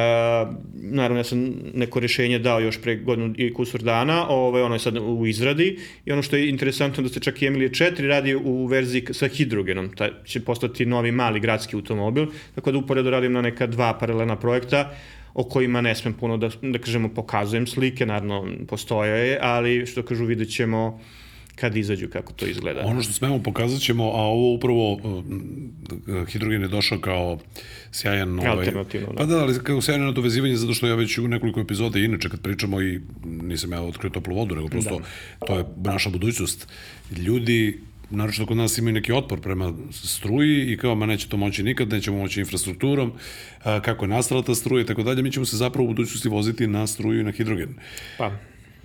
naravno, 0.74 1.20
ja 1.20 1.24
sam 1.24 1.54
neko 1.74 2.00
rešenje 2.00 2.40
dao 2.40 2.60
još 2.60 2.82
pre 2.82 2.96
godinu 2.96 3.34
i 3.38 3.54
kusur 3.54 3.82
dana, 3.82 4.30
ovaj, 4.30 4.62
ono 4.62 4.76
je 4.76 4.80
sad 4.80 4.98
u 4.98 5.26
izradi 5.28 5.80
i 6.06 6.12
ono 6.12 6.22
što 6.22 6.36
je 6.36 6.50
interesantno 6.50 7.04
da 7.04 7.10
se 7.10 7.20
čak 7.20 7.42
i 7.42 7.46
Emilije 7.46 7.70
4 7.70 8.08
radi 8.08 8.36
u 8.36 8.66
verziji 8.66 9.06
sa 9.12 9.28
hidrogenom, 9.28 9.90
ta 9.96 10.10
će 10.26 10.40
postati 10.40 10.86
novi 10.86 11.12
mali 11.12 11.40
gradski 11.40 11.76
automobil, 11.76 12.26
tako 12.56 12.72
da 12.72 12.78
uporedo 12.78 13.10
radim 13.10 13.34
na 13.34 13.42
neka 13.42 13.68
dva 13.68 13.94
paralelna 14.00 14.36
projekta, 14.36 14.96
o 15.34 15.44
kojima 15.44 15.82
ne 15.82 15.96
smem 15.96 16.14
puno 16.14 16.38
da, 16.38 16.50
da 16.62 16.80
kažemo 16.80 17.10
pokazujem 17.14 17.68
slike, 17.68 18.06
naravno 18.06 18.48
postoje, 18.68 19.40
ali 19.42 19.86
što 19.86 20.04
kažu 20.04 20.26
vidjet 20.26 20.50
ćemo 20.50 21.00
kad 21.56 21.78
izađu 21.78 22.08
kako 22.10 22.34
to 22.34 22.46
izgleda. 22.46 22.82
Ono 22.86 23.02
što 23.02 23.14
smemo 23.14 23.44
pokazat 23.44 23.82
ćemo, 23.82 24.04
a 24.04 24.22
ovo 24.22 24.54
upravo 24.54 24.94
uh, 24.94 25.24
hidrogen 26.28 26.62
je 26.62 26.68
došao 26.68 27.00
kao 27.00 27.40
sjajan... 27.92 28.40
Ovaj, 28.40 28.52
Alternativno, 28.52 29.08
da. 29.08 29.14
Pa 29.18 29.26
da, 29.26 29.38
ali 29.38 29.60
kao 29.64 29.82
sjajno 29.82 30.06
nadovezivanje, 30.06 30.56
zato 30.56 30.74
što 30.74 30.88
ja 30.88 30.96
već 30.96 31.18
u 31.18 31.28
nekoliko 31.28 31.60
epizoda, 31.60 32.00
inače 32.00 32.30
kad 32.30 32.42
pričamo 32.42 32.82
i 32.82 33.02
nisam 33.24 33.72
ja 33.72 33.82
otkrio 33.82 34.10
toplu 34.10 34.36
vodu, 34.36 34.56
nego 34.56 34.68
prosto 34.68 35.00
da. 35.00 35.46
to 35.46 35.58
je 35.58 35.66
naša 35.76 36.10
budućnost. 36.10 36.68
Ljudi 37.18 37.80
naročito 38.10 38.46
kod 38.46 38.58
nas 38.58 38.78
imaju 38.78 38.94
neki 38.94 39.14
otpor 39.14 39.42
prema 39.42 39.74
struji 39.92 40.72
i 40.72 40.78
kao, 40.78 40.96
ma 40.96 41.06
neće 41.06 41.30
to 41.30 41.38
moći 41.38 41.64
nikad, 41.64 41.90
nećemo 41.90 42.18
moći 42.18 42.40
infrastrukturom, 42.40 43.14
kako 43.64 44.06
je 44.06 44.10
nastala 44.10 44.42
ta 44.42 44.56
struja 44.56 44.82
i 44.82 44.86
tako 44.86 45.04
dalje, 45.04 45.24
mi 45.24 45.32
ćemo 45.32 45.46
se 45.46 45.58
zapravo 45.58 45.86
u 45.86 45.88
budućnosti 45.88 46.30
voziti 46.30 46.68
na 46.68 46.88
struju 46.88 47.20
i 47.20 47.24
na 47.24 47.32
hidrogen. 47.32 47.76
Pa, 48.18 48.32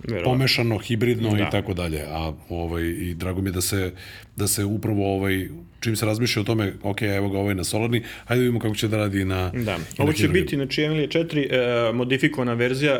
verovatno. 0.03 0.31
pomešano, 0.31 0.77
hibridno 0.77 1.29
Da. 1.31 1.37
i 1.37 1.51
tako 1.51 1.73
dalje. 1.73 2.01
A 2.03 2.33
ovaj 2.49 2.83
i 2.83 3.13
drago 3.13 3.41
mi 3.41 3.49
je 3.49 3.53
da 3.53 3.61
se 3.61 3.93
da 4.35 4.47
se 4.47 4.65
upravo 4.65 5.15
ovaj 5.15 5.47
čim 5.79 5.95
se 5.95 6.05
razmišlja 6.05 6.41
o 6.41 6.45
tome, 6.45 6.73
ok, 6.83 7.01
evo 7.01 7.29
ga 7.29 7.39
ovaj 7.39 7.55
na 7.55 7.63
solarni, 7.63 8.01
hajde 8.17 8.35
da 8.35 8.43
vidimo 8.43 8.59
kako 8.59 8.75
će 8.75 8.87
da 8.87 8.97
radi 8.97 9.25
na 9.25 9.49
Da, 9.49 9.77
na 9.77 9.83
ovo 9.97 10.13
će 10.13 10.17
hidrogen. 10.17 10.33
biti, 10.33 10.55
znači 10.55 10.83
Emilija 10.83 11.07
4, 11.07 11.47
e, 11.89 11.93
modifikovana 11.93 12.53
verzija, 12.53 12.99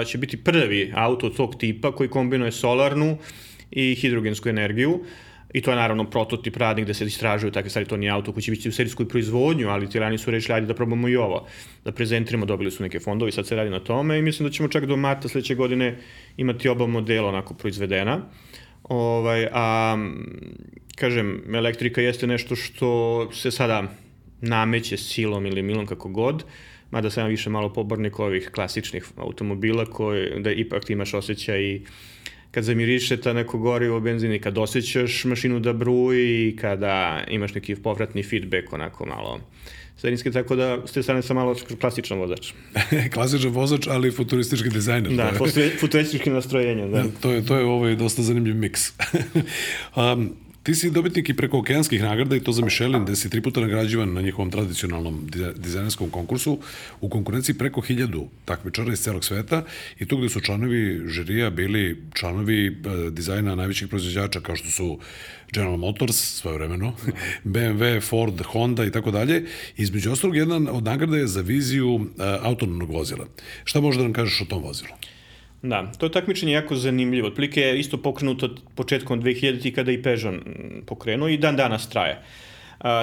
e, 0.00 0.04
će 0.04 0.18
biti 0.18 0.36
prvi 0.36 0.92
auto 0.94 1.28
tog 1.28 1.54
tipa 1.56 1.92
koji 1.92 2.08
kombinuje 2.08 2.52
solarnu 2.52 3.16
i 3.70 3.94
hidrogensku 3.94 4.48
energiju. 4.48 5.00
I 5.54 5.60
to 5.60 5.70
je 5.70 5.76
naravno 5.76 6.04
prototip 6.10 6.56
radnik 6.56 6.84
gde 6.84 6.94
se 6.94 7.04
istražuju 7.04 7.52
takve 7.52 7.70
stvari, 7.70 7.88
to 7.88 7.96
nije 7.96 8.10
auto 8.10 8.32
koji 8.32 8.42
će 8.42 8.50
biti 8.50 8.68
u 8.68 8.72
serijskoj 8.72 9.08
proizvodnju, 9.08 9.68
ali 9.68 9.90
tirani 9.90 10.18
su 10.18 10.30
rešili 10.30 10.54
ajde 10.54 10.66
da 10.66 10.74
probamo 10.74 11.08
i 11.08 11.16
ovo, 11.16 11.46
da 11.84 11.92
prezentiramo, 11.92 12.46
dobili 12.46 12.70
su 12.70 12.82
neke 12.82 13.00
fondovi, 13.00 13.32
sad 13.32 13.46
se 13.46 13.56
radi 13.56 13.70
na 13.70 13.80
tome 13.80 14.18
i 14.18 14.22
mislim 14.22 14.48
da 14.48 14.52
ćemo 14.52 14.68
čak 14.68 14.86
do 14.86 14.96
marta 14.96 15.28
sledeće 15.28 15.54
godine 15.54 15.98
imati 16.36 16.68
oba 16.68 16.86
modela 16.86 17.28
onako 17.28 17.54
proizvedena. 17.54 18.20
Ovaj, 18.82 19.46
a, 19.52 19.96
kažem, 20.96 21.54
elektrika 21.54 22.00
jeste 22.00 22.26
nešto 22.26 22.56
što 22.56 23.30
se 23.32 23.50
sada 23.50 23.84
nameće 24.40 24.96
silom 24.96 25.46
ili 25.46 25.62
milom 25.62 25.86
kako 25.86 26.08
god, 26.08 26.44
mada 26.90 27.10
sam 27.10 27.28
više 27.28 27.50
malo 27.50 27.72
pobornik 27.72 28.18
ovih 28.18 28.50
klasičnih 28.54 29.04
automobila 29.16 29.86
koji, 29.86 30.40
da 30.40 30.50
ipak 30.50 30.90
imaš 30.90 31.14
osjećaj 31.14 31.62
i 31.62 31.82
kad 32.54 32.64
zamiriše 32.64 33.16
ta 33.16 33.32
neko 33.32 33.58
gorivo 33.58 34.00
benzin 34.00 34.32
i 34.32 34.38
kad 34.38 34.58
osjećaš 34.58 35.24
mašinu 35.24 35.60
da 35.60 35.72
bruji 35.72 36.48
i 36.48 36.56
kada 36.56 37.24
imaš 37.28 37.54
neki 37.54 37.76
povratni 37.76 38.22
feedback 38.22 38.72
onako 38.72 39.06
malo 39.06 39.40
sredinski, 39.96 40.30
tako 40.32 40.56
da 40.56 40.78
s 40.86 40.92
te 40.92 41.02
strane 41.02 41.22
sam 41.22 41.36
malo 41.36 41.56
klasičan 41.80 42.18
vozač. 42.18 42.52
Klasičan 43.14 43.50
vozač, 43.50 43.86
ali 43.86 44.10
futuristički 44.10 44.68
dizajner. 44.68 45.12
Da, 45.12 45.28
To 45.28 45.34
je- 45.34 45.38
posle 45.38 45.70
futurističkim 45.80 46.32
nastrojenjem, 46.32 46.90
da. 46.90 47.04
To 47.20 47.32
je, 47.32 47.44
to 47.46 47.56
je 47.56 47.64
ovaj 47.64 47.96
dosta 47.96 48.22
zanimljiv 48.22 48.56
miks. 48.56 48.92
um, 49.96 50.34
ti 50.64 50.74
si 50.74 50.90
dobitnik 50.90 51.28
i 51.28 51.36
preko 51.36 51.58
okeanskih 51.58 52.02
nagrada 52.02 52.36
i 52.36 52.40
to 52.40 52.52
za 52.52 52.64
Michelin, 52.64 53.04
gde 53.04 53.16
si 53.16 53.30
tri 53.30 53.40
puta 53.40 53.60
nagrađivan 53.60 54.12
na 54.12 54.20
njihovom 54.20 54.50
tradicionalnom 54.50 55.28
diza- 55.28 55.52
dizajnerskom 55.56 56.10
konkursu 56.10 56.58
u 57.00 57.08
konkurenciji 57.08 57.54
preko 57.54 57.80
hiljadu 57.80 58.28
takmičara 58.44 58.92
iz 58.92 59.00
celog 59.00 59.24
sveta 59.24 59.64
i 59.98 60.06
tu 60.06 60.16
gde 60.16 60.28
su 60.28 60.40
članovi 60.40 61.02
žirija 61.08 61.50
bili 61.50 62.02
članovi 62.14 62.66
e, 62.66 63.10
dizajna 63.10 63.54
najvećih 63.54 63.88
proizvođača 63.88 64.40
kao 64.40 64.56
što 64.56 64.70
su 64.70 64.98
General 65.52 65.76
Motors, 65.76 66.16
svoje 66.16 66.58
vremeno, 66.58 66.96
BMW, 67.54 68.00
Ford, 68.00 68.42
Honda 68.42 68.84
i 68.84 68.90
tako 68.90 69.10
dalje. 69.10 69.44
Između 69.76 70.12
ostalog, 70.12 70.36
jedan 70.36 70.68
od 70.68 70.84
nagrada 70.84 71.16
je 71.16 71.26
za 71.26 71.40
viziju 71.40 72.00
e, 72.00 72.22
autonomnog 72.42 72.90
vozila. 72.90 73.26
Šta 73.64 73.80
možeš 73.80 73.98
da 73.98 74.02
nam 74.02 74.12
kažeš 74.12 74.40
o 74.40 74.44
tom 74.44 74.62
vozilu? 74.62 74.90
Da, 75.64 75.92
to 75.98 76.08
takmičenje 76.08 76.52
je 76.52 76.54
jako 76.54 76.76
zanimljivo. 76.76 77.28
Otprilike 77.28 77.60
je 77.60 77.78
isto 77.78 77.96
pokrenuto 77.96 78.54
početkom 78.74 79.22
2000 79.22 79.74
kada 79.74 79.92
i 79.92 80.02
Peugeot 80.02 80.34
mm, 80.34 80.84
pokrenuo 80.86 81.28
i 81.28 81.36
dan 81.36 81.56
danas 81.56 81.88
traje. 81.88 82.18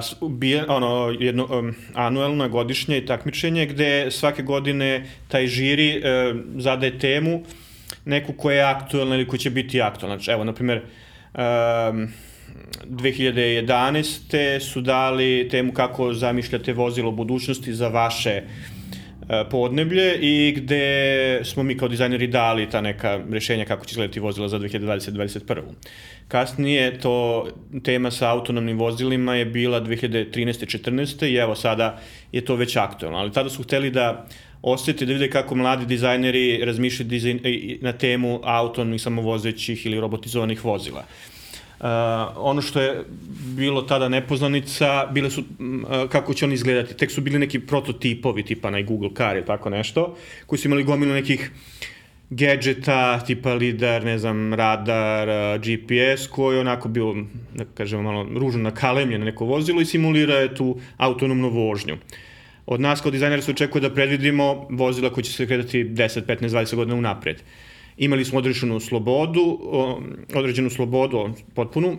S- 0.01 0.15
bije, 0.29 0.65
ono, 0.67 1.15
jedno 1.19 1.45
um, 1.45 1.75
anuelno 1.93 2.49
godišnje 2.49 3.05
takmičenje 3.05 3.65
gde 3.65 4.11
svake 4.11 4.43
godine 4.43 5.05
taj 5.27 5.47
žiri 5.47 5.89
e, 5.89 6.33
zadaje 6.57 6.99
temu 6.99 7.43
neku 8.05 8.33
koja 8.33 8.55
je 8.55 8.63
aktuelna 8.63 9.15
ili 9.15 9.27
koja 9.27 9.39
će 9.39 9.49
biti 9.49 9.81
aktuelna. 9.81 10.15
Znači, 10.15 10.31
evo, 10.31 10.43
na 10.43 10.53
primjer, 10.53 10.81
um, 11.33 12.07
2011. 12.85 14.59
su 14.59 14.81
dali 14.81 15.47
temu 15.51 15.73
kako 15.73 16.13
zamišljate 16.13 16.73
vozilo 16.73 17.11
budućnosti 17.11 17.73
za 17.73 17.87
vaše 17.87 18.29
e, 18.29 18.43
podneblje 19.51 20.17
i 20.21 20.53
gde 20.57 21.41
smo 21.43 21.63
mi 21.63 21.77
kao 21.77 21.87
dizajneri 21.87 22.27
dali 22.27 22.69
ta 22.69 22.81
neka 22.81 23.19
rešenja 23.31 23.65
kako 23.65 23.85
će 23.85 23.91
izgledati 23.91 24.19
vozila 24.19 24.47
za 24.47 24.59
2020-2021. 24.59 25.61
Kasnije 26.27 26.99
to 26.99 27.47
tema 27.83 28.11
sa 28.11 28.31
autonomnim 28.31 28.79
vozilima 28.79 29.35
je 29.35 29.45
bila 29.45 29.81
2013-14. 29.81 31.25
i 31.25 31.35
evo 31.35 31.55
sada 31.55 31.99
je 32.31 32.45
to 32.45 32.55
već 32.55 32.75
aktualno, 32.75 33.17
ali 33.17 33.31
tada 33.31 33.49
su 33.49 33.63
hteli 33.63 33.91
da 33.91 34.27
osjeti 34.61 35.05
da 35.05 35.13
vide 35.13 35.29
kako 35.29 35.55
mladi 35.55 35.85
dizajneri 35.85 36.65
razmišljaju 36.65 37.09
dizajn, 37.09 37.39
na 37.81 37.93
temu 37.93 38.39
autonomnih 38.43 39.01
samovozećih 39.01 39.85
ili 39.85 39.99
robotizovanih 39.99 40.65
vozila. 40.65 41.05
Uh, 41.81 41.87
ono 42.35 42.61
što 42.61 42.81
je 42.81 43.03
bilo 43.55 43.81
tada 43.81 44.09
nepoznanica, 44.09 45.05
bile 45.11 45.29
su, 45.29 45.43
m, 45.59 45.83
uh, 45.83 46.09
kako 46.09 46.33
će 46.33 46.45
oni 46.45 46.53
izgledati, 46.53 46.97
tek 46.97 47.11
su 47.11 47.21
bili 47.21 47.39
neki 47.39 47.59
prototipovi, 47.59 48.43
tipa 48.43 48.69
na 48.69 48.81
Google 48.81 49.09
Car 49.17 49.37
ili 49.37 49.45
tako 49.45 49.69
nešto, 49.69 50.17
koji 50.45 50.59
su 50.59 50.67
imali 50.67 50.83
gomilu 50.83 51.13
nekih 51.13 51.51
gadgeta, 52.29 53.19
tipa 53.19 53.53
lidar, 53.53 54.05
ne 54.05 54.17
znam, 54.17 54.53
radar, 54.53 55.29
uh, 55.29 55.61
GPS, 55.61 56.27
koji 56.27 56.55
je 56.55 56.61
onako 56.61 56.89
bio, 56.89 57.15
da 57.55 57.65
kažemo, 57.73 58.03
malo 58.03 58.27
ružno 58.39 58.61
nakalemljen 58.61 59.19
na 59.19 59.25
neko 59.25 59.45
vozilo 59.45 59.81
i 59.81 59.85
simulira 59.85 60.35
je 60.35 60.55
tu 60.55 60.79
autonomnu 60.97 61.49
vožnju. 61.49 61.97
Od 62.65 62.81
nas 62.81 63.01
kao 63.01 63.11
dizajnera 63.11 63.41
se 63.41 63.51
očekuje 63.51 63.81
da 63.81 63.93
predvidimo 63.93 64.67
vozila 64.69 65.09
koji 65.09 65.23
će 65.23 65.31
se 65.31 65.47
kretati 65.47 65.83
10, 65.83 66.21
15, 66.25 66.49
20 66.49 66.75
godina 66.75 66.95
unapred. 66.95 67.41
Imali 68.01 68.25
smo 68.25 68.39
određenu 68.39 68.79
slobodu, 68.79 69.59
određenu 70.33 70.69
slobodu 70.69 71.29
potpunu, 71.53 71.97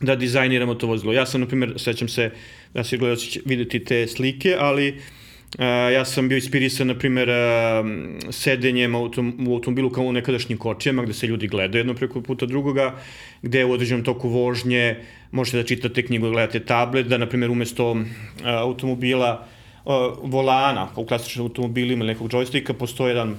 da 0.00 0.16
dizajniramo 0.16 0.74
to 0.74 0.86
vozilo. 0.86 1.12
Ja 1.12 1.26
sam, 1.26 1.40
na 1.40 1.46
primjer, 1.46 1.74
sećam 1.76 2.08
se, 2.08 2.30
da 2.74 2.84
se 2.84 2.96
gledalci 2.96 3.40
videti 3.44 3.84
te 3.84 4.06
slike, 4.06 4.56
ali 4.58 5.00
Uh, 5.48 5.64
ja 5.92 6.04
sam 6.04 6.28
bio 6.28 6.36
inspirisan, 6.36 6.86
na 6.86 6.94
primjer, 6.94 7.28
uh, 7.28 7.86
sedenjem 8.30 8.94
autom, 8.94 9.46
u 9.48 9.54
automobilu 9.54 9.90
kao 9.90 10.04
u 10.04 10.12
nekadašnjim 10.12 10.58
kočijama, 10.58 11.02
gde 11.02 11.14
se 11.14 11.26
ljudi 11.26 11.48
gledaju 11.48 11.80
jedno 11.80 11.94
preko 11.94 12.20
puta 12.20 12.46
drugoga, 12.46 13.00
gde 13.42 13.64
u 13.64 13.72
određenom 13.72 14.04
toku 14.04 14.28
vožnje 14.28 14.96
možete 15.30 15.56
da 15.56 15.64
čitate 15.64 16.02
knjigu, 16.06 16.26
da 16.26 16.32
gledate 16.32 16.60
tablet, 16.60 17.06
da, 17.06 17.18
na 17.18 17.26
primjer, 17.26 17.50
umesto 17.50 17.90
uh, 17.90 18.04
automobila 18.44 19.46
volana, 20.22 20.88
kao 20.94 21.02
u 21.02 21.06
klasičnim 21.06 21.46
automobilima 21.46 22.04
ili 22.04 22.12
nekog 22.12 22.30
džojstika, 22.30 22.74
postoji 22.74 23.10
jedan 23.10 23.36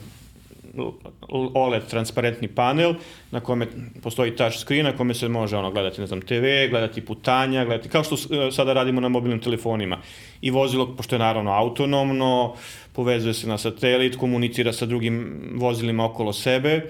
OLED 1.53 1.87
transparentni 1.87 2.47
panel 2.47 2.93
na 3.31 3.39
kome 3.39 3.67
postoji 4.03 4.35
touch 4.35 4.57
screen 4.57 4.85
na 4.85 4.97
kome 4.97 5.13
se 5.13 5.29
može 5.29 5.57
ono 5.57 5.71
gledati 5.71 6.01
ne 6.01 6.07
znam 6.07 6.21
TV, 6.21 6.69
gledati 6.69 7.01
putanja, 7.01 7.65
gledati 7.65 7.89
kao 7.89 8.03
što 8.03 8.15
e, 8.15 8.51
sada 8.51 8.73
radimo 8.73 9.01
na 9.01 9.09
mobilnim 9.09 9.39
telefonima. 9.39 9.97
I 10.41 10.51
vozilo 10.51 10.95
pošto 10.95 11.15
je 11.15 11.19
naravno 11.19 11.51
autonomno, 11.51 12.55
povezuje 12.93 13.33
se 13.33 13.47
na 13.47 13.57
satelit, 13.57 14.15
komunicira 14.15 14.73
sa 14.73 14.85
drugim 14.85 15.41
vozilima 15.55 16.05
okolo 16.05 16.33
sebe, 16.33 16.69
e, 16.69 16.83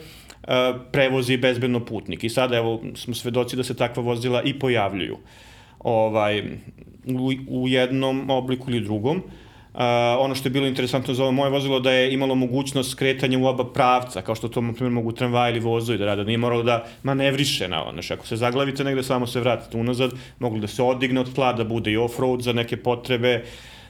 prevozi 0.91 1.37
bezbedno 1.37 1.85
putnik. 1.85 2.23
I 2.23 2.29
sada 2.29 2.57
evo 2.57 2.81
smo 2.95 3.13
svedoci 3.13 3.55
da 3.55 3.63
se 3.63 3.75
takva 3.75 4.03
vozila 4.03 4.41
i 4.43 4.59
pojavljuju 4.59 5.17
ovaj, 5.79 6.43
u, 7.05 7.33
u 7.47 7.67
jednom 7.67 8.29
obliku 8.29 8.71
ili 8.71 8.81
drugom. 8.81 9.17
Uh, 9.17 9.48
ono 10.19 10.35
što 10.35 10.47
je 10.47 10.51
bilo 10.51 10.67
interesantno 10.67 11.13
za 11.13 11.23
ovo 11.23 11.31
moje 11.31 11.51
vozilo 11.51 11.79
da 11.79 11.91
je 11.91 12.13
imalo 12.13 12.35
mogućnost 12.35 12.91
skretanja 12.91 13.39
u 13.39 13.45
oba 13.45 13.65
pravca, 13.73 14.21
kao 14.21 14.35
što 14.35 14.47
to 14.47 14.61
na 14.61 14.73
primjer 14.73 14.91
mogu 14.91 15.11
tramvaj 15.11 15.51
ili 15.51 15.59
vozovi 15.59 15.97
da 15.97 16.05
rade, 16.05 16.23
nije 16.23 16.37
moralo 16.37 16.63
da 16.63 16.85
manevriše 17.03 17.67
na 17.67 17.83
ono, 17.83 18.01
ako 18.11 18.27
se 18.27 18.35
zaglavite 18.35 18.83
negde 18.83 19.03
samo 19.03 19.27
se 19.27 19.39
vratite 19.39 19.77
unazad, 19.77 20.11
moglo 20.39 20.59
da 20.59 20.67
se 20.67 20.83
odigne 20.83 21.21
od 21.21 21.35
tla, 21.35 21.53
da 21.53 21.63
bude 21.63 21.91
i 21.91 21.97
off-road 21.97 22.41
za 22.41 22.53
neke 22.53 22.77
potrebe, 22.77 23.43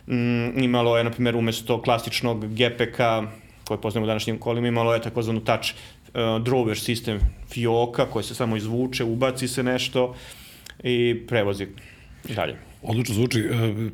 mm, 0.07 0.63
imalo 0.63 0.97
je 0.97 1.03
na 1.03 1.11
primjer 1.11 1.35
umesto 1.35 1.81
klasičnog 1.81 2.45
GPK 2.53 2.97
koje 3.67 3.81
poznamo 3.81 4.03
u 4.03 4.07
današnjim 4.07 4.37
kolima, 4.37 4.67
imalo 4.67 4.93
je 4.93 5.01
takozvanu 5.01 5.39
touch 5.39 5.73
uh, 5.73 6.13
drawer 6.19 6.75
sistem 6.75 7.19
fioka 7.53 8.05
koji 8.05 8.23
se 8.23 8.35
samo 8.35 8.57
izvuče, 8.57 9.03
ubaci 9.03 9.47
se 9.47 9.63
nešto 9.63 10.15
i 10.83 11.25
prevozi 11.27 11.67
dalje. 12.23 12.68
Odlično 12.81 13.15
zvuči. 13.15 13.39
E, 13.39 13.89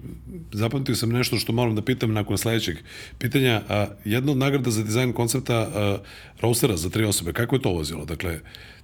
zapamtio 0.52 0.96
sam 0.96 1.10
nešto 1.10 1.38
što 1.38 1.54
moram 1.54 1.76
da 1.76 1.82
pitam 1.82 2.14
nakon 2.14 2.38
sledećeg 2.38 2.78
pitanja. 3.18 3.62
Jedna 4.06 4.32
od 4.32 4.38
nagrada 4.38 4.72
za 4.72 4.84
dizajn 4.84 5.14
koncepta 5.14 5.70
roastera 6.42 6.78
za 6.78 6.90
tri 6.90 7.06
osobe, 7.06 7.34
kako 7.34 7.56
je 7.56 7.62
to 7.62 7.70
vozilo? 7.70 8.06
Dakle, 8.06 8.40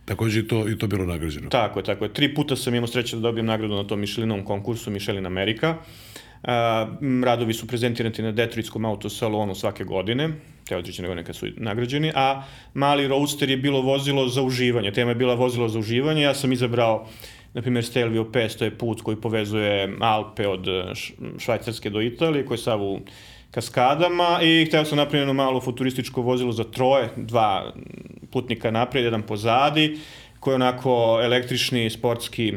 takođe 0.06 0.40
i 0.40 0.48
to, 0.48 0.70
i 0.70 0.78
to 0.78 0.88
bilo 0.88 1.06
nagrađeno. 1.06 1.50
Tako 1.50 1.80
je, 1.80 1.84
tako 1.84 2.06
je. 2.06 2.14
Tri 2.14 2.34
puta 2.36 2.56
sam 2.56 2.76
imao 2.76 2.88
sreće 2.88 3.16
da 3.16 3.22
dobijem 3.22 3.46
nagradu 3.46 3.76
na 3.76 3.84
tom 3.84 4.00
Michelinom 4.00 4.46
konkursu 4.46 4.92
Michelin 4.92 5.26
Amerika. 5.26 5.78
radovi 7.24 7.54
su 7.54 7.68
prezentirani 7.68 8.16
na 8.20 8.32
Detroitskom 8.32 8.86
autosalonu 8.86 9.56
svake 9.56 9.84
godine, 9.84 10.30
te 10.66 10.78
određene 10.78 11.08
godine 11.08 11.26
kad 11.26 11.36
su 11.36 11.48
nagrađeni, 11.58 12.12
a 12.16 12.44
mali 12.74 13.08
roaster 13.08 13.50
je 13.50 13.58
bilo 13.58 13.82
vozilo 13.82 14.28
za 14.28 14.42
uživanje. 14.42 14.92
Tema 14.92 15.12
je 15.12 15.16
bila 15.16 15.36
vozilo 15.36 15.70
za 15.70 15.80
uživanje. 15.80 16.22
Ja 16.22 16.34
sam 16.34 16.52
izabrao 16.52 17.08
na 17.54 17.62
primjer 17.62 17.86
Stelvio 17.86 18.24
500 18.24 18.64
je 18.64 18.78
put 18.78 19.02
koji 19.02 19.18
povezuje 19.18 19.96
Alpe 20.00 20.48
od 20.48 20.68
eh, 20.68 20.94
Švajcarske 21.40 21.90
do 21.90 22.02
Italije, 22.02 22.46
koji 22.46 22.58
je 22.58 22.62
sav 22.62 22.84
u 22.84 23.00
kaskadama 23.52 24.40
i 24.42 24.66
hteo 24.68 24.86
sam 24.86 24.98
napraviti 24.98 25.22
jedno 25.22 25.34
malo 25.34 25.62
futurističko 25.62 26.22
vozilo 26.22 26.52
za 26.52 26.64
troje, 26.64 27.10
dva 27.16 27.74
putnika 28.32 28.72
napred, 28.72 29.04
jedan 29.04 29.22
pozadi, 29.22 30.00
koji 30.40 30.52
je 30.52 30.56
onako 30.56 31.20
električni, 31.24 31.90
sportski 31.90 32.54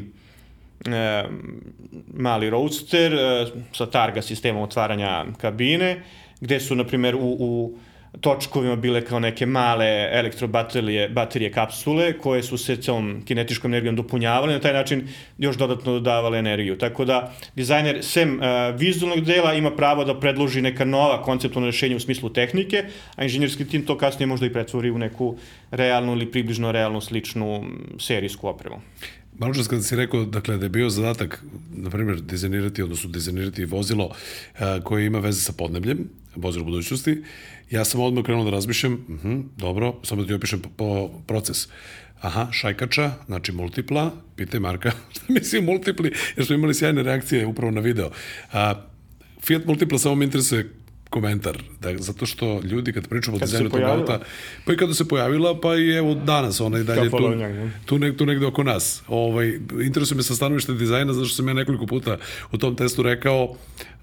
e, 0.86 1.24
mali 2.14 2.50
roadster 2.50 3.14
e, 3.14 3.46
sa 3.72 3.86
targa 3.86 4.22
sistemom 4.22 4.62
otvaranja 4.62 5.24
kabine, 5.40 6.02
gde 6.40 6.60
su, 6.60 6.74
na 6.74 6.84
primjer, 6.84 7.14
u, 7.14 7.36
u 7.40 7.78
točkovima 8.20 8.76
bile 8.76 9.04
kao 9.04 9.20
neke 9.20 9.46
male 9.46 10.08
elektrobaterije 10.12 11.08
baterije 11.08 11.52
kapsule 11.52 12.18
koje 12.18 12.42
su 12.42 12.58
se 12.58 12.76
celom 12.76 13.22
kinetičkom 13.24 13.70
energijom 13.70 13.96
dopunjavale 13.96 14.52
na 14.52 14.60
taj 14.60 14.72
način 14.72 15.08
još 15.38 15.56
dodatno 15.56 15.92
dodavale 15.92 16.38
energiju. 16.38 16.78
Tako 16.78 17.04
da 17.04 17.32
dizajner 17.56 18.04
sem 18.04 18.38
uh, 18.38 18.44
vizualnog 18.78 19.24
dela 19.24 19.54
ima 19.54 19.70
pravo 19.70 20.04
da 20.04 20.20
predloži 20.20 20.62
neka 20.62 20.84
nova 20.84 21.22
konceptualna 21.22 21.68
rešenja 21.68 21.96
u 21.96 22.00
smislu 22.00 22.30
tehnike, 22.30 22.84
a 23.16 23.24
inženjerski 23.24 23.68
tim 23.68 23.86
to 23.86 23.98
kasnije 23.98 24.26
možda 24.26 24.46
i 24.46 24.52
pretvori 24.52 24.90
u 24.90 24.98
neku 24.98 25.36
realnu 25.70 26.12
ili 26.12 26.30
približno 26.30 26.72
realnu 26.72 27.00
sličnu 27.00 27.64
serijsku 27.98 28.48
opremu. 28.48 28.80
Malo 29.38 29.54
čas 29.54 29.68
kada 29.68 29.82
si 29.82 29.96
rekao 29.96 30.24
dakle, 30.24 30.56
da 30.56 30.64
je 30.64 30.70
bio 30.70 30.90
zadatak, 30.90 31.42
na 31.76 31.90
primjer, 31.90 32.20
dizajnirati, 32.20 32.82
odnosno 32.82 33.10
dizajnirati 33.10 33.64
vozilo 33.64 34.10
a, 34.58 34.80
koje 34.84 35.06
ima 35.06 35.18
veze 35.18 35.40
sa 35.40 35.52
podnebljem, 35.52 36.08
vozilo 36.36 36.64
budućnosti, 36.64 37.22
ja 37.70 37.84
sam 37.84 38.00
odmah 38.00 38.24
krenuo 38.24 38.44
da 38.44 38.50
razmišljam, 38.50 38.92
uh 38.92 39.10
mhm, 39.10 39.28
-huh, 39.28 39.42
dobro, 39.56 39.94
samo 40.02 40.22
da 40.22 40.28
ti 40.28 40.34
opišem 40.34 40.60
po, 40.60 40.68
po 40.76 41.08
proces. 41.26 41.68
Aha, 42.20 42.48
šajkača, 42.52 43.12
znači 43.26 43.52
multipla, 43.52 44.12
pitaj 44.36 44.60
Marka, 44.60 44.92
šta 45.12 45.24
misli 45.28 45.60
multipli, 45.60 46.12
jer 46.36 46.46
smo 46.46 46.54
imali 46.54 46.74
sjajne 46.74 47.02
reakcije 47.02 47.46
upravo 47.46 47.70
na 47.70 47.80
video. 47.80 48.10
A, 48.52 48.74
Fiat 49.42 49.64
Multipla 49.64 49.98
samo 49.98 50.14
me 50.14 50.24
interesuje 50.24 50.70
komentar, 51.14 51.58
da, 51.80 51.96
zato 51.98 52.26
što 52.26 52.60
ljudi 52.64 52.92
kad 52.92 53.08
pričamo 53.08 53.36
o 53.36 53.40
dizajnu 53.40 53.70
tog 53.70 53.80
auta, 53.80 54.20
pa 54.64 54.72
i 54.72 54.76
kada 54.76 54.94
se 54.94 55.08
pojavila, 55.08 55.60
pa 55.60 55.76
i 55.76 55.90
evo 55.90 56.14
danas, 56.14 56.60
ona 56.60 56.78
i 56.78 56.84
dalje 56.84 57.10
tu, 57.10 57.18
tu, 57.86 57.98
nek, 57.98 58.16
tu 58.16 58.26
negde 58.26 58.46
oko 58.46 58.62
nas. 58.62 59.02
Ovaj, 59.08 59.58
interesuje 59.84 60.16
me 60.16 60.22
sa 60.22 60.34
stanovište 60.34 60.72
dizajna, 60.72 61.12
zato 61.12 61.26
što 61.26 61.36
sam 61.36 61.48
ja 61.48 61.54
nekoliko 61.54 61.86
puta 61.86 62.16
u 62.52 62.58
tom 62.58 62.76
testu 62.76 63.02
rekao, 63.02 63.54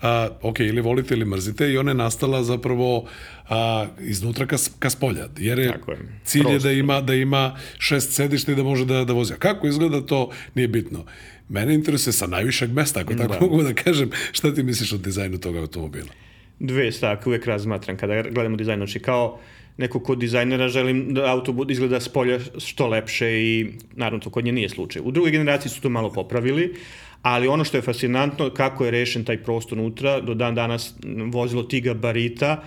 a, 0.02 0.30
ok, 0.42 0.60
ili 0.60 0.82
volite 0.82 1.14
ili 1.14 1.26
mrzite, 1.26 1.72
i 1.72 1.78
ona 1.78 1.92
je 1.92 1.96
nastala 1.96 2.44
zapravo 2.44 3.06
a, 3.50 3.88
iznutra 4.00 4.46
ka, 4.46 4.56
ka 4.80 4.90
spolja, 4.90 5.28
jer 5.38 5.60
je, 5.60 5.66
je. 5.66 5.80
cilj 6.24 6.42
Prosto. 6.42 6.54
je 6.54 6.60
da 6.60 6.72
ima, 6.72 7.02
da 7.02 7.14
ima 7.14 7.58
šest 7.78 8.14
sedišta 8.14 8.52
i 8.52 8.56
da 8.56 8.64
može 8.64 8.86
da, 8.86 9.04
da 9.06 9.14
vozi. 9.14 9.34
A 9.34 9.38
kako 9.38 9.68
izgleda 9.68 10.02
to, 10.02 10.30
nije 10.56 10.68
bitno. 10.68 11.06
Mene 11.50 11.74
interesuje 11.74 12.14
sa 12.14 12.28
najvišeg 12.28 12.72
mesta, 12.72 13.00
ako 13.00 13.14
tako 13.16 13.34
da. 13.34 13.40
mogu 13.40 13.64
da 13.64 13.74
kažem, 13.74 14.12
šta 14.32 14.54
ti 14.54 14.64
misliš 14.64 14.94
o 14.94 14.98
dizajnu 14.98 15.38
tog 15.38 15.58
automobila? 15.58 16.31
Dve 16.62 16.92
stavke 16.92 17.30
uvek 17.30 17.46
razmatram 17.46 17.98
kada 17.98 18.22
gledamo 18.22 18.58
dizajn, 18.58 18.80
znači 18.80 19.00
kao 19.00 19.40
neko 19.78 20.00
ko 20.00 20.16
dizajnera 20.16 20.68
želim 20.70 21.14
da 21.14 21.26
auto 21.26 21.56
izgleda 21.70 22.00
s 22.00 22.10
polja 22.10 22.40
što 22.58 22.88
lepše 22.88 23.32
i 23.32 23.74
naravno 23.96 24.20
to 24.20 24.30
kod 24.30 24.46
nje 24.46 24.52
nije 24.52 24.70
slučaj. 24.70 25.02
U 25.06 25.12
drugoj 25.12 25.32
generaciji 25.32 25.72
su 25.72 25.82
to 25.82 25.90
malo 25.90 26.12
popravili, 26.14 26.76
ali 27.22 27.48
ono 27.48 27.64
što 27.64 27.78
je 27.78 27.82
fascinantno 27.82 28.50
kako 28.50 28.86
je 28.86 28.92
rešen 28.92 29.26
taj 29.26 29.44
prostor 29.44 29.80
unutra, 29.80 30.20
do 30.22 30.34
dan 30.34 30.56
danas 30.56 30.96
vozilo 31.32 31.64
tiga 31.64 31.94
barita, 31.94 32.64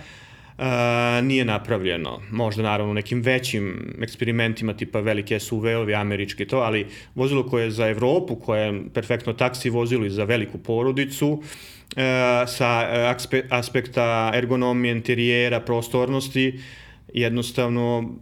Uh, 0.57 0.63
nije 1.23 1.45
napravljeno. 1.45 2.21
Možda 2.31 2.63
naravno 2.63 2.93
nekim 2.93 3.21
većim 3.21 3.95
eksperimentima 4.01 4.73
tipa 4.73 4.99
velike 4.99 5.39
SUV-ovi, 5.39 6.01
američki 6.01 6.45
to, 6.47 6.57
ali 6.57 6.85
vozilo 7.15 7.43
koje 7.43 7.63
je 7.63 7.71
za 7.71 7.89
Evropu, 7.89 8.35
koje 8.35 8.61
je 8.65 8.81
perfektno 8.93 9.33
taksi 9.33 9.69
vozilo 9.69 10.05
i 10.05 10.09
za 10.09 10.23
veliku 10.23 10.57
porodicu, 10.57 11.43
sa 12.47 12.89
e, 12.91 13.15
aspekta 13.49 14.31
ergonomije, 14.35 14.91
interijera, 14.91 15.59
prostornosti, 15.59 16.59
jednostavno 17.13 18.15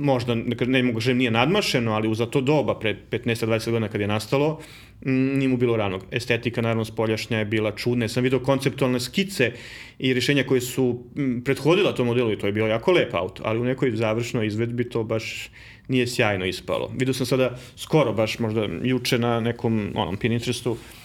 možda, 0.00 0.34
ne 0.66 0.82
mogu 0.82 1.00
žem 1.00 1.18
nije 1.18 1.30
nadmašeno, 1.30 1.92
ali 1.92 2.14
za 2.14 2.26
to 2.26 2.40
doba, 2.40 2.78
pred 2.78 2.96
15-20 3.10 3.70
godina 3.70 3.88
kad 3.88 4.00
je 4.00 4.06
nastalo, 4.06 4.60
nije 5.00 5.48
mu 5.48 5.56
bilo 5.56 5.76
ranog. 5.76 6.04
Estetika, 6.10 6.60
naravno, 6.60 6.84
spoljašnja 6.84 7.38
je 7.38 7.44
bila 7.44 7.72
čudna. 7.76 8.08
Sam 8.08 8.22
vidio 8.22 8.38
konceptualne 8.40 9.00
skice 9.00 9.52
i 9.98 10.12
rješenja 10.12 10.44
koje 10.44 10.60
su 10.60 11.04
prethodila 11.44 11.94
tom 11.94 12.06
modelu 12.06 12.32
i 12.32 12.38
to 12.38 12.46
je 12.46 12.52
bilo 12.52 12.66
jako 12.66 12.92
lep 12.92 13.14
auto, 13.14 13.42
ali 13.46 13.60
u 13.60 13.64
nekoj 13.64 13.96
završnoj 13.96 14.46
izvedbi 14.46 14.88
to 14.88 15.04
baš 15.04 15.50
nije 15.88 16.06
sjajno 16.06 16.46
ispalo. 16.46 16.90
Vidio 16.96 17.14
sam 17.14 17.26
sada 17.26 17.58
skoro, 17.76 18.12
baš 18.12 18.38
možda 18.38 18.68
juče 18.82 19.18
na 19.18 19.40
nekom 19.40 19.92
onom 19.94 20.16
Pinterestu, 20.16 20.76
E, 20.76 20.99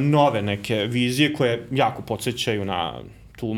nove 0.00 0.42
neke 0.42 0.74
vizije 0.74 1.32
koje 1.32 1.66
jako 1.70 2.02
podsjećaju 2.02 2.64
na 2.64 3.00
tu 3.36 3.56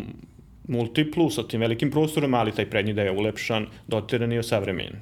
multiplu 0.69 1.31
sa 1.31 1.43
tim 1.43 1.61
velikim 1.61 1.91
prostorom, 1.91 2.35
ali 2.35 2.53
taj 2.53 2.71
prednji 2.71 2.93
da 2.93 3.03
je 3.03 3.11
ulepšan, 3.11 3.67
doteran 3.87 4.33
i 4.33 4.39
osavremen. 4.39 4.93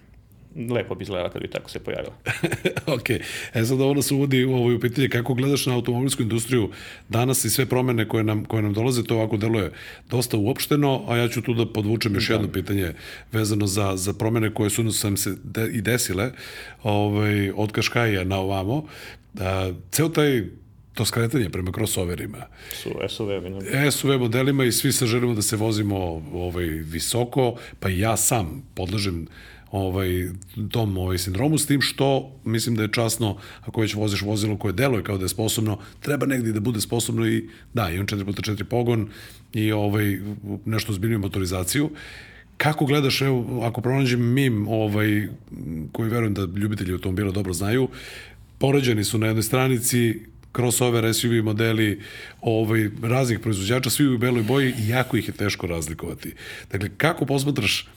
Lepo 0.71 0.95
bi 0.95 1.03
izgledala 1.03 1.31
kad 1.31 1.43
bi 1.43 1.49
tako 1.49 1.71
se 1.71 1.79
pojavila. 1.79 2.15
ok. 2.97 3.11
E 3.55 3.65
sad 3.65 3.81
ovo 3.81 3.95
nas 3.95 4.11
uvodi 4.11 4.45
u 4.45 4.55
ovo 4.55 4.79
pitanje 4.81 5.09
kako 5.09 5.35
gledaš 5.35 5.67
na 5.67 5.75
automobilsku 5.75 6.23
industriju 6.23 6.71
danas 7.09 7.45
i 7.45 7.51
sve 7.51 7.67
promene 7.67 8.09
koje 8.09 8.25
nam, 8.25 8.45
koje 8.45 8.63
nam 8.63 8.73
dolaze, 8.73 9.05
to 9.05 9.17
ovako 9.17 9.37
deluje 9.37 9.73
dosta 10.11 10.37
uopšteno, 10.37 11.05
a 11.09 11.17
ja 11.17 11.29
ću 11.29 11.43
tu 11.43 11.55
da 11.55 11.67
podvučem 11.67 12.15
još 12.15 12.29
da. 12.29 12.35
jedno 12.35 12.53
pitanje 12.53 12.93
vezano 13.33 13.67
za, 13.67 13.97
za 13.97 14.13
promene 14.13 14.55
koje 14.55 14.71
su 14.71 14.83
nam 14.83 15.17
se 15.17 15.35
de, 15.45 15.71
i 15.73 15.81
desile 15.81 16.31
ovaj, 16.83 17.51
od 17.51 17.73
Kaškaja 17.73 18.25
na 18.25 18.39
ovamo. 18.39 18.87
A, 19.41 19.73
ceo 19.91 20.09
taj 20.09 20.43
to 20.95 21.05
skretanje 21.05 21.51
prema 21.51 21.73
crossoverima. 21.73 22.47
Su 22.83 22.91
SUV, 23.09 23.29
ne? 23.73 23.91
SUV 23.91 24.19
modelima 24.19 24.65
i 24.65 24.73
svi 24.73 24.93
se 24.93 25.07
želimo 25.07 25.35
da 25.35 25.43
se 25.43 25.57
vozimo 25.57 25.97
ovaj, 26.33 26.65
visoko, 26.67 27.57
pa 27.81 27.89
i 27.89 27.99
ja 27.99 28.17
sam 28.17 28.63
podležem 28.75 29.27
ovaj, 29.71 30.29
tom 30.71 30.99
ovaj, 30.99 31.19
sindromu, 31.19 31.59
s 31.59 31.67
tim 31.67 31.81
što 31.81 32.33
mislim 32.45 32.77
da 32.77 32.83
je 32.83 32.93
časno, 32.93 33.37
ako 33.61 33.81
već 33.81 33.95
voziš 33.95 34.23
vozilo 34.23 34.57
koje 34.59 34.73
deluje 34.73 35.03
kao 35.03 35.19
da 35.19 35.25
je 35.25 35.29
sposobno, 35.29 35.79
treba 36.01 36.27
negdje 36.27 36.53
da 36.53 36.61
bude 36.61 36.81
sposobno 36.81 37.27
i 37.27 37.49
da, 37.73 37.91
imam 37.91 38.07
4x4 38.07 38.65
pogon 38.65 39.09
i 39.53 39.73
ovaj, 39.73 40.19
nešto 40.65 40.93
zbiljniju 40.93 41.19
motorizaciju. 41.19 41.91
Kako 42.57 42.87
gledaš, 42.87 43.21
evo, 43.23 43.61
ako 43.63 43.81
pronađem 43.81 44.33
mim, 44.33 44.69
ovaj, 44.69 45.29
koji 45.93 46.11
verujem 46.11 46.35
da 46.35 46.47
ljubitelji 46.61 46.93
automobila 46.93 47.33
dobro 47.33 47.53
znaju, 47.53 47.89
poređeni 48.59 49.05
su 49.05 49.19
na 49.19 49.27
jednoj 49.27 49.43
stranici 49.43 50.21
crossover 50.57 51.15
SUV 51.15 51.43
modeli 51.45 52.01
ovaj, 52.41 52.91
raznih 53.03 53.41
proizvođača, 53.41 53.91
svi 53.91 54.07
u 54.07 54.19
beloj 54.19 54.43
boji 54.43 54.75
i 54.79 54.89
jako 54.89 55.17
ih 55.17 55.29
je 55.29 55.35
teško 55.35 55.67
razlikovati. 55.67 56.35
Dakle, 56.73 56.91
kako 56.97 57.27
posmatraš 57.27 57.89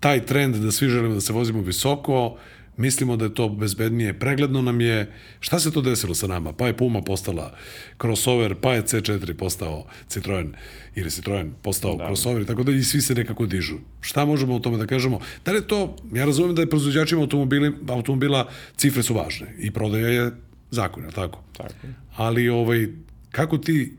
taj 0.00 0.26
trend 0.26 0.56
da 0.56 0.72
svi 0.72 0.88
želimo 0.88 1.14
da 1.14 1.20
se 1.20 1.32
vozimo 1.32 1.62
visoko, 1.62 2.36
mislimo 2.76 3.16
da 3.16 3.24
je 3.24 3.34
to 3.34 3.48
bezbednije, 3.48 4.18
pregledno 4.18 4.62
nam 4.62 4.80
je, 4.80 5.12
šta 5.40 5.60
se 5.60 5.72
to 5.72 5.80
desilo 5.80 6.14
sa 6.14 6.26
nama? 6.26 6.52
Pa 6.52 6.66
je 6.66 6.76
Puma 6.76 7.02
postala 7.02 7.56
crossover, 8.00 8.54
pa 8.54 8.74
je 8.74 8.82
C4 8.82 9.34
postao 9.34 9.86
Citroen, 10.08 10.54
ili 10.94 11.10
Citroen 11.10 11.52
postao 11.62 11.96
da. 11.96 12.06
crossover, 12.06 12.44
tako 12.44 12.62
da 12.62 12.72
i 12.72 12.82
svi 12.82 13.00
se 13.00 13.14
nekako 13.14 13.46
dižu. 13.46 13.76
Šta 14.00 14.24
možemo 14.24 14.54
o 14.54 14.58
tome 14.58 14.78
da 14.78 14.86
kažemo? 14.86 15.20
Da 15.44 15.52
li 15.52 15.66
to, 15.66 15.96
ja 16.12 16.24
razumem 16.24 16.54
da 16.54 16.62
je 16.62 16.70
proizvođačima 16.70 17.20
automobili, 17.20 17.72
automobila 17.88 18.48
cifre 18.76 19.02
su 19.02 19.14
važne 19.14 19.54
i 19.58 19.70
prodaja 19.70 20.08
je 20.08 20.30
zakon, 20.74 21.04
je 21.04 21.10
tako? 21.10 21.42
Tako. 21.56 21.74
Ali 22.16 22.48
ovaj, 22.48 22.88
kako 23.30 23.58
ti 23.58 23.96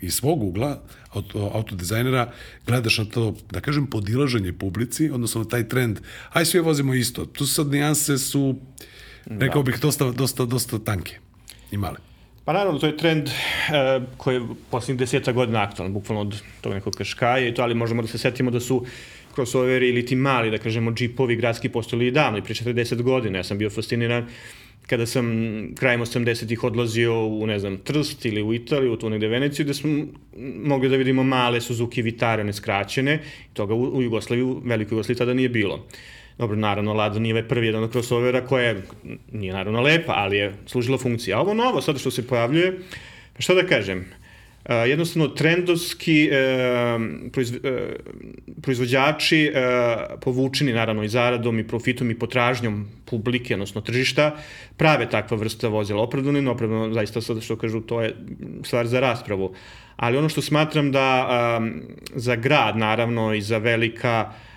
iz 0.00 0.14
svog 0.14 0.42
ugla 0.42 0.80
auto, 1.12 1.50
autodizajnera 1.54 2.32
gledaš 2.66 2.98
na 2.98 3.04
to, 3.04 3.34
da 3.50 3.60
kažem, 3.60 3.86
podilaženje 3.86 4.52
publici, 4.52 5.10
odnosno 5.10 5.42
na 5.42 5.48
taj 5.48 5.68
trend, 5.68 6.00
aj 6.32 6.44
svi 6.44 6.60
vozimo 6.60 6.94
isto. 6.94 7.26
Tu 7.26 7.46
sad 7.46 7.70
nijanse 7.72 8.18
su, 8.18 8.56
rekao 9.26 9.62
da. 9.62 9.70
bih, 9.70 9.80
dosta, 9.80 10.10
dosta, 10.10 10.44
dosta 10.44 10.78
tanke 10.78 11.18
i 11.70 11.76
male. 11.76 11.96
Pa 12.44 12.52
naravno, 12.52 12.78
to 12.78 12.86
je 12.86 12.96
trend 12.96 13.26
uh, 13.26 14.02
koji 14.16 14.34
je 14.34 14.42
posljednjih 14.70 14.98
deseta 14.98 15.32
godina 15.32 15.62
aktualan, 15.62 15.92
bukvalno 15.92 16.20
od 16.20 16.42
tog 16.60 16.72
nekog 16.72 16.94
kaškaja 16.94 17.48
i 17.48 17.54
to, 17.54 17.62
ali 17.62 17.74
možemo 17.74 18.02
da 18.02 18.08
se 18.08 18.18
setimo 18.18 18.50
da 18.50 18.60
su 18.60 18.84
crossoveri 19.34 19.88
ili 19.88 20.06
ti 20.06 20.16
mali, 20.16 20.50
da 20.50 20.58
kažemo, 20.58 20.92
džipovi 20.92 21.36
gradski 21.36 21.68
postojali 21.68 22.06
i 22.06 22.10
davno, 22.10 22.38
i 22.38 22.42
pre 22.42 22.54
40 22.54 23.02
godina. 23.02 23.38
Ja 23.38 23.44
sam 23.44 23.58
bio 23.58 23.70
fasciniran 23.70 24.28
kada 24.86 25.06
sam 25.06 25.26
krajem 25.74 26.00
80-ih 26.00 26.64
odlazio 26.64 27.26
u, 27.26 27.46
ne 27.46 27.58
znam, 27.58 27.76
Trst 27.76 28.24
ili 28.24 28.42
u 28.42 28.54
Italiju, 28.54 28.96
tu 28.96 29.10
negde 29.10 29.28
Veneciju, 29.28 29.64
gde 29.64 29.74
smo 29.74 30.06
mogli 30.64 30.88
da 30.88 30.96
vidimo 30.96 31.22
male 31.22 31.60
Suzuki 31.60 32.02
Vitare, 32.02 32.42
one 32.42 32.52
skraćene, 32.52 33.20
toga 33.52 33.74
u, 33.74 33.82
u 33.82 34.02
Jugoslaviji, 34.02 34.44
u 34.44 34.60
Velikoj 34.64 34.94
Jugoslaviji 34.94 35.18
tada 35.18 35.34
nije 35.34 35.48
bilo. 35.48 35.86
Dobro, 36.38 36.56
naravno, 36.56 36.94
Lada 36.94 37.18
nije 37.18 37.48
prvi 37.48 37.66
jedan 37.66 37.82
od 37.82 37.92
crossovera 37.92 38.46
koja 38.46 38.64
je, 38.64 38.82
nije 39.32 39.52
naravno 39.52 39.80
lepa, 39.80 40.12
ali 40.16 40.36
je 40.36 40.54
služila 40.66 40.98
funkcija. 40.98 41.38
A 41.38 41.40
ovo 41.40 41.54
novo, 41.54 41.80
sada 41.80 41.98
što 41.98 42.10
se 42.10 42.26
pojavljuje, 42.26 42.78
pa 43.36 43.42
šta 43.42 43.54
da 43.54 43.66
kažem, 43.66 43.98
Uh, 43.98 44.25
jednostavno 44.74 45.28
trendovski 45.28 46.30
uh, 46.30 47.30
proizv, 47.32 47.56
uh, 47.56 47.62
proizvođači 48.62 49.50
uh, 49.50 50.20
povučeni 50.20 50.72
naravno 50.72 51.04
i 51.04 51.08
zaradom 51.08 51.58
i 51.58 51.66
profitom 51.66 52.10
i 52.10 52.18
potražnjom 52.18 52.88
publike, 53.04 53.54
odnosno 53.54 53.80
tržišta, 53.80 54.36
prave 54.76 55.10
takva 55.10 55.36
vrsta 55.36 55.68
vozila 55.68 56.02
opravdano 56.02 56.38
i 56.38 56.42
neopravdano, 56.42 56.94
zaista 56.94 57.20
sada 57.20 57.40
što 57.40 57.56
kažu, 57.56 57.80
to 57.80 58.02
je 58.02 58.16
stvar 58.64 58.86
za 58.86 59.00
raspravu. 59.00 59.54
Ali 59.96 60.16
ono 60.18 60.28
što 60.28 60.42
smatram 60.42 60.92
da 60.92 61.28
um, 61.58 61.82
za 62.14 62.36
grad, 62.36 62.76
naravno, 62.76 63.34
i 63.34 63.40
za 63.40 63.58
velika 63.58 64.26
uh, 64.28 64.55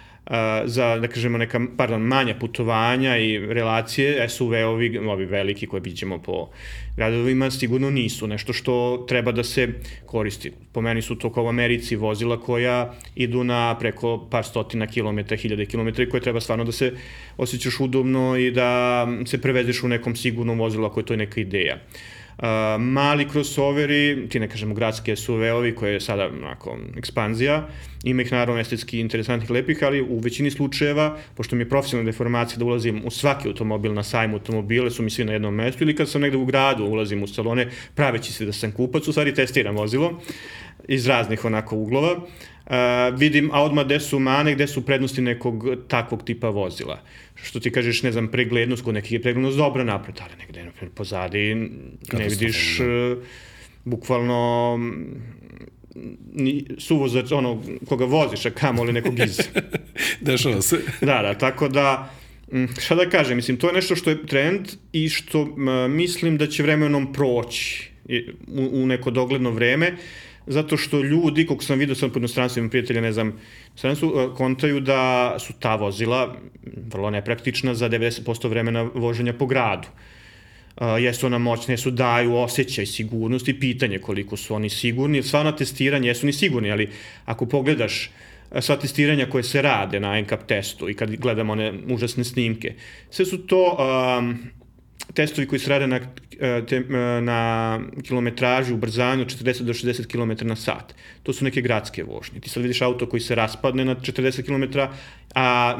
za, 0.65 0.97
da 0.97 1.07
kažemo, 1.07 1.37
neka, 1.37 1.61
pardon, 1.77 2.01
manja 2.01 2.35
putovanja 2.39 3.17
i 3.17 3.39
relacije, 3.39 4.29
SUV-ovi, 4.29 4.97
ovi 5.07 5.25
veliki 5.25 5.67
koje 5.67 5.81
bićemo 5.81 6.21
po 6.21 6.49
gradovima, 6.95 7.51
sigurno 7.51 7.89
nisu 7.89 8.27
nešto 8.27 8.53
što 8.53 9.05
treba 9.07 9.31
da 9.31 9.43
se 9.43 9.67
koristi. 10.05 10.51
Po 10.71 10.81
meni 10.81 11.01
su 11.01 11.15
to 11.15 11.33
kao 11.33 11.43
u 11.43 11.47
Americi 11.47 11.95
vozila 11.95 12.39
koja 12.41 12.93
idu 13.15 13.43
na 13.43 13.77
preko 13.79 14.27
par 14.31 14.45
stotina 14.45 14.87
kilometra, 14.87 15.37
hiljade 15.37 15.65
kilometra 15.65 16.03
i 16.03 16.09
koje 16.09 16.21
treba 16.21 16.39
stvarno 16.39 16.63
da 16.63 16.71
se 16.71 16.93
osjećaš 17.37 17.79
udobno 17.79 18.37
i 18.37 18.51
da 18.51 19.07
se 19.25 19.41
prevezeš 19.41 19.83
u 19.83 19.87
nekom 19.87 20.15
sigurnom 20.15 20.59
vozilu 20.59 20.85
ako 20.85 20.99
je 20.99 21.05
to 21.05 21.15
neka 21.15 21.41
ideja. 21.41 21.75
Uh, 21.75 22.18
Uh, 22.39 22.45
mali 22.79 23.27
crossoveri, 23.29 24.27
ti 24.29 24.39
ne 24.39 24.47
kažemo 24.47 24.73
gradske 24.73 25.15
SUV-ovi 25.15 25.75
koje 25.75 25.93
je 25.93 25.99
sada 25.99 26.27
onako 26.27 26.77
ekspanzija, 26.97 27.67
ima 28.03 28.21
ih 28.21 28.31
naravno 28.31 28.61
estetski 28.61 28.99
interesantnih 28.99 29.51
lepih, 29.51 29.83
ali 29.83 30.01
u 30.01 30.19
većini 30.19 30.51
slučajeva, 30.51 31.17
pošto 31.35 31.55
mi 31.55 31.61
je 31.61 31.69
profesionalna 31.69 32.11
deformacija 32.11 32.59
da 32.59 32.65
ulazim 32.65 33.01
u 33.05 33.11
svaki 33.11 33.47
automobil 33.47 33.93
na 33.93 34.03
sajmu 34.03 34.35
automobile, 34.35 34.91
su 34.91 35.03
mi 35.03 35.09
svi 35.09 35.25
na 35.25 35.33
jednom 35.33 35.55
mestu, 35.55 35.83
ili 35.83 35.95
kad 35.95 36.09
sam 36.09 36.21
negde 36.21 36.37
u 36.37 36.45
gradu 36.45 36.85
ulazim 36.85 37.23
u 37.23 37.27
salone, 37.27 37.67
praveći 37.95 38.33
se 38.33 38.45
da 38.45 38.53
sam 38.53 38.71
kupac, 38.71 39.07
u 39.07 39.11
stvari 39.11 39.33
testiram 39.33 39.75
vozilo 39.75 40.21
iz 40.87 41.07
raznih 41.07 41.45
onako 41.45 41.75
uglova, 41.75 42.13
uh, 42.13 43.19
vidim, 43.19 43.49
a 43.53 43.63
odmah 43.63 43.85
gde 43.85 43.99
su 43.99 44.19
mane, 44.19 44.53
gde 44.55 44.67
su 44.67 44.85
prednosti 44.85 45.21
nekog 45.21 45.63
takvog 45.87 46.23
tipa 46.23 46.49
vozila. 46.49 47.01
Što 47.43 47.59
ti 47.59 47.71
kažeš, 47.71 48.03
ne 48.03 48.11
znam, 48.11 48.27
preglednost, 48.27 48.83
kod 48.83 48.93
nekih 48.93 49.11
je 49.11 49.21
preglednost 49.21 49.57
dobra 49.57 49.83
napred, 49.83 50.15
ali 50.21 50.35
negde 50.39 50.63
napred, 50.63 50.91
pozadi 50.91 51.55
ne 52.13 52.27
vidiš 52.29 52.79
uh, 52.79 53.17
bukvalno 53.85 54.79
ni 56.33 56.65
suvozač, 56.77 57.31
ono, 57.31 57.63
koga 57.85 58.05
voziš, 58.05 58.45
a 58.45 58.49
kamo 58.49 58.83
li 58.83 58.93
nekog 58.93 59.19
iz. 59.19 59.39
Dešava 60.27 60.61
se. 60.61 60.77
da, 61.01 61.21
da, 61.21 61.33
tako 61.33 61.67
da, 61.67 62.13
šta 62.79 62.95
da 62.95 63.09
kažem, 63.09 63.35
mislim, 63.37 63.57
to 63.57 63.67
je 63.67 63.73
nešto 63.73 63.95
što 63.95 64.09
je 64.09 64.25
trend 64.25 64.69
i 64.93 65.09
što 65.09 65.45
mislim 65.89 66.37
da 66.37 66.47
će 66.47 66.63
vremenom 66.63 67.13
proći 67.13 67.89
u, 68.47 68.69
u 68.71 68.85
neko 68.87 69.11
dogledno 69.11 69.51
vreme. 69.51 69.91
Uh, 69.91 70.28
zato 70.49 70.77
što 70.77 71.01
ljudi, 71.01 71.45
koliko 71.45 71.63
sam 71.63 71.79
vidio 71.79 71.95
sam 71.95 72.09
pod 72.09 72.21
inostranstvom 72.21 72.69
prijatelja, 72.69 73.01
ne 73.01 73.11
znam, 73.11 73.39
su 73.75 73.85
e, 73.85 74.35
kontaju 74.35 74.79
da 74.79 75.35
su 75.39 75.53
ta 75.59 75.75
vozila 75.75 76.35
vrlo 76.91 77.09
nepraktična 77.09 77.75
za 77.75 77.89
90% 77.89 78.49
vremena 78.49 78.81
voženja 78.93 79.33
po 79.33 79.45
gradu. 79.45 79.87
Uh, 80.77 80.85
jesu 80.99 81.25
ona 81.25 81.37
moćne, 81.37 81.73
jesu 81.73 81.91
daju 81.91 82.35
osjećaj 82.35 82.85
sigurnosti, 82.85 83.59
pitanje 83.59 83.99
koliko 83.99 84.37
su 84.37 84.55
oni 84.55 84.69
sigurni, 84.69 85.23
sva 85.23 85.39
ona 85.39 85.55
testiranja 85.55 86.07
jesu 86.07 86.25
ni 86.25 86.33
sigurni, 86.33 86.71
ali 86.71 86.89
ako 87.25 87.45
pogledaš 87.45 88.09
e, 88.51 88.61
sva 88.61 88.77
testiranja 88.77 89.25
koje 89.25 89.43
se 89.43 89.61
rade 89.61 89.99
na 89.99 90.21
NCAP 90.21 90.47
testu 90.47 90.89
i 90.89 90.93
kad 90.93 91.15
gledamo 91.15 91.53
one 91.53 91.73
užasne 91.89 92.23
snimke, 92.23 92.73
sve 93.09 93.25
su 93.25 93.37
to 93.37 93.77
um, 93.77 94.37
testovi 95.13 95.47
koji 95.47 95.59
se 95.59 95.69
rade 95.69 95.87
na, 95.87 95.99
e, 96.39 96.65
te, 96.67 96.75
e, 96.75 97.21
na 97.21 97.79
kilometraži, 98.03 98.73
ubrzanju 98.73 99.25
40 99.25 99.61
do 99.61 99.73
60 99.73 100.07
km 100.07 100.47
na 100.47 100.55
sat. 100.55 100.95
To 101.23 101.33
su 101.33 101.45
neke 101.45 101.61
gradske 101.61 102.03
vožnje. 102.03 102.39
Ti 102.39 102.49
sad 102.49 102.63
vidiš 102.63 102.81
auto 102.81 103.09
koji 103.09 103.21
se 103.21 103.35
raspadne 103.35 103.85
na 103.85 103.95
40 103.95 104.45
km, 104.45 104.79
a 105.35 105.77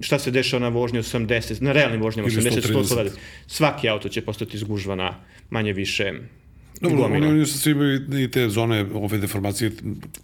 šta 0.00 0.18
se 0.18 0.30
dešava 0.30 0.60
na 0.60 0.68
vožnji 0.68 0.98
80, 0.98 1.62
na 1.62 1.72
realnim 1.72 2.00
vožnjama 2.00 2.28
80, 2.28 2.72
100, 2.72 3.10
Svaki 3.46 3.88
auto 3.88 4.08
će 4.08 4.22
postati 4.22 4.58
zgužva 4.58 5.14
manje 5.50 5.72
više 5.72 6.12
Dobro, 6.80 7.04
oni, 7.04 7.26
oni 7.26 7.46
su 7.46 7.58
svi 7.58 7.74
i 8.24 8.30
te 8.30 8.48
zone 8.48 8.86
ove 8.94 9.18
deformacije 9.18 9.70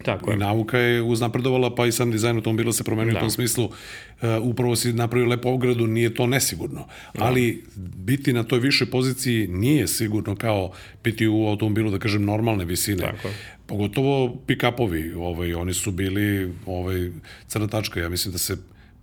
Tako 0.05 0.33
i 0.33 0.37
nauka 0.37 0.79
je 0.79 1.03
uznapredovala, 1.03 1.75
pa 1.75 1.87
i 1.87 1.93
sam 1.93 2.11
dizajn 2.11 2.37
automobila 2.37 2.73
se 2.73 2.85
promenio 2.85 3.13
da. 3.13 3.19
u 3.19 3.21
tom 3.21 3.31
smislu. 3.31 3.65
Uh, 3.65 3.73
upravo 4.43 4.77
si 4.77 4.93
napravio 4.93 5.29
lepo 5.29 5.51
ogradu, 5.51 5.87
nije 5.87 6.15
to 6.15 6.27
nesigurno. 6.27 6.87
Da. 7.15 7.25
Ali 7.25 7.65
biti 7.77 8.33
na 8.33 8.43
toj 8.43 8.59
višoj 8.59 8.91
poziciji 8.91 9.47
nije 9.47 9.89
sigurno 9.89 10.37
kao 10.37 10.73
biti 11.05 11.27
u 11.27 11.47
automobilu, 11.47 11.91
da 11.91 11.99
kažem, 11.99 12.25
normalne 12.25 12.65
visine. 12.65 13.03
Tako. 13.03 13.29
Pogotovo 13.67 14.37
pick-upovi, 14.47 15.15
ovaj, 15.17 15.55
oni 15.55 15.75
su 15.75 15.91
bili 15.91 16.53
ovaj, 16.67 17.11
crna 17.47 17.67
tačka. 17.67 18.01
Ja 18.01 18.09
mislim 18.09 18.33
da 18.33 18.39
se 18.39 18.57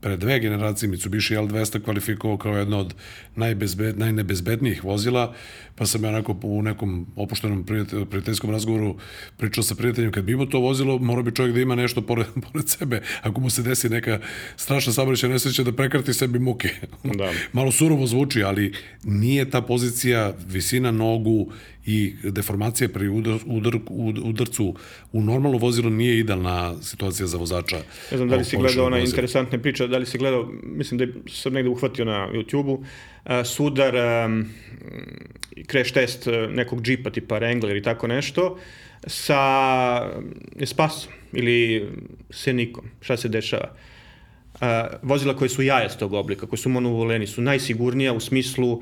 pre 0.03 0.17
dve 0.17 0.39
generacije 0.39 0.89
Mitsubishi 0.89 1.35
L200 1.35 1.83
kvalifikovao 1.83 2.37
kao 2.37 2.57
jedno 2.57 2.79
od 2.79 2.93
najbezbed, 3.35 3.99
najnebezbednijih 3.99 4.83
vozila, 4.83 5.33
pa 5.75 5.85
sam 5.85 6.03
ja 6.03 6.09
onako 6.09 6.39
u 6.43 6.61
nekom 6.61 7.07
opuštenom 7.15 7.65
prijateljskom 8.09 8.51
razgovoru 8.51 8.97
pričao 9.37 9.63
sa 9.63 9.75
prijateljem, 9.75 10.11
kad 10.11 10.23
bi 10.23 10.31
imao 10.31 10.45
to 10.45 10.59
vozilo, 10.59 10.97
mora 10.97 11.21
bi 11.21 11.35
čovjek 11.35 11.55
da 11.55 11.61
ima 11.61 11.75
nešto 11.75 12.01
pored, 12.01 12.27
pored 12.51 12.69
sebe, 12.69 13.01
ako 13.21 13.41
mu 13.41 13.49
se 13.49 13.63
desi 13.63 13.89
neka 13.89 14.19
strašna 14.55 14.93
saobraćaj 14.93 15.29
nesreća 15.29 15.63
da 15.63 15.71
prekrati 15.71 16.13
sebi 16.13 16.39
muke. 16.39 16.69
Da. 17.03 17.31
Malo 17.57 17.71
surovo 17.71 18.07
zvuči, 18.07 18.43
ali 18.43 18.73
nije 19.03 19.49
ta 19.49 19.61
pozicija 19.61 20.33
visina 20.47 20.91
nogu 20.91 21.51
i 21.85 22.15
deformacija 22.23 22.89
pri 22.89 23.07
udar, 23.07 23.39
udar, 23.45 23.73
udarcu 24.23 24.75
u 25.11 25.21
normalno 25.21 25.57
vozilo 25.57 25.89
nije 25.89 26.19
idealna 26.19 26.75
situacija 26.81 27.27
za 27.27 27.37
vozača. 27.37 27.77
Ne 28.11 28.17
znam 28.17 28.29
da 28.29 28.35
li 28.35 28.45
si 28.45 28.57
gledao 28.57 28.85
ona 28.85 28.99
interesantne 28.99 29.61
priče, 29.61 29.87
da 29.87 29.97
li 29.97 30.05
si 30.05 30.17
gledao, 30.17 30.51
mislim 30.63 30.97
da 30.97 31.05
sam 31.29 31.53
negde 31.53 31.69
uhvatio 31.69 32.05
na 32.05 32.29
YouTube-u, 32.33 32.73
uh, 32.73 33.31
sudar, 33.45 33.93
crash 35.71 35.93
test 35.93 36.27
nekog 36.49 36.81
džipa 36.81 37.09
tipa 37.09 37.39
Wrangler 37.39 37.77
i 37.77 37.81
tako 37.81 38.07
nešto, 38.07 38.57
sa 39.07 39.41
Espasom 40.59 41.13
ili 41.33 41.89
Senikom. 42.29 42.85
Šta 43.01 43.17
se 43.17 43.29
dešava? 43.29 43.75
Uh, 44.53 44.67
vozila 45.01 45.35
koje 45.35 45.49
su 45.49 45.61
jajastog 45.61 46.13
oblika, 46.13 46.47
koje 46.47 46.59
su 46.59 46.69
monovoleni, 46.69 47.27
su 47.27 47.41
najsigurnija 47.41 48.13
u 48.13 48.19
smislu 48.19 48.71
uh, 48.71 48.81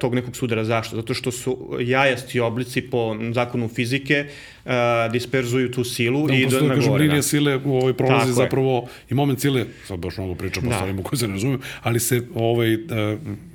tog 0.00 0.14
nekog 0.14 0.36
sudara. 0.36 0.64
Zašto? 0.64 0.96
Zato 0.96 1.14
što 1.14 1.30
su 1.30 1.76
jajasti 1.80 2.40
oblici 2.40 2.82
po 2.82 3.16
zakonu 3.32 3.68
fizike 3.68 4.26
uh, 4.64 4.72
disperzuju 5.12 5.70
tu 5.70 5.84
silu 5.84 6.26
da, 6.26 6.34
i 6.34 6.46
do, 6.46 6.60
na 6.60 6.74
gore. 6.74 7.02
Linija 7.02 7.22
sile 7.22 7.56
u 7.64 7.76
ovoj 7.76 7.94
prolazi 7.94 8.24
Tako 8.24 8.32
zapravo 8.32 8.76
je. 8.76 8.88
i 9.10 9.14
moment 9.14 9.40
sile, 9.40 9.64
sad 9.86 9.98
baš 9.98 10.16
mnogo 10.16 10.34
pričam 10.34 10.62
da. 10.62 10.70
o 10.70 10.72
stvarima 10.72 11.02
koje 11.02 11.18
se 11.18 11.26
ne 11.26 11.32
razumiju, 11.32 11.58
ali 11.82 12.00
se 12.00 12.22
ovaj, 12.34 12.74
uh, 12.74 12.80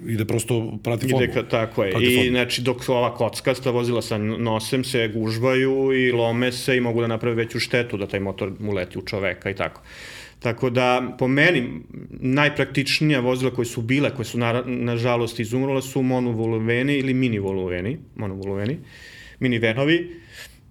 ide 0.08 0.26
prosto 0.26 0.80
prati 0.84 1.08
formu. 1.10 1.24
Ide 1.24 1.34
ka, 1.34 1.44
tako 1.44 1.84
je. 1.84 1.90
I 1.90 2.16
formu. 2.16 2.30
znači 2.30 2.62
dok 2.62 2.90
ova 2.90 3.16
kockasta 3.16 3.72
vozila 3.72 4.02
sa 4.02 4.18
nosem 4.18 4.84
se 4.84 5.08
gužvaju 5.08 5.94
i 5.94 6.12
lome 6.12 6.52
se 6.52 6.78
i 6.78 6.82
mogu 6.82 7.02
da 7.02 7.08
naprave 7.08 7.36
veću 7.36 7.60
štetu 7.60 7.98
da 7.98 8.08
taj 8.08 8.20
motor 8.20 8.52
mu 8.60 8.74
leti 8.74 8.98
u 8.98 9.02
čoveka 9.02 9.50
i 9.50 9.56
tako. 9.56 9.82
Tako 10.40 10.70
da, 10.70 11.16
po 11.20 11.28
meni, 11.28 11.82
najpraktičnija 12.10 13.20
vozila 13.20 13.52
koje 13.52 13.66
su 13.66 13.82
bile, 13.82 14.16
koje 14.16 14.26
su 14.26 14.38
na, 14.38 14.64
nažalost 14.66 15.40
izumrla, 15.40 15.82
su 15.82 16.02
monovoloveni 16.02 16.98
ili 16.98 17.14
mini 17.14 17.40
voloveni, 17.40 17.98
monovoloveni, 18.16 18.78
mini 19.40 19.60
venovi, 19.60 20.22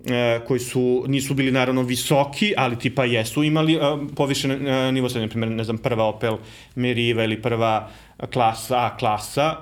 e, 0.07 0.41
koji 0.47 0.61
su, 0.61 1.05
nisu 1.09 1.35
bili 1.35 1.53
naravno 1.53 1.83
visoki, 1.83 2.55
ali 2.57 2.79
tipa 2.79 3.05
jesu 3.05 3.45
imali 3.45 3.75
e, 3.75 3.79
povišen 4.17 4.69
e, 4.69 4.93
nivo 4.93 5.09
sve, 5.09 5.21
na 5.21 5.29
primjer, 5.29 5.51
ne 5.51 5.65
znam, 5.65 5.79
prva 5.79 6.05
Opel 6.05 6.37
Meriva 6.75 7.25
ili 7.25 7.43
prva 7.43 7.91
klasa 8.33 8.77
A 8.79 8.97
klasa, 8.97 9.57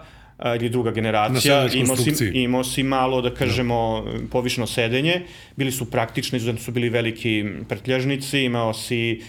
ili 0.56 0.68
druga 0.68 0.90
generacija, 0.90 1.68
imao 1.74 1.96
si, 1.96 2.30
imao 2.34 2.64
si 2.64 2.82
malo, 2.82 3.22
da 3.22 3.34
kažemo, 3.34 4.04
no. 4.06 4.28
povišeno 4.30 4.66
sedenje, 4.66 5.22
bili 5.56 5.72
su 5.72 5.90
praktični, 5.90 6.36
izuzetno 6.36 6.60
su 6.60 6.72
bili 6.72 6.88
veliki 6.88 7.44
prtljažnici, 7.68 8.40
imao 8.40 8.74
si 8.74 9.22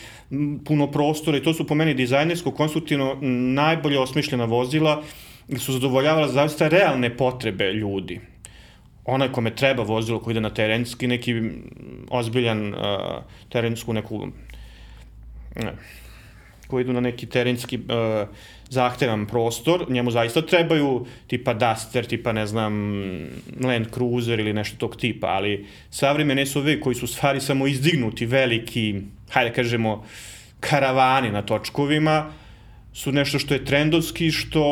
puno 0.66 0.92
prostora 0.92 1.38
i 1.38 1.44
to 1.44 1.54
su 1.54 1.68
po 1.68 1.76
meni 1.76 1.94
dizajnersko, 1.94 2.52
konstruktivno 2.52 3.18
najbolje 3.54 4.00
osmišljena 4.00 4.46
vozila 4.46 5.04
i 5.48 5.60
su 5.60 5.74
zadovoljavala 5.74 6.28
zaista 6.28 6.68
realne 6.68 7.18
potrebe 7.18 7.74
ljudi. 7.74 8.20
Onaj 9.06 9.32
kome 9.32 9.56
treba 9.56 9.84
vozilo 9.84 10.20
koji 10.20 10.34
ide 10.34 10.42
na 10.42 10.50
terenski, 10.50 11.08
neki 11.08 11.42
ozbiljan 12.10 12.74
uh, 12.74 12.80
terensku 13.50 13.94
neku 13.94 14.28
ne, 15.56 15.74
koji 16.68 16.82
idu 16.82 16.94
na 16.94 17.00
neki 17.00 17.26
terenski 17.26 17.78
uh, 17.78 18.28
zahtevan 18.70 19.26
prostor, 19.26 19.86
njemu 19.90 20.12
zaista 20.12 20.42
trebaju 20.42 21.06
tipa 21.28 21.54
Duster, 21.54 22.06
tipa 22.06 22.32
ne 22.32 22.48
znam 22.48 22.74
Land 23.64 23.88
Cruiser 23.94 24.40
ili 24.40 24.54
nešto 24.54 24.78
tog 24.78 24.96
tipa, 24.96 25.28
ali 25.28 25.66
savremene 25.90 26.46
SUV 26.46 26.68
koji 26.84 26.96
su 26.96 27.08
stvari 27.08 27.42
samo 27.42 27.68
izdignuti, 27.68 28.26
veliki, 28.26 29.02
hajde 29.30 29.50
da 29.50 29.56
kažemo, 29.56 30.06
karavani 30.60 31.32
na 31.32 31.42
točkovima, 31.42 32.32
su 32.96 33.12
nešto 33.12 33.40
što 33.40 33.54
je 33.54 33.66
trendovski, 33.66 34.32
što 34.32 34.64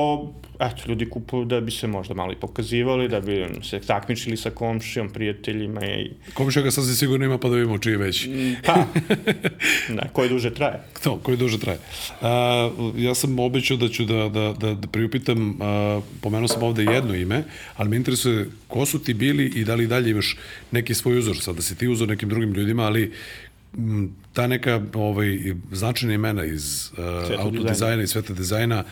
eto, 0.60 0.84
ljudi 0.88 1.10
kupuju 1.10 1.46
da 1.46 1.62
bi 1.62 1.72
se 1.72 1.88
možda 1.88 2.14
malo 2.14 2.32
i 2.32 2.36
pokazivali, 2.36 3.10
da 3.10 3.20
bi 3.20 3.46
se 3.64 3.80
takmičili 3.80 4.38
sa 4.38 4.50
komšijom, 4.50 5.10
prijateljima 5.10 5.86
i... 5.86 6.12
Komšija 6.34 6.64
ga 6.64 6.72
sasvim 6.72 6.96
sigurno 6.96 7.26
ima 7.26 7.38
pa 7.38 7.50
da 7.50 7.56
vidimo 7.56 7.78
čiji 7.78 7.96
već. 7.96 8.26
Mm, 8.26 8.54
pa, 8.66 8.86
da, 9.96 10.08
koji 10.14 10.30
duže 10.30 10.54
traje. 10.54 10.80
To, 11.04 11.20
koji 11.24 11.38
duže 11.38 11.60
traje. 11.60 11.80
A, 12.22 12.72
ja 12.98 13.16
sam 13.16 13.40
obećao 13.40 13.78
da 13.78 13.90
ću 13.90 14.06
da, 14.06 14.30
da, 14.30 14.54
da, 14.60 14.74
da 14.74 14.88
priupitam, 14.88 15.62
a, 15.62 16.02
pomenuo 16.22 16.48
sam 16.48 16.64
ovde 16.64 16.84
jedno 16.84 17.16
ime, 17.16 17.44
ali 17.76 17.90
me 17.90 17.96
interesuje 17.96 18.50
ko 18.68 18.86
su 18.86 19.04
ti 19.04 19.14
bili 19.14 19.46
i 19.56 19.66
da 19.66 19.76
li 19.76 19.88
dalje 19.88 20.12
imaš 20.12 20.38
neki 20.72 20.94
svoj 20.94 21.18
uzor, 21.18 21.38
sad 21.38 21.56
da 21.56 21.62
si 21.62 21.78
ti 21.78 21.88
uzor 21.88 22.08
nekim 22.08 22.30
drugim 22.30 22.54
ljudima, 22.54 22.84
ali 22.84 23.12
ta 24.34 24.48
neka 24.48 24.82
ovaj, 24.94 25.56
značajna 25.72 26.14
imena 26.14 26.46
iz 26.46 26.92
uh, 26.92 27.40
autodizajna 27.40 28.04
i 28.04 28.08
sveta 28.08 28.34
dizajna 28.34 28.84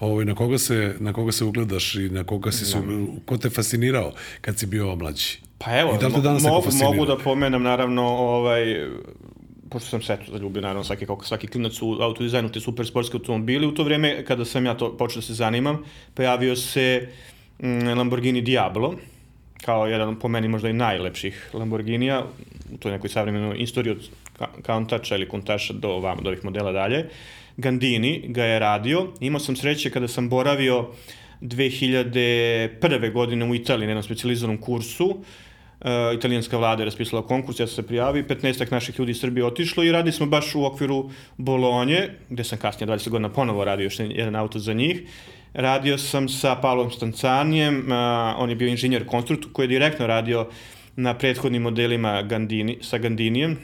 ovaj, 0.00 0.24
na, 0.24 0.34
koga 0.34 0.58
se, 0.58 0.94
na 0.98 1.12
koga 1.12 1.32
se 1.32 1.44
ugledaš 1.44 1.94
i 1.94 2.08
na 2.08 2.24
koga 2.24 2.52
si, 2.52 2.64
su, 2.64 2.78
ko 3.24 3.36
te 3.36 3.50
fascinirao 3.50 4.12
kad 4.40 4.58
si 4.58 4.66
bio 4.66 4.96
mlađi? 4.96 5.38
Pa 5.58 5.78
evo, 5.78 5.94
I 5.94 5.98
da 5.98 6.06
li 6.06 6.22
danas 6.22 6.42
mogu, 6.42 6.68
mogu 6.82 7.06
da 7.06 7.16
pomenem 7.16 7.62
naravno 7.62 8.02
ovaj, 8.02 8.88
pošto 9.70 9.88
sam 9.88 10.02
se 10.02 10.12
eto 10.12 10.32
zaljubio 10.32 10.62
naravno 10.62 10.84
svaki, 10.84 11.06
kako 11.06 11.24
svaki 11.24 11.46
klinac 11.46 11.82
u 11.82 11.92
autodizajnu 12.00 12.52
te 12.52 12.60
super 12.60 12.86
sportske 12.86 13.16
automobili, 13.16 13.66
u 13.66 13.74
to 13.74 13.84
vreme 13.84 14.24
kada 14.24 14.44
sam 14.44 14.66
ja 14.66 14.74
to 14.74 14.96
počeo 14.96 15.20
da 15.20 15.26
se 15.26 15.34
zanimam, 15.34 15.84
pojavio 16.14 16.56
se 16.56 17.08
mm, 17.62 17.88
Lamborghini 17.98 18.42
Diablo, 18.42 18.94
kao 19.64 19.86
jedan 19.86 20.18
po 20.18 20.28
meni 20.28 20.48
možda 20.48 20.68
i 20.68 20.72
najlepših 20.72 21.50
Lamborghinija 21.52 22.24
u 22.74 22.76
toj 22.76 22.92
nekoj 22.92 23.10
savremenoj 23.10 23.56
istoriji 23.58 23.92
od 23.92 24.08
Countach 24.66 25.12
ili 25.12 25.28
Countach 25.30 25.70
do 25.70 25.88
ovamo, 25.88 26.22
do 26.22 26.28
ovih 26.28 26.44
modela 26.44 26.72
dalje. 26.72 27.08
Gandini 27.56 28.24
ga 28.28 28.44
je 28.44 28.58
radio. 28.58 29.06
Imao 29.20 29.40
sam 29.40 29.56
sreće 29.56 29.90
kada 29.90 30.08
sam 30.08 30.28
boravio 30.28 30.88
2001. 31.40 33.12
godine 33.12 33.44
u 33.50 33.54
Italiji 33.54 33.86
na 33.86 33.90
jednom 33.90 34.02
specializovanom 34.02 34.60
kursu. 34.60 35.06
Uh, 35.80 35.86
italijanska 36.14 36.58
vlada 36.58 36.82
je 36.82 36.84
raspisala 36.84 37.26
konkurs, 37.26 37.60
ja 37.60 37.66
sam 37.66 37.74
se 37.74 37.86
prijavio, 37.86 38.24
15 38.24 38.72
naših 38.72 38.98
ljudi 38.98 39.10
iz 39.10 39.20
Srbije 39.20 39.44
otišlo 39.44 39.84
i 39.84 39.92
radili 39.92 40.12
smo 40.12 40.26
baš 40.26 40.54
u 40.54 40.64
okviru 40.64 41.10
Bolonje, 41.36 42.08
gde 42.28 42.44
sam 42.44 42.58
kasnije 42.58 42.88
20 42.88 43.08
godina 43.08 43.28
ponovo 43.28 43.64
radio 43.64 43.84
još 43.84 43.98
jedan 43.98 44.36
auto 44.36 44.58
za 44.58 44.72
njih. 44.72 45.02
Radio 45.54 45.98
sam 45.98 46.28
sa 46.28 46.54
Pavlom 46.56 46.90
Stancanijem, 46.90 47.78
uh, 47.78 47.92
on 48.38 48.50
je 48.50 48.56
bio 48.56 48.68
inženjer 48.68 49.06
konstruktor 49.06 49.52
koji 49.52 49.64
je 49.64 49.68
direktno 49.68 50.06
radio 50.06 50.46
na 50.96 51.14
prethodnim 51.14 51.62
modelima 51.62 52.22
Gandini, 52.22 52.78
sa 52.82 52.98
Gandinijem, 52.98 53.58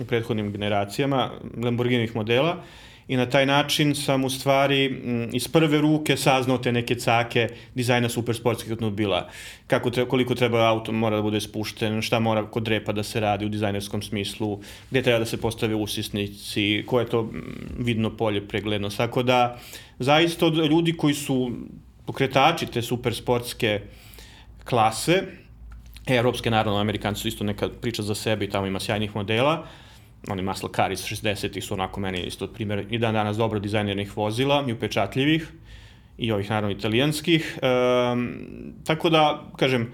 u 0.00 0.04
prethodnim 0.04 0.52
generacijama 0.52 1.30
Lamborghinih 1.62 2.16
modela 2.16 2.64
i 3.08 3.16
na 3.16 3.26
taj 3.26 3.46
način 3.46 3.94
sam 3.94 4.24
u 4.24 4.30
stvari 4.30 4.86
m, 4.86 5.30
iz 5.32 5.48
prve 5.48 5.80
ruke 5.80 6.16
saznao 6.16 6.58
te 6.58 6.72
neke 6.72 6.94
cake 6.94 7.48
dizajna 7.74 8.08
supersportskih 8.08 8.70
automobila. 8.70 9.28
Kako 9.66 9.90
treba, 9.90 10.10
koliko 10.10 10.34
treba 10.34 10.68
auto 10.68 10.92
mora 10.92 11.16
da 11.16 11.22
bude 11.22 11.40
spušten, 11.40 12.02
šta 12.02 12.18
mora 12.18 12.46
kod 12.46 12.68
repa 12.68 12.92
da 12.92 13.02
se 13.02 13.20
radi 13.20 13.46
u 13.46 13.48
dizajnerskom 13.48 14.02
smislu, 14.02 14.60
gde 14.90 15.02
treba 15.02 15.18
da 15.18 15.24
se 15.24 15.40
postave 15.40 15.74
usisnici, 15.74 16.84
koje 16.86 17.04
je 17.04 17.08
to 17.08 17.30
vidno 17.78 18.16
polje 18.16 18.48
pregledno. 18.48 18.88
Tako 18.90 19.22
da, 19.22 19.58
zaista 19.98 20.46
od 20.46 20.56
ljudi 20.56 20.92
koji 20.92 21.14
su 21.14 21.50
pokretači 22.06 22.66
te 22.66 22.82
supersportske 22.82 23.80
klase, 24.64 25.22
evropske, 26.06 26.50
naravno, 26.50 26.80
amerikanci 26.80 27.20
su 27.22 27.28
isto 27.28 27.44
neka 27.44 27.68
priča 27.80 28.02
za 28.02 28.14
sebe 28.14 28.44
i 28.44 28.50
tamo 28.50 28.66
ima 28.66 28.80
sjajnih 28.80 29.16
modela, 29.16 29.66
oni 30.28 30.42
muscle 30.42 30.68
car 30.76 30.92
iz 30.92 31.00
60-ih 31.00 31.64
su 31.64 31.74
onako 31.74 32.00
meni 32.00 32.22
isto 32.22 32.46
primjer 32.46 32.86
i 32.90 32.98
dan 32.98 33.14
danas 33.14 33.36
dobro 33.36 33.58
dizajnernih 33.58 34.16
vozila 34.16 34.64
i 34.68 34.72
upečatljivih 34.72 35.52
i 36.18 36.32
ovih 36.32 36.50
naravno 36.50 36.76
italijanskih. 36.76 37.58
Um, 37.62 38.34
tako 38.84 39.10
da, 39.10 39.44
kažem, 39.56 39.92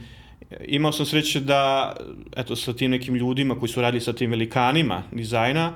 imao 0.67 0.93
sam 0.93 1.07
sreće 1.07 1.41
da, 1.41 1.93
eto, 2.37 2.57
sa 2.57 2.73
tim 2.73 2.91
nekim 2.91 3.15
ljudima 3.15 3.59
koji 3.59 3.69
su 3.69 3.83
radili 3.83 4.01
sa 4.01 4.13
tim 4.13 4.31
velikanima 4.31 5.03
dizajna, 5.13 5.73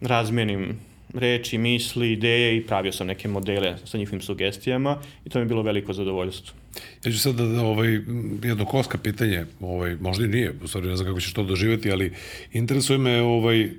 razmenim 0.00 0.78
reči, 1.14 1.58
misli, 1.58 2.12
ideje 2.12 2.56
i 2.56 2.66
pravio 2.66 2.92
sam 2.92 3.06
neke 3.06 3.28
modele 3.28 3.76
sa 3.84 3.98
njihovim 3.98 4.20
sugestijama 4.20 4.98
i 5.24 5.30
to 5.30 5.38
mi 5.38 5.42
je 5.42 5.48
bilo 5.48 5.62
veliko 5.62 5.92
zadovoljstvo. 5.92 6.63
Ja 7.04 7.12
ću 7.12 7.18
sad 7.18 7.34
da, 7.34 7.44
da 7.44 7.62
ovaj, 7.62 8.00
jedno 8.42 8.64
koska 8.64 8.98
pitanje, 8.98 9.46
ovaj, 9.60 9.96
možda 10.00 10.24
i 10.24 10.28
nije, 10.28 10.54
u 10.62 10.68
stvari 10.68 10.88
ne 10.88 10.96
znam 10.96 11.08
kako 11.08 11.20
ćeš 11.20 11.32
to 11.32 11.42
doživeti, 11.42 11.92
ali 11.92 12.12
interesuje 12.52 12.98
me 12.98 13.20
ovaj, 13.22 13.70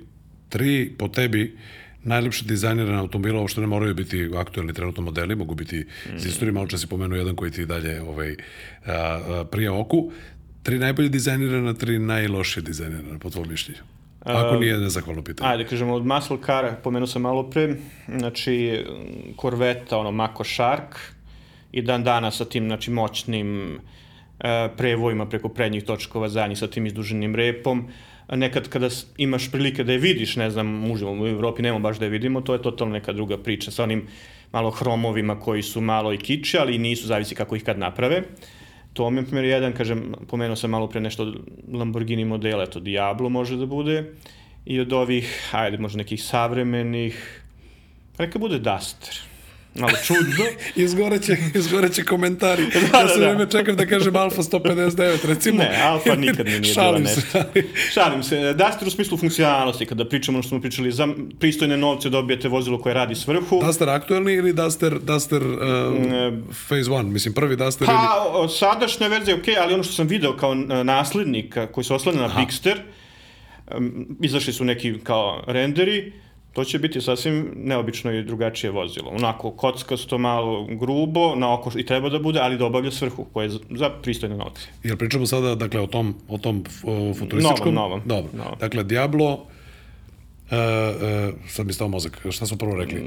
tri 0.48 0.92
po 0.98 1.08
tebi 1.08 1.56
najlepše 2.06 2.44
dizajnirane 2.44 2.98
automobila, 2.98 3.40
uopšte 3.40 3.60
ne 3.60 3.66
moraju 3.66 3.94
biti 3.94 4.30
aktuelni 4.36 4.72
trenutno 4.72 5.02
modeli, 5.02 5.34
mogu 5.34 5.54
biti 5.54 5.78
mm. 5.78 6.16
iz 6.16 6.26
istorije, 6.26 6.52
malo 6.52 6.66
čas 6.66 6.80
si 6.80 6.86
pomenuo 6.86 7.18
jedan 7.18 7.36
koji 7.36 7.50
ti 7.50 7.66
dalje 7.66 8.02
ovaj, 8.02 8.36
a, 8.86 8.92
a, 8.92 9.44
prija 9.50 9.74
oku. 9.74 10.12
Tri 10.62 10.78
najbolje 10.78 11.08
dizajnirana, 11.08 11.74
tri 11.74 11.98
najlošije 11.98 12.62
dizajnirana, 12.62 13.18
po 13.18 13.30
tvojom 13.30 13.50
mišljenju. 13.50 13.80
Ako 14.20 14.56
nije 14.56 14.78
nezahvalno 14.78 15.22
pitanje. 15.22 15.50
Ajde, 15.50 15.64
kažemo, 15.64 15.94
od 15.94 16.06
muscle 16.06 16.38
car, 16.46 16.74
pomenuo 16.84 17.06
sam 17.06 17.22
malo 17.22 17.50
pre, 17.50 17.76
znači, 18.18 18.84
Corvette, 19.40 19.94
ono, 19.94 20.10
Mako 20.10 20.44
Shark, 20.44 20.96
i 21.76 21.82
dan 21.82 22.04
dana 22.04 22.30
sa 22.30 22.44
tim, 22.44 22.66
znači, 22.66 22.90
moćnim 22.90 23.78
e, 24.40 24.68
prevojima 24.76 25.26
preko 25.26 25.48
prednjih 25.48 25.84
točkova 25.84 26.28
zadnjih 26.28 26.58
sa 26.58 26.66
tim 26.66 26.86
izduženim 26.86 27.34
repom, 27.34 27.88
nekad 28.32 28.68
kada 28.68 28.88
imaš 29.16 29.50
prilike 29.52 29.84
da 29.84 29.92
je 29.92 29.98
vidiš, 29.98 30.36
ne 30.36 30.50
znam, 30.50 30.66
možemo 30.66 31.12
u 31.12 31.26
Evropi 31.26 31.62
nemamo 31.62 31.82
baš 31.82 31.98
da 31.98 32.04
je 32.04 32.10
vidimo, 32.10 32.40
to 32.40 32.56
je 32.56 32.62
totalno 32.62 32.92
neka 32.92 33.12
druga 33.12 33.38
priča 33.38 33.70
sa 33.70 33.82
onim 33.82 34.06
malo 34.52 34.70
hromovima 34.70 35.40
koji 35.40 35.62
su 35.62 35.80
malo 35.80 36.12
i 36.12 36.18
kiče, 36.18 36.58
ali 36.58 36.78
nisu, 36.78 37.06
zavisi 37.06 37.34
kako 37.34 37.56
ih 37.56 37.64
kad 37.64 37.78
naprave. 37.78 38.22
To 38.92 39.10
mi 39.10 39.20
je 39.20 39.26
primjer 39.26 39.44
jedan, 39.44 39.72
kažem, 39.72 40.14
pomenuo 40.28 40.56
sam 40.56 40.70
malo 40.70 40.88
pre 40.88 41.00
nešto 41.00 41.32
Lamborghini 41.72 42.24
modela, 42.24 42.66
to 42.66 42.80
Diablo 42.80 43.28
može 43.28 43.56
da 43.56 43.66
bude, 43.66 44.04
i 44.64 44.80
od 44.80 44.92
ovih, 44.92 45.50
ajde, 45.52 45.78
možda 45.78 45.98
nekih 45.98 46.22
savremenih, 46.22 47.42
neka 48.18 48.38
bude 48.38 48.58
Duster 48.58 49.35
malo 49.80 49.92
čudno. 50.04 50.44
izgoreće, 50.84 51.36
izgoreće 51.54 52.04
komentari. 52.04 52.66
Da, 52.92 53.00
ja 53.00 53.08
se 53.08 53.20
da, 53.20 53.34
da. 53.34 53.46
čekam 53.46 53.76
da 53.76 53.86
kažem 53.86 54.16
Alfa 54.16 54.42
159, 54.42 55.26
recimo. 55.26 55.58
Ne, 55.58 55.80
Alfa 55.82 56.14
nikad 56.14 56.46
mi 56.46 56.58
nije 56.58 56.74
bila 56.74 56.98
nešto. 56.98 57.20
Se. 57.20 57.44
Šalim 57.92 58.22
se. 58.22 58.52
Duster 58.52 58.88
u 58.88 58.90
smislu 58.90 59.18
funkcionalnosti, 59.18 59.86
kada 59.86 60.08
pričamo 60.08 60.36
ono 60.36 60.42
što 60.42 60.48
smo 60.48 60.60
pričali, 60.60 60.92
za 60.92 61.08
pristojne 61.38 61.76
novce 61.76 62.08
dobijete 62.08 62.48
vozilo 62.48 62.78
koje 62.78 62.94
radi 62.94 63.14
svrhu. 63.14 63.60
Duster 63.66 63.88
aktuelni 63.88 64.32
ili 64.32 64.52
Duster, 64.52 64.98
Duster 64.98 65.42
uh, 65.42 65.58
Phase 66.68 66.90
1, 66.90 67.02
mislim 67.02 67.34
prvi 67.34 67.56
Duster 67.56 67.86
pa, 67.86 68.38
ili... 68.40 68.48
sadašnja 68.48 69.06
verzija 69.06 69.34
je 69.34 69.40
okej, 69.40 69.54
okay, 69.54 69.62
ali 69.62 69.74
ono 69.74 69.82
što 69.82 69.92
sam 69.92 70.06
video 70.06 70.36
kao 70.36 70.54
naslednik 70.84 71.56
koji 71.72 71.84
se 71.84 71.94
oslane 71.94 72.18
na. 72.18 72.30
Bigster, 72.38 72.80
um, 73.76 74.16
izašli 74.22 74.52
su 74.52 74.64
neki 74.64 74.94
kao 75.04 75.44
renderi, 75.46 76.12
to 76.56 76.64
će 76.64 76.78
biti 76.78 77.00
sasvim 77.00 77.52
neobično 77.56 78.12
i 78.12 78.22
drugačije 78.22 78.70
vozilo. 78.70 79.10
Onako, 79.10 79.50
kockasto, 79.50 80.18
malo 80.18 80.66
grubo, 80.70 81.34
na 81.34 81.54
oko 81.54 81.70
i 81.76 81.86
treba 81.86 82.08
da 82.08 82.18
bude, 82.18 82.40
ali 82.40 82.56
da 82.58 82.64
obavlja 82.64 82.90
svrhu, 82.90 83.24
koja 83.32 83.44
je 83.44 83.50
za, 83.70 83.90
pristojne 84.02 84.36
novce. 84.36 84.68
Jel 84.82 84.96
pričamo 84.96 85.26
sada, 85.26 85.54
dakle, 85.54 85.80
o 85.80 85.86
tom, 85.86 86.14
o 86.28 86.38
tom 86.38 86.64
futurističkom? 87.18 87.74
Novom, 87.74 87.74
novom. 87.74 88.02
Dobro. 88.04 88.30
Novom. 88.32 88.58
Dakle, 88.60 88.84
Diablo, 88.84 89.46
Uh, 90.50 90.58
uh, 91.28 91.34
sad 91.48 91.66
mi 91.66 91.72
stao 91.72 91.88
mozak, 91.88 92.26
šta 92.30 92.46
smo 92.46 92.56
prvo 92.56 92.74
rekli? 92.74 93.02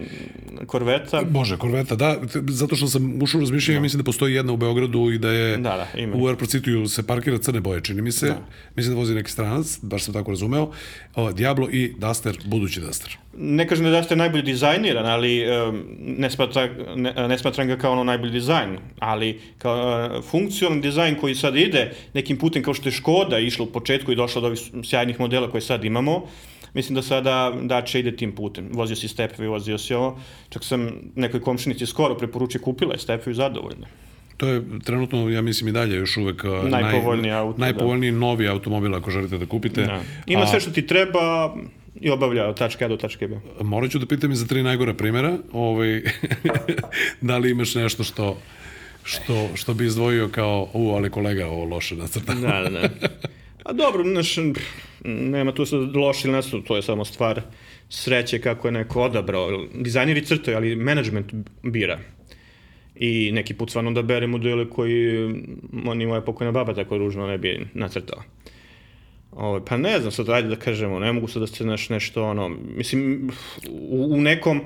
Korveta. 0.66 1.22
Može, 1.32 1.58
korveta, 1.58 1.96
da, 1.96 2.18
zato 2.48 2.76
što 2.76 2.88
sam 2.88 3.22
ušao 3.22 3.40
u 3.40 3.42
razmišljanje, 3.42 3.78
ja 3.78 3.82
mislim 3.82 3.98
da 3.98 4.04
postoji 4.04 4.34
jedna 4.34 4.54
u 4.54 4.58
Beogradu 4.58 5.12
i 5.12 5.18
da 5.18 5.32
je 5.32 5.58
Da, 5.58 5.88
da, 5.94 6.00
ima. 6.00 6.16
u 6.18 6.28
Airport 6.28 6.52
City 6.52 6.88
se 6.88 7.08
parkira 7.08 7.38
crne 7.38 7.62
boje, 7.62 7.82
čini 7.82 8.02
mi 8.02 8.12
se. 8.12 8.28
Da. 8.28 8.38
Mislim 8.76 8.96
da 8.96 9.00
vozi 9.00 9.16
neki 9.16 9.32
stranac, 9.32 9.80
baš 9.82 10.04
sam 10.04 10.14
tako 10.14 10.32
razumeo. 10.32 10.72
O, 11.16 11.32
Diablo 11.32 11.70
i 11.72 11.94
Duster, 11.98 12.38
budući 12.46 12.80
Duster. 12.80 13.18
Ne 13.38 13.68
kažem 13.68 13.86
da 13.86 13.92
je 13.92 14.02
Duster 14.02 14.18
najbolje 14.18 14.44
dizajniran, 14.44 15.06
ali 15.06 15.46
um, 15.50 15.84
ne, 16.00 16.30
smatra, 16.30 16.70
ne, 16.96 17.28
ne 17.28 17.38
smatram 17.38 17.68
ga 17.68 17.78
kao 17.78 17.92
ono 17.92 18.04
najbolji 18.04 18.32
dizajn, 18.32 18.78
ali 19.00 19.40
kao 19.58 20.10
uh, 20.18 20.24
funkcionalni 20.26 20.82
dizajn 20.82 21.16
koji 21.16 21.36
sad 21.36 21.56
ide 21.56 21.92
nekim 22.14 22.38
putem 22.38 22.64
kao 22.64 22.74
što 22.74 22.88
je 22.90 22.94
Škoda 22.94 23.40
išla 23.40 23.66
u 23.66 23.72
početku 23.72 24.12
i 24.12 24.16
došla 24.16 24.42
do 24.42 24.48
ovih 24.48 24.60
sjajnih 24.84 25.20
modela 25.20 25.52
koje 25.52 25.62
sad 25.62 25.86
imamo, 25.86 26.28
mislim 26.74 26.96
da 26.96 27.02
sada 27.02 27.54
Dacia 27.62 28.00
ide 28.00 28.16
tim 28.16 28.32
putem. 28.36 28.70
Vozio 28.74 28.96
si 28.96 29.08
stepevi, 29.08 29.48
vozio 29.48 29.78
si 29.78 29.94
ovo. 29.94 30.20
Čak 30.50 30.64
sam 30.64 30.90
nekoj 31.16 31.42
komšinici 31.42 31.86
skoro 31.86 32.18
preporučio, 32.18 32.62
kupila 32.62 32.94
je 32.94 33.00
stepevi 33.00 33.34
zadovoljne. 33.34 33.88
To 34.38 34.48
je 34.48 34.62
trenutno, 34.84 35.30
ja 35.30 35.42
mislim 35.42 35.68
i 35.68 35.72
dalje, 35.72 35.96
još 35.96 36.18
uvek 36.18 36.46
a, 36.46 36.64
Najpovoljniji 36.70 37.32
naj, 37.32 37.40
auto, 37.40 37.60
najpovoljniji 37.60 38.12
novi 38.12 38.48
automobil 38.48 38.96
ako 38.96 39.12
želite 39.12 39.38
da 39.38 39.46
kupite. 39.46 39.82
Da. 39.82 40.02
Ima 40.26 40.46
sve 40.46 40.60
što 40.60 40.72
ti 40.72 40.88
treba 40.88 41.56
i 42.02 42.10
obavlja 42.10 42.48
od 42.48 42.58
tačke 42.58 42.86
A 42.86 42.88
do 42.88 42.98
tačke 42.98 43.28
B. 43.28 43.40
Morat 43.62 43.92
ću 43.92 44.00
da 44.00 44.06
pitam 44.06 44.32
i 44.32 44.36
za 44.36 44.48
tri 44.48 44.64
najgora 44.64 44.94
primjera. 44.94 45.38
Ovaj, 45.52 46.02
da 47.22 47.38
li 47.38 47.52
imaš 47.52 47.76
nešto 47.76 48.04
što 48.04 48.38
što, 49.04 49.50
što 49.56 49.74
bi 49.74 49.86
izdvojio 49.86 50.28
kao, 50.28 50.70
u, 50.74 50.92
ali 50.92 51.10
kolega, 51.10 51.48
ovo 51.48 51.66
loše 51.66 51.96
nacrta. 51.96 52.34
Da, 52.34 52.62
da, 52.62 52.70
da. 52.70 52.90
A 53.64 53.74
dobro, 53.74 54.04
znaš, 54.04 54.36
nema 55.04 55.52
tu 55.52 55.66
sad 55.66 55.96
loši 55.96 56.28
ili 56.28 56.36
nastup, 56.36 56.68
to 56.68 56.76
je 56.76 56.82
samo 56.82 57.06
stvar 57.06 57.42
sreće 57.90 58.40
kako 58.42 58.68
je 58.68 58.72
neko 58.72 59.02
odabrao. 59.02 59.66
Dizajneri 59.76 60.26
crtaju, 60.26 60.58
ali 60.58 60.76
management 60.76 61.34
bira. 61.64 62.00
I 62.96 63.32
neki 63.32 63.54
put 63.54 63.70
stvarno 63.70 63.92
da 63.92 64.02
bere 64.02 64.28
modele 64.28 64.70
koji 64.70 65.24
oni 65.86 66.06
moja 66.06 66.22
pokojna 66.22 66.52
baba 66.52 66.74
tako 66.74 66.98
ružno 66.98 67.28
ne 67.28 67.38
bi 67.38 67.68
nacrtao. 67.74 68.24
Ove, 69.32 69.66
pa 69.66 69.78
ne 69.78 70.00
znam 70.00 70.12
sad, 70.12 70.30
ajde 70.30 70.50
da 70.50 70.56
kažemo, 70.56 71.00
ne 71.00 71.14
mogu 71.14 71.28
sad 71.28 71.42
da 71.42 71.48
se 71.48 71.66
naš 71.66 71.90
nešto 71.90 72.24
ono, 72.24 72.50
mislim, 72.76 73.32
u, 73.70 74.14
u 74.14 74.22
nekom 74.22 74.62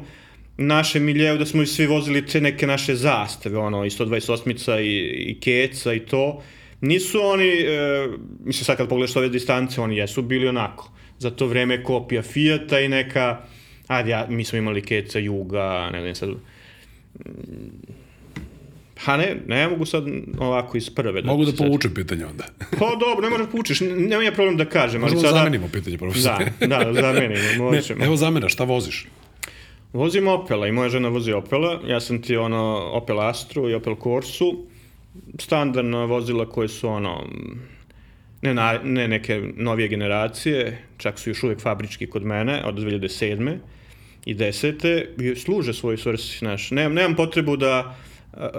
našem 0.57 1.03
miljeu 1.03 1.37
da 1.37 1.45
smo 1.45 1.65
svi 1.65 1.85
vozili 1.87 2.25
te 2.25 2.41
neke 2.41 2.67
naše 2.67 2.95
zastave, 2.95 3.57
ono, 3.57 3.85
i 3.85 3.89
128-ica 3.89 4.79
i, 4.79 4.97
i 5.31 5.39
keca 5.39 5.93
i 5.93 5.99
to, 5.99 6.43
nisu 6.83 7.19
oni, 7.23 7.47
e, 7.47 8.07
mislim 8.45 8.65
sad 8.65 8.77
kad 8.77 8.89
pogledaš 8.89 9.15
ove 9.15 9.29
distance, 9.29 9.81
oni 9.81 9.97
jesu 9.97 10.21
bili 10.21 10.47
onako, 10.47 10.91
za 11.19 11.31
to 11.31 11.47
vreme 11.47 11.83
kopija 11.83 12.21
Fijata 12.21 12.79
i 12.79 12.87
neka, 12.87 13.41
ajde, 13.87 14.11
ja, 14.11 14.25
mi 14.29 14.45
smo 14.45 14.57
imali 14.57 14.81
keca 14.81 15.19
Juga, 15.19 15.89
ne 15.89 16.01
znam 16.01 16.15
sad, 16.15 16.29
Pa 19.05 19.17
ne, 19.17 19.35
ne 19.47 19.67
mogu 19.67 19.85
sad 19.85 20.03
ovako 20.39 20.77
iz 20.77 20.89
prve. 20.89 21.21
Da 21.21 21.27
Mogu 21.27 21.45
da 21.45 21.51
povučem 21.51 21.93
pitanje 21.93 22.25
onda. 22.25 22.43
Pa 22.79 22.95
dobro, 22.99 23.21
ne 23.21 23.29
možeš 23.29 23.45
da 23.45 23.51
povučeš, 23.51 23.81
nema 23.81 24.23
ja 24.23 24.31
problem 24.31 24.57
da 24.57 24.65
kažem, 24.65 25.03
ali 25.03 25.11
Možemo 25.11 25.21
da 25.21 25.27
sada... 25.27 25.39
zamenimo 25.39 25.67
pitanje 25.67 25.97
profesor. 25.97 26.31
Da, 26.59 26.67
da, 26.67 26.91
da 26.91 27.01
zamenimo, 27.01 27.41
Ne, 27.41 27.57
možemo. 27.57 28.05
evo 28.05 28.15
zamena, 28.15 28.49
šta 28.49 28.63
voziš? 28.63 29.07
Vozim 29.93 30.27
Opela 30.27 30.67
i 30.67 30.71
moja 30.71 30.89
žena 30.89 31.09
vozi 31.09 31.33
Opela. 31.33 31.81
Ja 31.87 31.99
sam 31.99 32.21
ti 32.21 32.35
ono 32.37 32.89
Opel 32.93 33.19
Astru 33.21 33.69
i 33.69 33.73
Opel 33.73 33.95
Corsu. 34.03 34.65
Standardna 35.39 36.05
vozila 36.05 36.49
koje 36.49 36.67
su 36.67 36.89
ono 36.89 37.27
ne, 38.41 38.53
na, 38.53 38.79
ne 38.83 39.07
neke 39.07 39.41
novije 39.55 39.87
generacije, 39.87 40.77
čak 40.97 41.19
su 41.19 41.29
još 41.29 41.43
uvek 41.43 41.61
fabrički 41.61 42.07
kod 42.07 42.23
mene 42.23 42.63
od 42.65 42.75
2007. 42.75 43.57
i 44.25 44.35
10. 44.35 45.05
i 45.21 45.35
služe 45.35 45.73
svoj 45.73 45.97
svrsi, 45.97 46.37
znaš. 46.37 46.71
Nemam, 46.71 46.93
nemam 46.93 47.15
potrebu 47.15 47.57
da, 47.57 47.95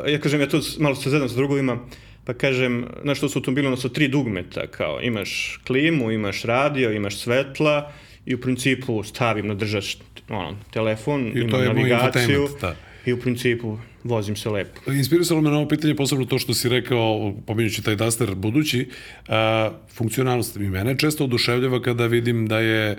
ja 0.09 0.19
kažem, 0.21 0.41
ja 0.41 0.49
to 0.49 0.61
malo 0.79 0.95
se 0.95 1.11
zedam 1.11 1.29
sa 1.29 1.37
drugovima, 1.37 1.79
pa 2.25 2.35
kažem, 2.35 2.85
znaš 3.03 3.19
što 3.19 3.29
su 3.29 3.39
automobili, 3.39 3.67
ono 3.67 3.77
su 3.77 3.89
tri 3.89 4.09
dugmeta, 4.09 4.67
kao 4.67 5.01
imaš 5.03 5.61
klimu, 5.67 6.11
imaš 6.11 6.43
radio, 6.43 6.93
imaš 6.93 7.19
svetla 7.19 7.93
i 8.27 8.35
u 8.35 8.41
principu 8.41 9.03
stavim 9.03 9.47
na 9.47 9.55
držač 9.55 9.97
ono, 10.29 10.57
telefon, 10.71 11.27
I 11.27 11.51
to 11.51 11.63
imam 11.63 11.77
navigaciju 11.77 12.49
da. 12.61 12.77
i 13.07 13.13
u 13.13 13.21
principu 13.21 13.79
vozim 14.05 14.37
se 14.37 14.51
lepo. 14.51 14.93
Inspirisalo 14.93 15.41
me 15.41 15.51
na 15.51 15.57
ovo 15.57 15.69
pitanje, 15.69 15.95
posebno 15.95 16.25
to 16.25 16.39
što 16.39 16.55
si 16.55 16.69
rekao, 16.69 17.35
pominjući 17.47 17.83
taj 17.83 17.97
Duster 17.97 18.35
budući, 18.35 18.89
a, 19.29 19.71
funkcionalnost 19.95 20.57
mi 20.57 20.71
mene 20.71 20.99
često 20.99 21.25
oduševljava 21.25 21.83
kada 21.83 22.07
vidim 22.07 22.47
da 22.47 22.59
je 22.59 22.99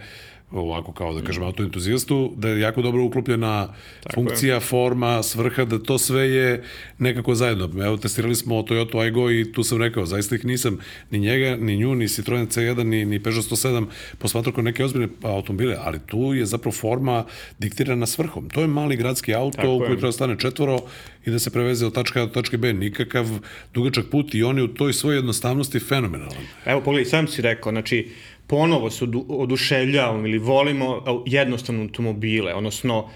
ovako 0.51 0.91
kao 0.91 1.13
da 1.13 1.21
kažem 1.21 1.43
autoentuzijastu, 1.43 2.33
da 2.37 2.49
je 2.49 2.59
jako 2.59 2.81
dobro 2.81 3.03
uklopljena 3.03 3.73
funkcija, 4.13 4.59
forma, 4.59 5.23
svrha, 5.23 5.65
da 5.65 5.79
to 5.79 5.97
sve 5.97 6.29
je 6.29 6.63
nekako 6.97 7.35
zajedno. 7.35 7.85
Evo, 7.85 7.97
testirali 7.97 8.35
smo 8.35 8.55
Toyota 8.55 8.93
Aygo 8.93 9.41
i 9.41 9.53
tu 9.53 9.63
sam 9.63 9.81
rekao, 9.81 10.05
zaista 10.05 10.35
ih 10.35 10.45
nisam, 10.45 10.77
ni 11.11 11.19
njega, 11.19 11.55
ni 11.55 11.77
nju, 11.77 11.95
ni 11.95 12.07
Citroen 12.07 12.47
C1, 12.47 12.83
ni, 12.83 13.05
ni 13.05 13.23
Peugeot 13.23 13.45
107 13.45 13.85
posmatrao 14.17 14.53
kao 14.53 14.63
neke 14.63 14.85
ozbiljne 14.85 15.07
automobile, 15.21 15.77
ali 15.79 15.99
tu 16.05 16.33
je 16.33 16.45
zapravo 16.45 16.71
forma 16.71 17.25
diktirana 17.59 18.05
svrhom. 18.05 18.49
To 18.49 18.61
je 18.61 18.67
mali 18.67 18.95
gradski 18.95 19.33
auto 19.33 19.57
Tako 19.57 19.71
u 19.71 19.81
je. 19.81 19.87
koji 19.87 19.97
treba 19.97 20.07
da 20.07 20.11
stane 20.11 20.39
četvoro 20.39 20.79
i 21.25 21.31
da 21.31 21.39
se 21.39 21.49
preveze 21.49 21.85
od 21.85 21.93
tačke 21.93 22.19
A 22.19 22.25
do 22.25 22.31
tačke 22.31 22.57
B. 22.57 22.73
Nikakav 22.73 23.27
dugačak 23.73 24.05
put 24.11 24.35
i 24.35 24.43
on 24.43 24.57
je 24.57 24.63
u 24.63 24.67
toj 24.67 24.93
svojoj 24.93 25.17
jednostavnosti 25.17 25.79
fenomenalan. 25.79 26.43
Evo, 26.65 26.81
pogledaj, 26.81 27.05
sam 27.05 27.27
si 27.27 27.41
rekao, 27.41 27.71
znači, 27.71 28.09
ponovo 28.47 28.89
se 28.89 29.03
odu, 29.03 29.25
oduševljavamo 29.29 30.27
ili 30.27 30.37
volimo 30.37 31.03
jednostavne 31.25 31.81
automobile, 31.81 32.53
odnosno 32.53 32.99
uh, 32.99 33.09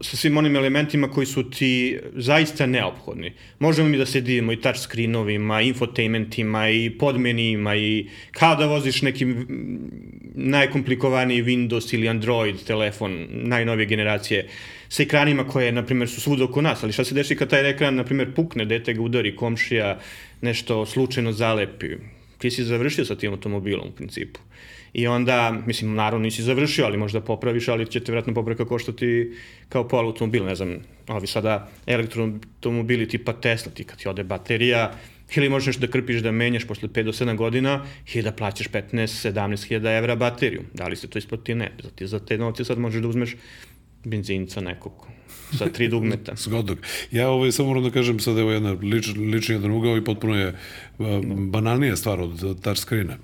sa 0.00 0.16
svim 0.16 0.36
onim 0.36 0.56
elementima 0.56 1.10
koji 1.10 1.26
su 1.26 1.50
ti 1.50 1.98
zaista 2.14 2.66
neophodni. 2.66 3.32
Možemo 3.58 3.88
mi 3.88 3.98
da 3.98 4.06
se 4.06 4.20
divimo 4.20 4.52
i 4.52 4.60
touchscreenovima, 4.60 5.60
infotainmentima 5.60 6.70
i 6.70 6.90
podmenima 6.90 7.76
i 7.76 8.08
kao 8.30 8.56
da 8.56 8.66
voziš 8.66 9.02
neki 9.02 9.26
najkomplikovaniji 10.34 11.42
Windows 11.42 11.94
ili 11.94 12.08
Android 12.08 12.56
telefon 12.66 13.26
najnovije 13.30 13.86
generacije 13.86 14.48
sa 14.88 15.02
ekranima 15.02 15.46
koje, 15.46 15.72
na 15.72 15.82
primjer, 15.84 16.08
su 16.08 16.20
svuda 16.20 16.44
oko 16.44 16.62
nas, 16.62 16.82
ali 16.82 16.92
šta 16.92 17.04
se 17.04 17.14
desi 17.14 17.36
kad 17.36 17.50
taj 17.50 17.70
ekran, 17.70 17.94
na 17.94 18.04
primjer, 18.04 18.34
pukne, 18.34 18.64
dete 18.64 18.94
ga 18.94 19.02
udari, 19.02 19.36
komšija, 19.36 19.98
nešto 20.40 20.86
slučajno 20.86 21.32
zalepi, 21.32 21.96
ti 22.38 22.50
si 22.50 22.64
završio 22.64 23.04
sa 23.04 23.16
tim 23.16 23.32
automobilom 23.32 23.88
u 23.88 23.92
principu. 23.92 24.40
I 24.92 25.06
onda, 25.06 25.62
mislim, 25.66 25.94
naravno 25.94 26.22
nisi 26.22 26.42
završio, 26.42 26.84
ali 26.84 26.96
možda 26.96 27.20
popraviš, 27.20 27.68
ali 27.68 27.86
će 27.86 28.00
te 28.00 28.12
vjerojatno 28.12 28.34
popravka 28.34 28.64
koštati 28.64 29.32
kao 29.68 29.88
pol 29.88 30.06
automobil, 30.06 30.44
ne 30.44 30.54
znam, 30.54 30.78
ovi 31.08 31.26
sada 31.26 31.70
elektroautomobili 31.86 33.08
tipa 33.08 33.32
Tesla, 33.32 33.72
ti 33.72 33.84
kad 33.84 33.98
ti 33.98 34.08
ode 34.08 34.24
baterija, 34.24 34.94
ili 35.36 35.48
možeš 35.48 35.76
da 35.76 35.86
krpiš 35.86 36.22
da 36.22 36.32
menjaš 36.32 36.64
posle 36.66 36.88
5 36.88 37.02
do 37.02 37.12
7 37.12 37.36
godina 37.36 37.84
i 38.14 38.22
da 38.22 38.32
plaćaš 38.32 38.68
15-17 38.68 39.66
hiljada 39.68 39.92
evra 39.92 40.16
bateriju. 40.16 40.62
Da 40.74 40.88
li 40.88 40.96
se 40.96 41.10
to 41.10 41.18
isplati? 41.18 41.54
Ne. 41.54 41.72
Za 42.00 42.18
te 42.18 42.38
novce 42.38 42.64
sad 42.64 42.78
možeš 42.78 43.02
da 43.02 43.08
uzmeš 43.08 43.36
benzinca 44.08 44.60
nekog 44.60 45.08
sa 45.58 45.68
tri 45.72 45.88
dugmeta. 45.88 46.36
Zgodnog. 46.44 46.78
Ja 47.10 47.28
ovaj, 47.28 47.52
samo 47.52 47.68
moram 47.68 47.82
da 47.82 47.90
kažem 47.90 48.20
sad 48.20 48.38
evo 48.38 48.50
jedna 48.50 48.72
lič, 48.72 49.08
lični 49.16 49.54
jedan 49.54 49.70
ugao 49.70 49.96
i 49.96 50.04
potpuno 50.04 50.36
je 50.36 50.48
uh, 50.48 51.06
banalnija 51.24 51.96
stvar 51.96 52.20
od 52.20 52.60
touchscreena. 52.62 53.16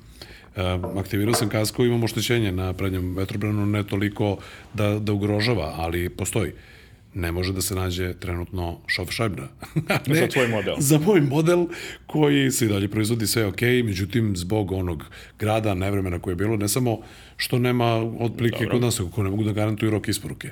Uh, 0.57 0.99
aktivirao 0.99 1.35
sam 1.35 1.49
kasku, 1.49 1.85
imam 1.85 2.05
oštećenje 2.05 2.53
na 2.53 2.73
prednjem 2.73 3.17
vetrobranu, 3.17 3.67
ne 3.67 3.83
toliko 3.83 4.37
da, 4.75 4.99
da 4.99 5.13
ugrožava, 5.13 5.75
ali 5.77 6.09
postoji. 6.09 6.53
Ne 7.15 7.33
može 7.33 7.53
da 7.53 7.61
se 7.61 7.75
nađe 7.75 8.15
trenutno 8.15 8.79
šajbna. 9.09 9.49
ne, 10.07 10.15
Za 10.15 10.29
tvoj 10.29 10.49
model. 10.49 10.75
Za 10.79 10.99
moj 10.99 11.21
model 11.21 11.67
koji 12.07 12.51
se 12.51 12.65
i 12.65 12.69
dalje 12.69 12.89
proizvodi 12.89 13.27
sve 13.27 13.47
ok, 13.47 13.61
međutim 13.85 14.37
zbog 14.37 14.73
onog 14.73 15.05
grada, 15.39 15.75
nevremena 15.75 16.19
koje 16.19 16.33
je 16.33 16.37
bilo, 16.37 16.57
ne 16.57 16.69
samo 16.69 17.01
što 17.37 17.59
nema 17.59 17.95
otplike 18.21 18.67
kod 18.67 18.81
nas, 18.81 18.99
kako 18.99 19.23
ne 19.23 19.31
mogu 19.31 19.45
da 19.45 19.53
garantuju 19.53 19.91
rok 19.91 20.09
isporuke. 20.09 20.51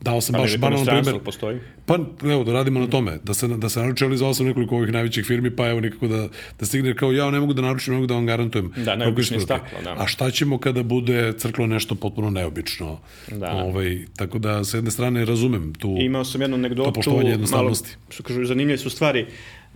Dao 0.00 0.20
sam 0.20 0.34
Ali 0.34 0.42
baš 0.42 0.54
inostranstvu 0.54 1.02
primer. 1.02 1.24
postoji? 1.24 1.58
Pa 1.86 1.98
evo 2.22 2.44
da 2.44 2.52
radimo 2.52 2.80
na 2.80 2.86
tome, 2.86 3.18
da 3.22 3.34
se 3.34 3.48
da 3.48 3.68
se 3.68 3.80
naruči, 3.80 4.04
ali 4.04 4.16
zvao 4.16 4.34
sam 4.34 4.46
nekoliko 4.46 4.76
ovih 4.76 4.92
najvećih 4.92 5.24
firmi, 5.24 5.56
pa 5.56 5.68
evo 5.68 5.80
nikako 5.80 6.08
da 6.08 6.28
da 6.60 6.66
stigne 6.66 6.94
kao 6.94 7.12
ja 7.12 7.30
ne 7.30 7.40
mogu 7.40 7.52
da 7.52 7.62
naručim, 7.62 7.92
ne 7.92 7.96
mogu 7.96 8.06
da 8.06 8.14
vam 8.14 8.26
garantujem. 8.26 8.72
Da, 8.76 8.96
neobično 8.96 9.36
isporuke. 9.36 9.68
staklo, 9.68 9.94
da. 9.94 10.02
A 10.02 10.06
šta 10.06 10.30
ćemo 10.30 10.58
kada 10.58 10.82
bude 10.82 11.32
crklo 11.32 11.66
nešto 11.66 11.94
potpuno 11.94 12.30
neobično? 12.30 12.98
Da. 13.32 13.52
Ovaj 13.52 13.98
tako 14.16 14.38
da 14.38 14.64
sa 14.64 14.76
jedne 14.76 14.90
strane 14.90 15.24
razumem 15.24 15.74
tu 15.74 15.96
I 16.00 16.04
imao 16.04 16.24
sam 16.24 16.40
jednu 16.40 16.56
to 16.56 16.60
anegdotu, 16.60 16.92
poštovanje 16.92 17.22
malo, 17.22 17.32
jednostavnosti. 17.32 17.96
što 18.10 18.22
kažu, 18.22 18.44
zanimljive 18.44 18.78
su 18.78 18.90
stvari. 18.90 19.26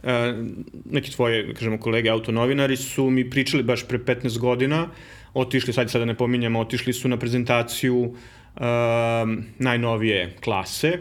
E, 0.03 0.35
neki 0.91 1.13
tvoje, 1.13 1.47
da 1.47 1.55
kažemo, 1.55 1.79
kolege 1.79 2.11
autonovinari 2.11 2.77
su 2.77 3.11
mi 3.11 3.31
pričali 3.31 3.63
baš 3.63 3.89
pre 3.89 3.99
15 3.99 4.39
godina, 4.39 4.89
otišli, 5.35 5.73
sad 5.73 5.91
sada 5.91 6.05
ne 6.05 6.15
pominjamo, 6.15 6.61
otišli 6.61 6.93
su 6.93 7.09
na 7.09 7.17
prezentaciju 7.17 8.15
um, 8.57 9.45
najnovije 9.59 10.37
klase, 10.45 10.99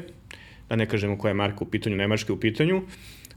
da 0.69 0.75
ne 0.75 0.85
kažemo 0.85 1.17
koja 1.17 1.29
je 1.29 1.33
marka 1.33 1.57
u 1.61 1.65
pitanju, 1.65 1.95
nemačke 1.95 2.33
u 2.33 2.39
pitanju, 2.39 2.81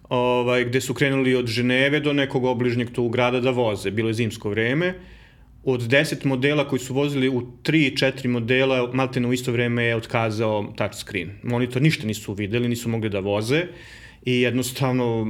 ovaj, 0.09 0.65
gde 0.65 0.81
su 0.81 0.95
krenuli 0.95 1.35
od 1.35 1.47
Ženeve 1.47 2.01
do 2.01 2.12
nekog 2.12 2.45
obližnjeg 2.45 2.91
tog 2.91 3.12
grada 3.12 3.41
da 3.41 3.51
voze. 3.51 3.91
Bilo 3.91 4.09
je 4.09 4.15
zimsko 4.15 4.51
vreme, 4.51 4.95
od 5.65 5.81
10 5.81 6.27
modela 6.27 6.69
koji 6.69 6.81
su 6.81 6.95
vozili 6.95 7.29
u 7.29 7.41
3-4 7.62 8.29
modela, 8.29 8.91
maltene 8.93 9.29
u 9.29 9.33
isto 9.33 9.53
vreme 9.53 9.85
je 9.85 9.97
otkazao 9.97 10.73
touchscreen. 10.77 11.31
Monitor 11.43 11.83
ništa 11.83 12.07
nisu 12.07 12.33
videli, 12.33 12.69
nisu 12.69 12.89
mogli 12.89 13.11
da 13.11 13.21
voze 13.21 13.67
i 14.25 14.41
jednostavno, 14.41 15.27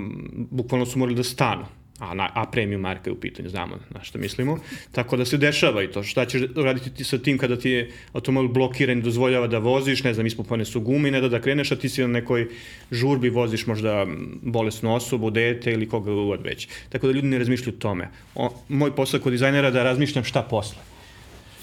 bukvalno 0.50 0.86
su 0.86 0.98
morali 0.98 1.16
da 1.16 1.22
stanu 1.22 1.66
a, 1.98 2.14
na, 2.14 2.30
a 2.34 2.46
premium 2.46 2.80
marka 2.80 3.10
je 3.10 3.12
u 3.12 3.20
pitanju, 3.20 3.48
znamo 3.48 3.78
na 3.90 4.04
što 4.04 4.18
mislimo. 4.18 4.58
Tako 4.92 5.16
da 5.16 5.24
se 5.24 5.36
dešava 5.36 5.82
i 5.82 5.88
to. 5.88 6.02
Šta 6.02 6.26
ćeš 6.26 6.42
raditi 6.56 6.90
ti 6.90 7.04
sa 7.04 7.18
tim 7.18 7.38
kada 7.38 7.58
ti 7.58 7.70
je 7.70 7.90
automobil 8.12 8.52
blokiran 8.52 8.98
i 8.98 9.02
dozvoljava 9.02 9.46
da 9.46 9.58
voziš, 9.58 10.02
ne 10.04 10.14
znam, 10.14 10.26
ispopane 10.26 10.64
su 10.64 10.80
gumi, 10.80 11.10
ne 11.10 11.20
da 11.20 11.28
da 11.28 11.40
kreneš, 11.40 11.72
a 11.72 11.76
ti 11.76 11.88
si 11.88 12.02
na 12.02 12.08
nekoj 12.08 12.48
žurbi 12.90 13.30
voziš 13.30 13.66
možda 13.66 14.06
bolesnu 14.42 14.94
osobu, 14.94 15.30
dete 15.30 15.72
ili 15.72 15.88
koga 15.88 16.12
god 16.12 16.42
već. 16.42 16.68
Tako 16.88 17.06
da 17.06 17.12
ljudi 17.12 17.28
ne 17.28 17.38
razmišljaju 17.38 17.76
o 17.76 17.80
tome. 17.80 18.08
O, 18.34 18.50
moj 18.68 18.96
posao 18.96 19.20
kod 19.20 19.32
dizajnera 19.32 19.70
da 19.70 19.82
razmišljam 19.82 20.24
šta 20.24 20.42
posle. 20.42 20.82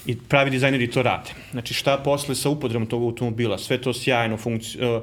I 0.06 0.16
pravi 0.16 0.50
dizajneri 0.50 0.90
to 0.90 1.02
rade. 1.02 1.30
Znači 1.50 1.74
šta 1.74 1.96
posle 1.96 2.34
sa 2.34 2.48
upodrebom 2.50 2.88
tog 2.88 3.02
automobila, 3.02 3.58
sve 3.58 3.78
to 3.78 3.92
sjajno 3.92 4.36
funkcionuje, 4.36 4.96
uh, 4.96 5.02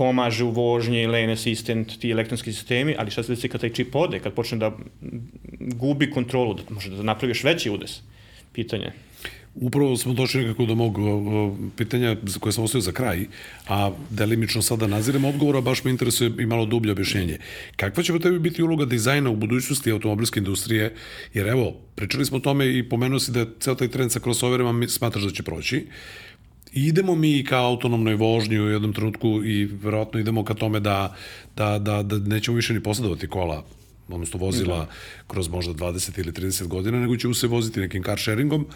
pomaže 0.00 0.44
u 0.44 0.50
vožnji, 0.50 1.04
lane 1.06 1.36
assistant, 1.36 1.98
ti 2.00 2.10
elektronski 2.10 2.52
sistemi, 2.52 2.94
ali 2.98 3.10
šta 3.10 3.22
se 3.22 3.34
desi 3.34 3.48
kad 3.52 3.60
taj 3.60 3.72
čip 3.76 3.94
ode, 3.94 4.18
kad 4.24 4.32
počne 4.32 4.56
da 4.58 4.72
gubi 5.60 6.08
kontrolu, 6.10 6.54
da 6.54 6.62
može 6.74 6.90
da 6.90 7.02
napravi 7.02 7.30
još 7.30 7.44
veći 7.44 7.70
udes? 7.70 8.00
Pitanje. 8.52 8.92
Upravo 9.54 9.96
smo 9.96 10.14
došli 10.14 10.44
nekako 10.44 10.66
do 10.66 10.74
mog 10.74 10.96
pitanja 11.76 12.16
koje 12.40 12.52
sam 12.52 12.64
ostavio 12.64 12.86
za 12.86 12.92
kraj, 12.92 13.26
a 13.68 13.90
delimično 14.10 14.62
sada 14.62 14.86
naziramo 14.86 15.28
odgovora, 15.28 15.60
baš 15.60 15.84
me 15.84 15.90
interesuje 15.90 16.30
i 16.38 16.46
malo 16.46 16.64
dublje 16.66 16.92
objašnjenje. 16.92 17.38
Kakva 17.76 18.02
će 18.02 18.12
po 18.12 18.18
tebi 18.18 18.38
biti 18.38 18.62
uloga 18.62 18.84
dizajna 18.84 19.30
u 19.30 19.36
budućnosti 19.36 19.92
automobilske 19.92 20.40
industrije? 20.40 20.94
Jer 21.34 21.48
evo, 21.48 21.74
pričali 21.94 22.24
smo 22.24 22.36
o 22.36 22.40
tome 22.40 22.78
i 22.78 22.88
pomenuo 22.88 23.20
si 23.20 23.32
da 23.32 23.46
ceo 23.60 23.74
taj 23.74 23.88
trend 23.88 24.12
sa 24.12 24.20
crossoverima 24.20 24.88
smatraš 24.88 25.24
da 25.24 25.30
će 25.30 25.42
proći. 25.42 25.86
Idemo 26.72 27.14
mi 27.14 27.44
ka 27.44 27.58
autonomnoj 27.58 28.14
vožnji 28.14 28.60
u 28.60 28.68
jednom 28.68 28.92
trenutku 28.92 29.44
i 29.44 29.64
verovatno 29.64 30.20
idemo 30.20 30.44
ka 30.44 30.54
tome 30.54 30.80
da, 30.80 31.14
da, 31.56 31.78
da, 31.78 32.02
da 32.02 32.18
nećemo 32.18 32.56
više 32.56 32.74
ni 32.74 32.82
posledovati 32.82 33.28
kola 33.28 33.64
odnosno 34.08 34.40
vozila 34.40 34.78
da. 34.78 34.86
kroz 35.26 35.48
možda 35.48 35.72
20 35.72 36.20
ili 36.20 36.32
30 36.32 36.66
godina, 36.66 37.00
nego 37.00 37.16
ćemo 37.16 37.34
se 37.34 37.46
voziti 37.46 37.80
nekim 37.80 38.02
car 38.02 38.18
sharingom, 38.18 38.66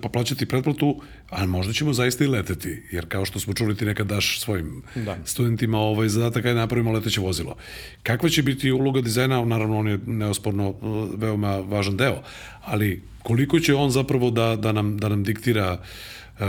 pa 0.00 0.08
plaćati 0.08 0.46
pretplatu, 0.46 1.02
a 1.30 1.46
možda 1.46 1.72
ćemo 1.72 1.92
zaista 1.92 2.24
i 2.24 2.26
leteti, 2.26 2.82
jer 2.92 3.08
kao 3.08 3.24
što 3.24 3.40
smo 3.40 3.54
čuli 3.54 3.76
ti 3.76 3.84
nekad 3.84 4.06
daš 4.06 4.40
svojim 4.40 4.82
da. 4.94 5.16
studentima 5.24 5.78
ovaj 5.78 6.08
zadatak 6.08 6.44
aj 6.44 6.54
napravimo 6.54 6.92
leteće 6.92 7.20
vozilo. 7.20 7.56
Kakva 8.02 8.28
će 8.28 8.42
biti 8.42 8.72
uloga 8.72 9.00
dizajna, 9.00 9.44
naravno 9.44 9.78
on 9.78 9.88
je 9.88 9.98
neosporno 10.06 10.74
veoma 11.16 11.56
važan 11.56 11.96
deo, 11.96 12.22
ali 12.64 13.02
koliko 13.22 13.60
će 13.60 13.74
on 13.74 13.90
zapravo 13.90 14.30
da, 14.30 14.56
da, 14.56 14.72
nam, 14.72 14.98
da 14.98 15.08
nam 15.08 15.24
diktira 15.24 15.72
uh, 15.72 15.86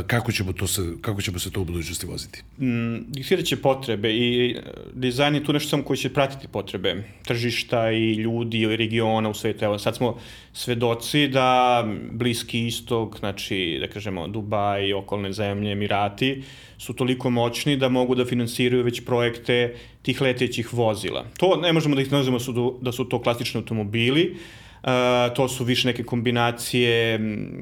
kako 0.07 0.31
ćemo, 0.31 0.53
to 0.53 0.67
se, 0.67 0.81
kako 1.01 1.21
ćemo 1.21 1.39
se 1.39 1.51
to 1.51 1.61
u 1.61 1.65
budućnosti 1.65 2.05
voziti? 2.05 2.43
Mm, 2.59 2.97
diktirat 3.07 3.45
će 3.45 3.55
potrebe 3.55 4.09
i 4.13 4.55
dizajn 4.93 5.35
je 5.35 5.43
tu 5.43 5.53
nešto 5.53 5.69
samo 5.69 5.83
koji 5.83 5.97
će 5.97 6.13
pratiti 6.13 6.47
potrebe 6.47 7.03
tržišta 7.25 7.91
i 7.91 8.13
ljudi 8.13 8.59
i 8.59 8.75
regiona 8.75 9.29
u 9.29 9.33
svetu. 9.33 9.65
Evo, 9.65 9.79
sad 9.79 9.95
smo 9.95 10.19
svedoci 10.53 11.27
da 11.27 11.83
Bliski 12.11 12.67
istok, 12.67 13.19
znači, 13.19 13.77
da 13.81 13.87
kažemo, 13.87 14.27
Dubaj, 14.27 14.93
okolne 14.93 15.33
zemlje, 15.33 15.71
Emirati, 15.71 16.43
su 16.77 16.93
toliko 16.93 17.29
moćni 17.29 17.77
da 17.77 17.89
mogu 17.89 18.15
da 18.15 18.25
finansiraju 18.25 18.83
već 18.83 19.05
projekte 19.05 19.75
tih 20.01 20.21
letećih 20.21 20.73
vozila. 20.73 21.25
To 21.37 21.55
ne 21.55 21.73
možemo 21.73 21.95
da 21.95 22.01
ih 22.01 22.11
nazivamo 22.11 22.37
da 22.37 22.43
su, 22.43 22.79
da 22.81 22.91
su 22.91 23.05
to 23.05 23.21
klasični 23.21 23.57
automobili, 23.57 24.37
Uh, 24.83 25.35
to 25.35 25.47
su 25.47 25.63
više 25.63 25.87
neke 25.87 26.03
kombinacije 26.03 27.19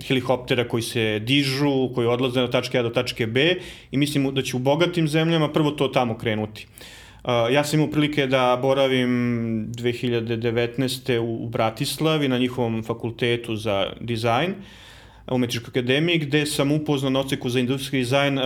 helikoptera 0.07 0.67
koji 0.67 0.83
se 0.83 1.19
dižu, 1.19 1.89
koji 1.95 2.07
odlaze 2.07 2.41
od 2.41 2.51
tačke 2.51 2.79
A 2.79 2.83
do 2.83 2.89
tačke 2.89 3.27
B 3.27 3.55
i 3.91 3.97
mislim 3.97 4.33
da 4.33 4.41
će 4.41 4.55
u 4.55 4.59
bogatim 4.59 5.07
zemljama 5.07 5.51
prvo 5.51 5.71
to 5.71 5.87
tamo 5.87 6.17
krenuti. 6.17 6.67
Ja 7.51 7.63
sam 7.63 7.79
imao 7.79 7.91
prilike 7.91 8.27
da 8.27 8.59
boravim 8.61 9.09
2019. 9.71 11.17
u, 11.17 11.43
u 11.43 11.49
Bratislavi 11.49 12.27
na 12.27 12.37
njihovom 12.37 12.83
fakultetu 12.83 13.55
za 13.55 13.91
dizajn. 13.99 14.51
Uh, 14.51 14.57
umetničkoj 15.31 15.69
akademiji, 15.69 16.17
gde 16.17 16.45
sam 16.45 16.71
upoznao 16.71 17.09
na 17.09 17.19
oceku 17.19 17.49
za 17.49 17.59
industrijski 17.59 17.97
dizajn 17.97 18.39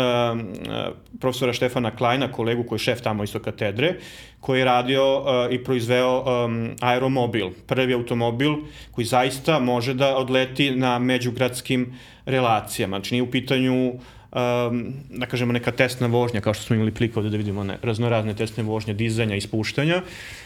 profesora 1.19 1.53
Štefana 1.53 1.95
Klajna, 1.95 2.31
kolegu 2.31 2.63
koji 2.63 2.77
je 2.77 2.83
šef 2.83 3.01
tamo 3.01 3.23
isto 3.23 3.39
katedre, 3.39 3.95
koji 4.39 4.59
je 4.59 4.65
radio 4.65 5.23
i 5.51 5.63
proizveo 5.63 6.19
um, 6.19 6.69
aeromobil, 6.81 7.49
prvi 7.67 7.93
automobil 7.93 8.53
koji 8.91 9.05
zaista 9.05 9.59
može 9.59 9.93
da 9.93 10.17
odleti 10.17 10.71
na 10.71 10.99
međugradskim 10.99 11.93
relacijama. 12.25 12.97
Znači 12.97 13.15
nije 13.15 13.23
u 13.23 13.31
pitanju 13.31 13.89
um, 13.89 14.93
da 15.09 15.25
kažemo 15.25 15.53
neka 15.53 15.71
testna 15.71 16.07
vožnja, 16.07 16.41
kao 16.41 16.53
što 16.53 16.63
smo 16.63 16.75
imali 16.75 16.91
prilike 16.91 17.19
ovde 17.19 17.29
da 17.29 17.37
vidimo 17.37 17.63
ne, 17.63 17.77
raznorazne 17.81 18.33
testne 18.33 18.63
vožnje, 18.63 18.93
dizanja, 18.93 19.35
ispuštanja. 19.35 19.95
Uh, 19.95 20.42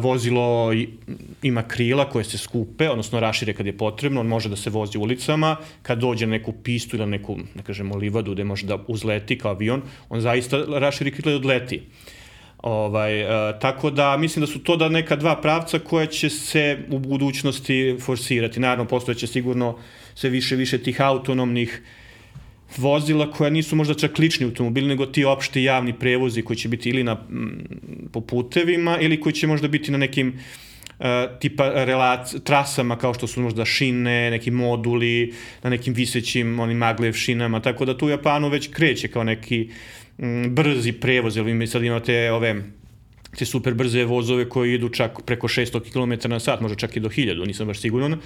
vozilo 0.00 0.72
ima 1.42 1.62
krila 1.62 2.10
koje 2.10 2.24
se 2.24 2.38
skupe, 2.38 2.88
odnosno 2.88 3.20
rašire 3.20 3.52
kad 3.52 3.66
je 3.66 3.76
potrebno, 3.76 4.20
on 4.20 4.26
može 4.26 4.48
da 4.48 4.56
se 4.56 4.70
vozi 4.70 4.98
ulicama, 4.98 5.56
kad 5.82 5.98
dođe 5.98 6.26
na 6.26 6.30
neku 6.30 6.52
pistu 6.52 6.96
ili 6.96 7.06
na 7.06 7.10
neku, 7.10 7.36
da 7.54 7.62
kažemo, 7.62 7.96
livadu 7.96 8.32
gde 8.32 8.44
može 8.44 8.66
da 8.66 8.78
uzleti 8.88 9.38
kao 9.38 9.50
avion, 9.50 9.82
on 10.08 10.20
zaista 10.20 10.64
raširi 10.68 11.10
krila 11.10 11.32
i 11.32 11.36
odleti. 11.36 11.82
Ovaj, 12.62 13.22
uh, 13.22 13.30
tako 13.60 13.90
da 13.90 14.16
mislim 14.16 14.40
da 14.40 14.46
su 14.46 14.58
to 14.58 14.76
da 14.76 14.88
neka 14.88 15.16
dva 15.16 15.36
pravca 15.40 15.78
koja 15.78 16.06
će 16.06 16.30
se 16.30 16.78
u 16.90 16.98
budućnosti 16.98 17.96
forsirati. 18.00 18.60
Naravno, 18.60 18.84
postojeće 18.84 19.26
sigurno 19.26 19.78
sve 20.14 20.30
više 20.30 20.56
više 20.56 20.82
tih 20.82 21.00
autonomnih 21.00 21.82
uh, 21.82 22.07
vozila 22.76 23.30
koja 23.30 23.50
nisu 23.50 23.76
možda 23.76 23.94
čak 23.94 24.18
lični 24.18 24.46
automobili, 24.46 24.88
nego 24.88 25.06
ti 25.06 25.24
opšti 25.24 25.62
javni 25.62 25.92
prevozi 25.92 26.42
koji 26.42 26.56
će 26.56 26.68
biti 26.68 26.90
ili 26.90 27.04
na, 27.04 27.16
po 28.12 28.20
putevima 28.20 28.98
ili 29.00 29.20
koji 29.20 29.32
će 29.32 29.46
možda 29.46 29.68
biti 29.68 29.90
na 29.90 29.98
nekim 29.98 30.28
uh, 30.98 31.06
tipa 31.40 31.84
relac, 31.84 32.34
trasama 32.44 32.98
kao 32.98 33.14
što 33.14 33.26
su 33.26 33.40
možda 33.40 33.64
šine, 33.64 34.30
neki 34.30 34.50
moduli, 34.50 35.34
na 35.62 35.70
nekim 35.70 35.94
visećim 35.94 36.60
onim 36.60 36.78
maglev 36.78 37.12
šinama, 37.12 37.60
tako 37.60 37.84
da 37.84 37.98
tu 37.98 38.06
u 38.06 38.10
Japanu 38.10 38.48
već 38.48 38.70
kreće 38.72 39.08
kao 39.08 39.24
neki 39.24 39.70
m, 40.18 40.54
brzi 40.54 40.92
prevoz, 40.92 41.36
jer 41.36 41.46
vi 41.46 41.66
sad 41.66 41.84
imate 41.84 42.32
ove 42.32 42.62
te 43.38 43.44
super 43.44 43.74
brze 43.74 44.04
vozove 44.04 44.48
koji 44.48 44.74
idu 44.74 44.88
čak 44.88 45.22
preko 45.26 45.48
600 45.48 45.92
km 45.92 46.28
na 46.28 46.40
sat, 46.40 46.60
možda 46.60 46.76
čak 46.76 46.96
i 46.96 47.00
do 47.00 47.08
1000, 47.08 47.46
nisam 47.46 47.66
baš 47.66 47.80
siguran, 47.80 48.20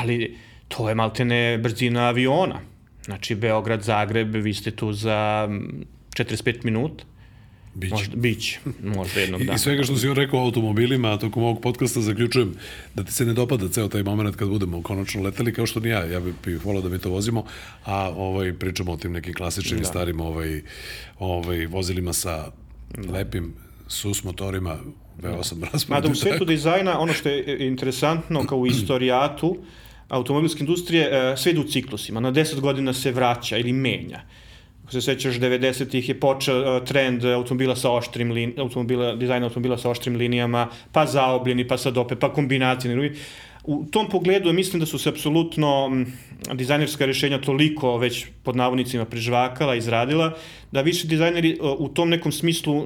ali 0.00 0.36
to 0.68 0.88
je 0.88 0.94
maltene 0.94 1.58
brzina 1.58 2.08
aviona 2.08 2.60
Znači, 3.08 3.34
Beograd, 3.34 3.82
Zagreb, 3.82 4.34
vi 4.34 4.54
ste 4.54 4.70
tu 4.70 4.92
za 4.92 5.48
45 6.16 6.64
minuta. 6.64 7.04
Biće. 7.74 7.94
Možda, 7.94 8.16
biće, 8.16 8.58
možda 8.82 9.20
jednog 9.20 9.40
dana. 9.40 9.54
I 9.54 9.58
svega 9.58 9.82
što 9.82 9.96
si 9.96 10.08
on 10.08 10.16
rekao 10.16 10.40
o 10.40 10.44
automobilima, 10.44 11.18
tokom 11.18 11.42
ovog 11.42 11.62
podcasta 11.62 12.00
zaključujem 12.00 12.54
da 12.94 13.04
ti 13.04 13.12
se 13.12 13.24
ne 13.26 13.32
dopada 13.32 13.68
ceo 13.68 13.88
taj 13.88 14.02
moment 14.02 14.36
kad 14.36 14.48
budemo 14.48 14.82
konačno 14.82 15.22
leteli, 15.22 15.52
kao 15.52 15.66
što 15.66 15.80
ni 15.80 15.88
ja, 15.88 16.04
ja 16.04 16.20
bih 16.20 16.64
volao 16.64 16.82
da 16.82 16.88
mi 16.88 16.98
to 16.98 17.10
vozimo, 17.10 17.44
a 17.84 18.10
ovaj, 18.16 18.52
pričamo 18.52 18.92
o 18.92 18.96
tim 18.96 19.12
nekim 19.12 19.34
klasičnim 19.34 19.80
da. 19.80 19.86
starim 19.86 20.20
ovaj, 20.20 20.62
ovaj, 21.18 21.66
vozilima 21.66 22.12
sa 22.12 22.50
da. 22.96 23.12
lepim 23.12 23.54
sus 23.86 24.24
motorima, 24.24 24.78
V8 25.22 25.54
da. 25.54 25.66
raspored. 25.72 26.02
Mada 26.02 26.08
u 26.08 26.14
svetu 26.14 26.44
dizajna, 26.54 27.00
ono 27.00 27.12
što 27.12 27.28
je 27.28 27.66
interesantno 27.66 28.46
kao 28.46 28.58
u 28.58 28.66
istorijatu, 28.66 29.56
automobilske 30.08 30.60
industrije 30.60 31.08
e, 31.12 31.36
sve 31.36 31.52
ide 31.52 31.60
u 31.60 31.64
ciklusima. 31.64 32.20
Na 32.20 32.32
10 32.32 32.60
godina 32.60 32.92
se 32.92 33.12
vraća 33.12 33.56
ili 33.56 33.72
menja. 33.72 34.20
Ako 34.82 34.92
se 34.92 35.00
sećaš, 35.00 35.34
90-ih 35.34 36.08
je 36.08 36.20
počeo 36.20 36.76
e, 36.76 36.84
trend 36.84 37.24
automobila 37.24 37.76
sa 37.76 37.90
oštrim 37.92 38.32
lin, 38.32 38.54
automobila, 38.58 39.14
dizajna 39.16 39.46
automobila 39.46 39.78
sa 39.78 39.90
oštrim 39.90 40.16
linijama, 40.16 40.68
pa 40.92 41.06
zaobljeni, 41.06 41.68
pa 41.68 41.78
sad 41.78 41.98
opet, 41.98 42.18
pa 42.18 42.32
kombinacije. 42.32 43.12
U 43.64 43.84
tom 43.84 44.08
pogledu 44.08 44.52
mislim 44.52 44.80
da 44.80 44.86
su 44.86 44.98
se 44.98 45.08
apsolutno 45.08 45.90
dizajnerska 46.54 47.06
rešenja 47.06 47.40
toliko 47.40 47.96
već 47.96 48.26
pod 48.42 48.56
navodnicima 48.56 49.04
prežvakala, 49.04 49.74
izradila, 49.74 50.32
da 50.72 50.80
više 50.80 51.06
dizajneri 51.06 51.50
e, 51.50 51.56
u 51.78 51.88
tom 51.88 52.08
nekom 52.08 52.32
smislu 52.32 52.82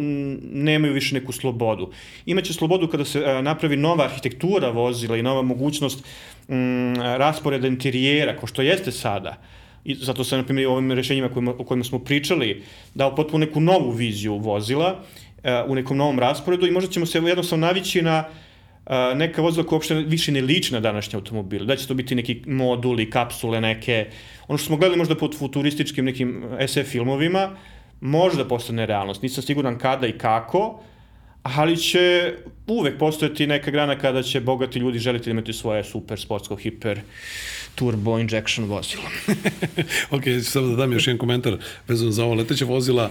nemaju 0.53 0.93
više 0.93 1.15
neku 1.15 1.33
slobodu. 1.33 1.91
Imaće 2.27 2.53
slobodu 2.53 2.89
kada 2.89 3.05
se 3.05 3.43
napravi 3.43 3.77
nova 3.77 4.05
arhitektura 4.05 4.71
vozila 4.71 5.17
i 5.17 5.23
nova 5.23 5.43
mogućnost 5.43 6.05
mm, 6.49 6.95
rasporeda 7.01 7.67
interijera, 7.67 8.37
ko 8.37 8.47
što 8.47 8.63
jeste 8.63 8.93
sada, 8.93 9.37
i 9.85 9.95
zato 9.95 10.25
sam, 10.25 10.39
na 10.39 10.45
primjer, 10.45 10.69
ovim 10.69 10.93
rešenjima 10.93 11.29
kojima, 11.29 11.55
o 11.59 11.65
kojima 11.65 11.85
smo 11.85 11.99
pričali, 11.99 12.63
dao 12.95 13.15
potpuno 13.15 13.47
neku 13.47 13.61
novu 13.61 13.91
viziju 13.91 14.37
vozila 14.37 14.99
uh, 14.99 15.71
u 15.71 15.75
nekom 15.75 15.97
novom 15.97 16.19
rasporedu 16.19 16.67
i 16.67 16.71
možda 16.71 16.91
ćemo 16.91 17.07
se 17.07 17.19
jednostavno 17.19 17.67
navići 17.67 18.03
na 18.03 18.25
uh, 18.87 18.93
neka 19.17 19.43
vozila 19.43 19.67
koja 19.67 19.77
uopšte 19.77 19.95
više 19.95 20.33
ne 20.33 20.41
liči 20.41 20.73
na 20.73 20.81
današnje 20.81 21.17
automobile. 21.17 21.67
Da 21.67 21.77
će 21.77 21.87
to 21.89 21.95
biti 21.95 22.15
neki 22.15 22.43
moduli, 22.47 23.11
kapsule 23.11 23.61
neke, 23.61 24.07
ono 24.49 24.59
što 24.59 24.67
smo 24.67 24.77
gledali 24.77 24.99
možda 24.99 25.15
pod 25.15 25.39
futurističkim 25.39 26.05
nekim 26.05 26.45
SF 26.67 26.91
filmovima, 26.91 27.57
možda 28.01 28.45
postane 28.45 28.87
realnost. 28.87 29.23
Nisam 29.23 29.43
siguran 29.43 29.79
kada 29.79 30.07
i 30.07 30.19
kako, 30.19 30.81
ali 31.43 31.77
će 31.77 32.35
uvek 32.67 32.99
postojati 32.99 33.47
neka 33.47 33.71
grana 33.71 33.99
kada 33.99 34.23
će 34.23 34.41
bogati 34.41 34.79
ljudi 34.79 34.99
želiti 34.99 35.25
da 35.25 35.31
imati 35.31 35.53
svoje 35.53 35.85
super 35.85 36.21
sportsko 36.21 36.57
hiper 36.57 37.01
turbo 37.75 38.19
injection 38.19 38.67
vozilo. 38.67 39.03
ok, 40.17 40.23
samo 40.43 40.67
da 40.67 40.77
dam 40.77 40.93
još 40.93 41.07
jedan 41.07 41.19
komentar 41.19 41.57
vezano 41.89 42.11
za 42.11 42.25
ovo 42.25 42.35
leteće 42.35 42.65
vozila. 42.65 43.11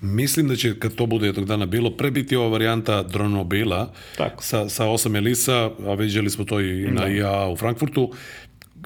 Mislim 0.00 0.48
da 0.48 0.56
će, 0.56 0.78
kad 0.78 0.94
to 0.94 1.06
bude 1.06 1.26
jednog 1.26 1.46
dana 1.46 1.66
bilo, 1.66 1.90
pre 1.90 2.10
biti 2.10 2.36
ova 2.36 2.48
varijanta 2.48 3.02
dronobila 3.02 3.92
Tako. 4.16 4.42
sa, 4.42 4.68
sa 4.68 4.86
osam 4.86 5.16
elisa, 5.16 5.70
a 5.86 5.94
vidjeli 5.94 6.30
smo 6.30 6.44
to 6.44 6.60
i 6.60 6.90
na 6.90 7.00
Da. 7.00 7.08
IA 7.08 7.48
u 7.48 7.56
Frankfurtu, 7.56 8.12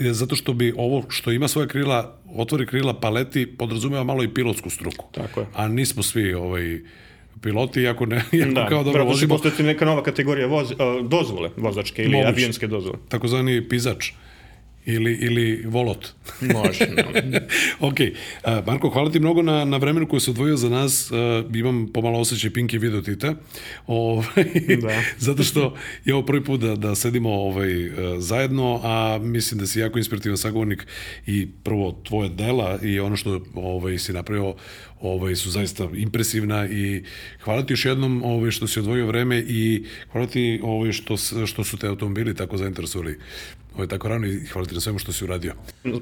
zato 0.00 0.36
što 0.36 0.52
bi 0.52 0.74
ovo 0.76 1.04
što 1.08 1.32
ima 1.32 1.48
svoje 1.48 1.68
krila, 1.68 2.18
otvori 2.36 2.66
krila 2.66 3.00
paleti, 3.00 3.46
podrazumeva 3.46 4.04
malo 4.04 4.24
i 4.24 4.34
pilotsku 4.34 4.70
struku. 4.70 5.04
Tako 5.12 5.40
je. 5.40 5.46
A 5.54 5.68
nismo 5.68 6.02
svi 6.02 6.34
ovaj, 6.34 6.80
piloti, 7.40 7.80
iako, 7.82 8.06
ne, 8.06 8.24
iako 8.32 8.52
Da, 8.52 8.66
kao 8.66 8.84
dobro 8.84 9.04
vozimo, 9.04 9.34
postojati 9.34 9.62
neka 9.62 9.84
nova 9.84 10.02
kategorija 10.02 10.46
voz, 10.46 10.72
dozvole 11.02 11.50
vozačke 11.56 12.04
ili 12.04 12.16
avionske 12.16 12.66
dozvole. 12.66 12.98
takozvani 13.08 13.68
pizač 13.68 14.10
ili, 14.86 15.12
ili 15.12 15.62
volot. 15.66 16.08
Može. 16.40 16.86
Ok, 17.80 17.94
uh, 18.00 18.66
Marko, 18.66 18.90
hvala 18.90 19.10
ti 19.10 19.20
mnogo 19.20 19.42
na, 19.42 19.64
na 19.64 19.76
vremenu 19.76 20.08
koje 20.08 20.20
se 20.20 20.30
odvojio 20.30 20.56
za 20.56 20.68
nas. 20.68 21.10
Uh, 21.10 21.56
imam 21.56 21.88
pomalo 21.94 22.20
osjećaj 22.20 22.50
Pinky 22.50 22.80
video 22.80 23.00
Tita. 23.00 23.34
Ovaj, 23.86 24.44
Da. 24.80 25.02
zato 25.26 25.42
što 25.42 25.76
je 26.04 26.14
ovo 26.14 26.26
prvi 26.26 26.44
put 26.44 26.60
da, 26.60 26.76
da 26.76 26.94
sedimo 26.94 27.30
ovaj, 27.30 27.88
uh, 27.88 27.94
zajedno, 28.18 28.80
a 28.82 29.18
mislim 29.22 29.60
da 29.60 29.66
si 29.66 29.80
jako 29.80 29.98
inspirativan 29.98 30.36
sagovornik 30.36 30.86
i 31.26 31.48
prvo 31.62 32.00
tvoje 32.04 32.28
dela 32.28 32.78
i 32.82 33.00
ono 33.00 33.16
što 33.16 33.40
ovaj, 33.54 33.98
si 33.98 34.12
napravio 34.12 34.54
ovaj, 35.00 35.36
su 35.36 35.50
zaista 35.50 35.88
impresivna 35.96 36.68
i 36.68 37.02
hvala 37.40 37.66
ti 37.66 37.72
još 37.72 37.84
jednom 37.84 38.22
ovaj, 38.24 38.50
što 38.50 38.66
si 38.66 38.78
odvojio 38.78 39.06
vreme 39.06 39.38
i 39.48 39.84
hvala 40.12 40.26
ti 40.26 40.60
ovaj, 40.62 40.92
što, 40.92 41.16
što 41.46 41.64
su 41.64 41.76
te 41.76 41.86
automobili 41.86 42.34
tako 42.34 42.56
zainteresovali 42.56 43.18
ovaj, 43.74 43.88
tako 43.88 44.08
rano 44.08 44.26
i 44.26 44.46
hvala 44.52 44.66
ti 44.66 44.74
na 44.74 44.80
svemu 44.80 44.98
što 44.98 45.12
si 45.12 45.24
uradio. 45.24 45.52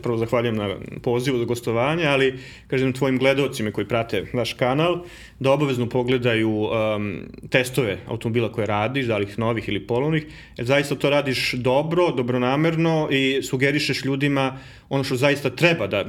Prvo 0.03 0.19
zahvaljujem 0.19 0.57
na 0.57 0.77
pozivu 1.03 1.39
za 1.39 1.45
gostovanje, 1.45 2.07
ali 2.07 2.39
kažem 2.67 2.93
tvojim 2.93 3.19
gledalcima 3.19 3.71
koji 3.71 3.89
prate 3.89 4.25
vaš 4.33 4.53
kanal 4.53 5.05
da 5.39 5.51
obavezno 5.53 5.89
pogledaju 5.89 6.51
um, 6.51 7.19
testove 7.51 7.99
automobila 8.07 8.53
koje 8.53 8.67
radiš, 8.67 9.07
da 9.07 9.19
li 9.19 9.25
ih 9.25 9.39
novih 9.39 9.69
ili 9.69 9.87
polovnih, 9.87 10.27
jer 10.57 10.67
zaista 10.67 10.95
to 10.95 11.11
radiš 11.11 11.53
dobro, 11.53 12.13
dobronamerno 12.13 13.09
i 13.11 13.43
sugerišeš 13.43 14.05
ljudima 14.05 14.59
ono 14.89 15.05
što 15.05 15.17
zaista 15.17 15.51
treba 15.51 15.87
da 15.87 16.05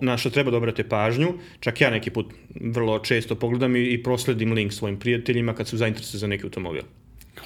na 0.00 0.16
što 0.16 0.30
treba 0.30 0.50
da 0.50 0.56
obrate 0.56 0.88
pažnju. 0.88 1.34
Čak 1.60 1.80
ja 1.80 1.90
neki 1.90 2.10
put 2.10 2.26
vrlo 2.60 2.98
često 2.98 3.34
pogledam 3.34 3.76
i, 3.76 3.80
i 3.80 4.02
prosledim 4.02 4.52
link 4.52 4.72
svojim 4.72 4.98
prijateljima 4.98 5.54
kad 5.54 5.68
su 5.68 5.76
zainteresovani 5.76 6.20
za 6.20 6.26
neki 6.26 6.44
automobil. 6.44 6.82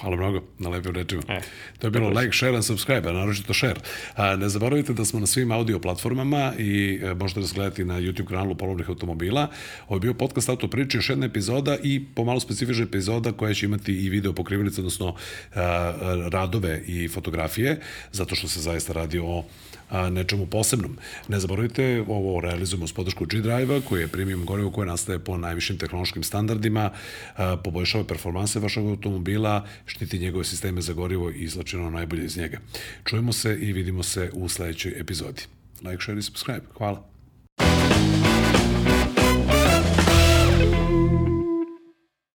Hvala 0.01 0.15
mnogo 0.15 0.43
na 0.59 0.69
lepim 0.69 0.95
rečima. 0.95 1.21
E, 1.27 1.41
to 1.79 1.87
je 1.87 1.91
bilo 1.91 2.09
like, 2.09 2.37
share 2.37 2.55
and 2.55 2.65
subscribe, 2.65 3.09
a 3.09 3.13
naročito 3.13 3.53
share. 3.53 3.79
A, 4.15 4.35
ne 4.35 4.49
zaboravite 4.49 4.93
da 4.93 5.05
smo 5.05 5.19
na 5.19 5.27
svim 5.27 5.51
audio 5.51 5.79
platformama 5.79 6.53
i 6.57 6.99
e, 7.03 7.13
možete 7.13 7.39
nas 7.39 7.53
gledati 7.53 7.85
na 7.85 8.01
YouTube 8.01 8.27
kanalu 8.27 8.55
Polovnih 8.55 8.89
automobila. 8.89 9.47
Ovo 9.87 9.95
je 9.95 9.99
bio 9.99 10.13
podcast 10.13 10.49
Auto 10.49 10.67
priče, 10.67 10.97
još 10.97 11.09
jedna 11.09 11.25
epizoda 11.25 11.77
i 11.83 12.05
pomalo 12.15 12.39
specifična 12.39 12.83
epizoda 12.83 13.31
koja 13.31 13.53
će 13.53 13.65
imati 13.65 13.93
i 13.93 14.09
video 14.09 14.33
pokrivalice, 14.33 14.81
odnosno 14.81 15.15
a, 15.55 15.93
radove 16.31 16.81
i 16.87 17.07
fotografije, 17.07 17.79
zato 18.11 18.35
što 18.35 18.47
se 18.47 18.61
zaista 18.61 18.93
radi 18.93 19.19
o 19.19 19.43
a, 19.89 20.09
nečemu 20.09 20.45
posebnom. 20.45 20.97
Ne 21.27 21.39
zaboravite, 21.39 22.03
ovo 22.07 22.39
realizujemo 22.39 22.87
s 22.87 22.93
podršku 22.93 23.25
G-Drive-a, 23.25 23.81
koji 23.81 24.01
je 24.01 24.07
premium 24.07 24.45
gorivo 24.45 24.71
koje 24.71 24.87
nastaje 24.87 25.19
po 25.19 25.37
najvišim 25.37 25.77
tehnološkim 25.77 26.23
standardima, 26.23 26.89
a, 27.35 27.57
poboljšava 27.57 28.03
performanse 28.03 28.59
vašeg 28.59 28.85
automobila, 28.85 29.67
štiti 29.85 30.19
njegove 30.19 30.43
sisteme 30.43 30.81
za 30.81 30.93
gorivo 30.93 31.31
i 31.31 31.43
izlačeno 31.43 31.89
najbolje 31.89 32.25
iz 32.25 32.37
njega. 32.37 32.57
Čujemo 33.03 33.33
se 33.33 33.57
i 33.61 33.73
vidimo 33.73 34.03
se 34.03 34.29
u 34.33 34.49
sledećoj 34.49 34.99
epizodi. 34.99 35.41
Like, 35.81 36.03
share 36.03 36.19
i 36.19 36.21
subscribe. 36.21 36.65
Hvala. 36.77 38.34